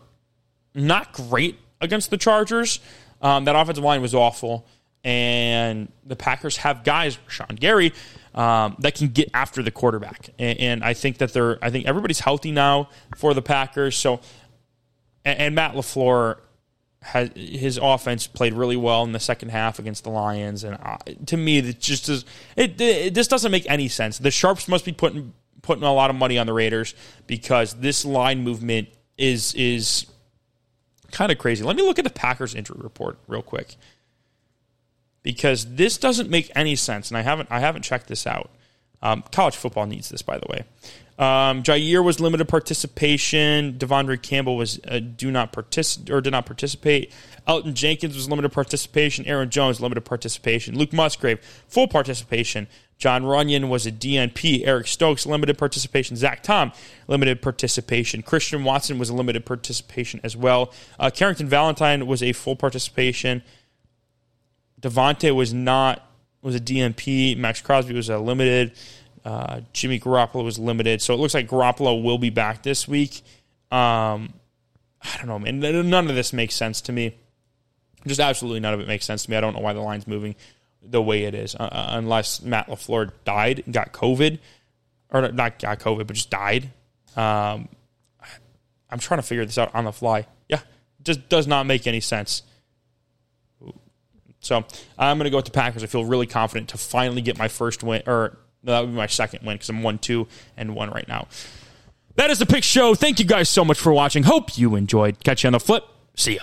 not 0.75 1.13
great 1.13 1.59
against 1.79 2.11
the 2.11 2.17
Chargers. 2.17 2.79
Um, 3.21 3.45
that 3.45 3.55
offensive 3.55 3.83
line 3.83 4.01
was 4.01 4.15
awful, 4.15 4.65
and 5.03 5.91
the 6.05 6.15
Packers 6.15 6.57
have 6.57 6.83
guys, 6.83 7.17
Sean 7.27 7.55
Gary, 7.55 7.93
um, 8.33 8.75
that 8.79 8.95
can 8.95 9.09
get 9.09 9.29
after 9.33 9.61
the 9.61 9.71
quarterback. 9.71 10.29
And, 10.39 10.59
and, 10.59 10.83
I 10.83 10.93
think 10.93 11.17
that 11.17 11.33
they're, 11.33 11.57
I 11.61 11.69
think 11.69 11.85
everybody's 11.85 12.19
healthy 12.19 12.51
now 12.51 12.89
for 13.17 13.33
the 13.33 13.41
Packers. 13.41 13.97
So, 13.97 14.21
and, 15.25 15.39
and 15.39 15.55
Matt 15.55 15.73
LaFleur 15.73 16.37
has 17.01 17.31
his 17.35 17.79
offense 17.81 18.27
played 18.27 18.53
really 18.53 18.77
well 18.77 19.03
in 19.03 19.11
the 19.11 19.19
second 19.19 19.49
half 19.49 19.79
against 19.79 20.03
the 20.03 20.11
Lions, 20.11 20.63
and 20.63 20.77
uh, 20.81 20.97
to 21.25 21.35
me, 21.35 21.57
it 21.57 21.79
just 21.79 22.05
does 22.05 22.25
it, 22.55 22.79
it. 22.79 23.13
This 23.13 23.27
doesn't 23.27 23.51
make 23.51 23.65
any 23.67 23.87
sense. 23.87 24.19
The 24.19 24.29
sharps 24.31 24.67
must 24.67 24.85
be 24.85 24.91
putting 24.91 25.33
putting 25.63 25.83
a 25.83 25.93
lot 25.93 26.09
of 26.09 26.15
money 26.15 26.37
on 26.37 26.45
the 26.45 26.53
Raiders 26.53 26.93
because 27.27 27.73
this 27.73 28.05
line 28.05 28.43
movement 28.43 28.89
is 29.17 29.55
is 29.55 30.05
kind 31.11 31.31
of 31.31 31.39
crazy. 31.39 31.63
Let 31.63 31.75
me 31.75 31.81
look 31.81 31.97
at 31.97 32.05
the 32.05 32.11
Packers 32.11 32.53
injury 32.53 32.79
report 32.79 33.17
real 33.27 33.41
quick 33.41 33.75
because 35.23 35.75
this 35.75 35.97
doesn't 35.97 36.29
make 36.29 36.51
any 36.55 36.75
sense, 36.75 37.09
and 37.09 37.17
I 37.17 37.21
haven't 37.21 37.49
I 37.51 37.59
haven't 37.59 37.83
checked 37.83 38.07
this 38.07 38.25
out. 38.25 38.51
Um, 39.01 39.23
college 39.31 39.55
football 39.55 39.87
needs 39.87 40.09
this, 40.09 40.21
by 40.21 40.37
the 40.37 40.45
way. 40.49 40.63
Um, 41.17 41.61
Jaire 41.61 42.03
was 42.03 42.19
limited 42.19 42.47
participation. 42.47 43.73
De'Vondre 43.73 44.19
Campbell 44.19 44.57
was 44.57 44.79
uh, 44.87 44.99
do 44.99 45.29
not 45.29 45.51
participate 45.51 46.09
or 46.11 46.19
did 46.21 46.31
not 46.31 46.45
participate. 46.45 47.13
Elgton 47.47 47.73
Jenkins 47.73 48.15
was 48.15 48.29
limited 48.29 48.51
participation. 48.51 49.25
Aaron 49.25 49.49
Jones 49.49 49.79
limited 49.79 50.01
participation. 50.01 50.77
Luke 50.77 50.93
Musgrave 50.93 51.39
full 51.67 51.87
participation. 51.87 52.67
Jon 52.97 53.23
Runyan 53.23 53.67
was 53.69 53.85
a 53.87 53.91
DNP. 53.91 54.61
Eric 54.65 54.87
Stokes 54.87 55.25
limited 55.25 55.57
participation. 55.57 56.15
Zach 56.15 56.43
Tom 56.43 56.71
limited 57.07 57.41
participation. 57.41 58.21
Christian 58.21 58.63
Watson 58.63 58.97
was 58.97 59.09
a 59.09 59.13
limited 59.13 59.45
participation 59.45 60.21
as 60.23 60.37
well. 60.37 60.71
Uh, 60.99 61.09
Carrington 61.09 61.47
Valentine 61.47 62.07
was 62.07 62.23
a 62.23 62.31
full 62.33 62.55
participation. 62.55 63.43
Davante 64.81 65.33
was 65.33 65.53
not 65.53 66.07
was 66.41 66.55
a 66.55 66.59
DNP. 66.59 67.37
Maxx 67.37 67.61
Crosby 67.61 67.93
was 67.93 68.09
a 68.09 68.17
limited. 68.17 68.73
Uh, 69.23 69.61
Jimmy 69.73 69.99
Garoppolo 69.99 70.43
was 70.43 70.57
limited, 70.57 71.01
so 71.01 71.13
it 71.13 71.17
looks 71.17 71.33
like 71.33 71.47
Garoppolo 71.47 72.03
will 72.03 72.17
be 72.17 72.31
back 72.31 72.63
this 72.63 72.87
week. 72.87 73.21
Um, 73.71 74.33
I 75.01 75.17
don't 75.17 75.27
know, 75.27 75.39
man. 75.39 75.59
None 75.59 76.09
of 76.09 76.15
this 76.15 76.33
makes 76.33 76.55
sense 76.55 76.81
to 76.81 76.91
me. 76.91 77.15
Just 78.07 78.19
absolutely 78.19 78.59
none 78.59 78.73
of 78.73 78.79
it 78.79 78.87
makes 78.87 79.05
sense 79.05 79.23
to 79.25 79.31
me. 79.31 79.37
I 79.37 79.41
don't 79.41 79.55
know 79.55 79.61
why 79.61 79.73
the 79.73 79.81
line's 79.81 80.07
moving 80.07 80.35
the 80.83 81.01
way 81.01 81.25
it 81.25 81.35
is, 81.35 81.55
uh, 81.55 81.63
uh 81.63 81.87
unless 81.91 82.41
Matt 82.41 82.67
LaFleur 82.67 83.11
died 83.23 83.63
got 83.69 83.93
COVID, 83.93 84.39
or 85.11 85.31
not 85.31 85.59
got 85.59 85.79
COVID, 85.79 86.07
but 86.07 86.15
just 86.15 86.31
died. 86.31 86.71
Um, 87.15 87.69
I'm 88.89 88.99
trying 88.99 89.19
to 89.19 89.25
figure 89.25 89.45
this 89.45 89.59
out 89.59 89.73
on 89.75 89.85
the 89.85 89.91
fly. 89.91 90.25
Yeah, 90.49 90.61
just 91.03 91.29
does 91.29 91.45
not 91.45 91.67
make 91.67 91.85
any 91.85 91.99
sense. 91.99 92.41
So 94.41 94.65
I'm 94.97 95.17
going 95.17 95.25
to 95.25 95.29
go 95.29 95.37
with 95.37 95.45
the 95.45 95.51
Packers. 95.51 95.83
I 95.83 95.87
feel 95.87 96.03
really 96.03 96.27
confident 96.27 96.69
to 96.69 96.77
finally 96.77 97.21
get 97.21 97.37
my 97.37 97.47
first 97.47 97.83
win, 97.83 98.03
or 98.05 98.37
that 98.63 98.81
would 98.81 98.87
be 98.87 98.95
my 98.95 99.07
second 99.07 99.45
win 99.45 99.55
because 99.55 99.69
I'm 99.69 99.83
one, 99.83 99.97
two, 99.99 100.27
and 100.57 100.75
one 100.75 100.89
right 100.89 101.07
now. 101.07 101.27
That 102.15 102.29
is 102.29 102.39
the 102.39 102.45
pick 102.45 102.63
show. 102.63 102.93
Thank 102.93 103.19
you 103.19 103.25
guys 103.25 103.47
so 103.47 103.63
much 103.63 103.79
for 103.79 103.93
watching. 103.93 104.23
Hope 104.23 104.57
you 104.57 104.75
enjoyed. 104.75 105.23
Catch 105.23 105.43
you 105.43 105.47
on 105.47 105.53
the 105.53 105.59
flip. 105.59 105.85
See 106.15 106.35
ya. 106.35 106.41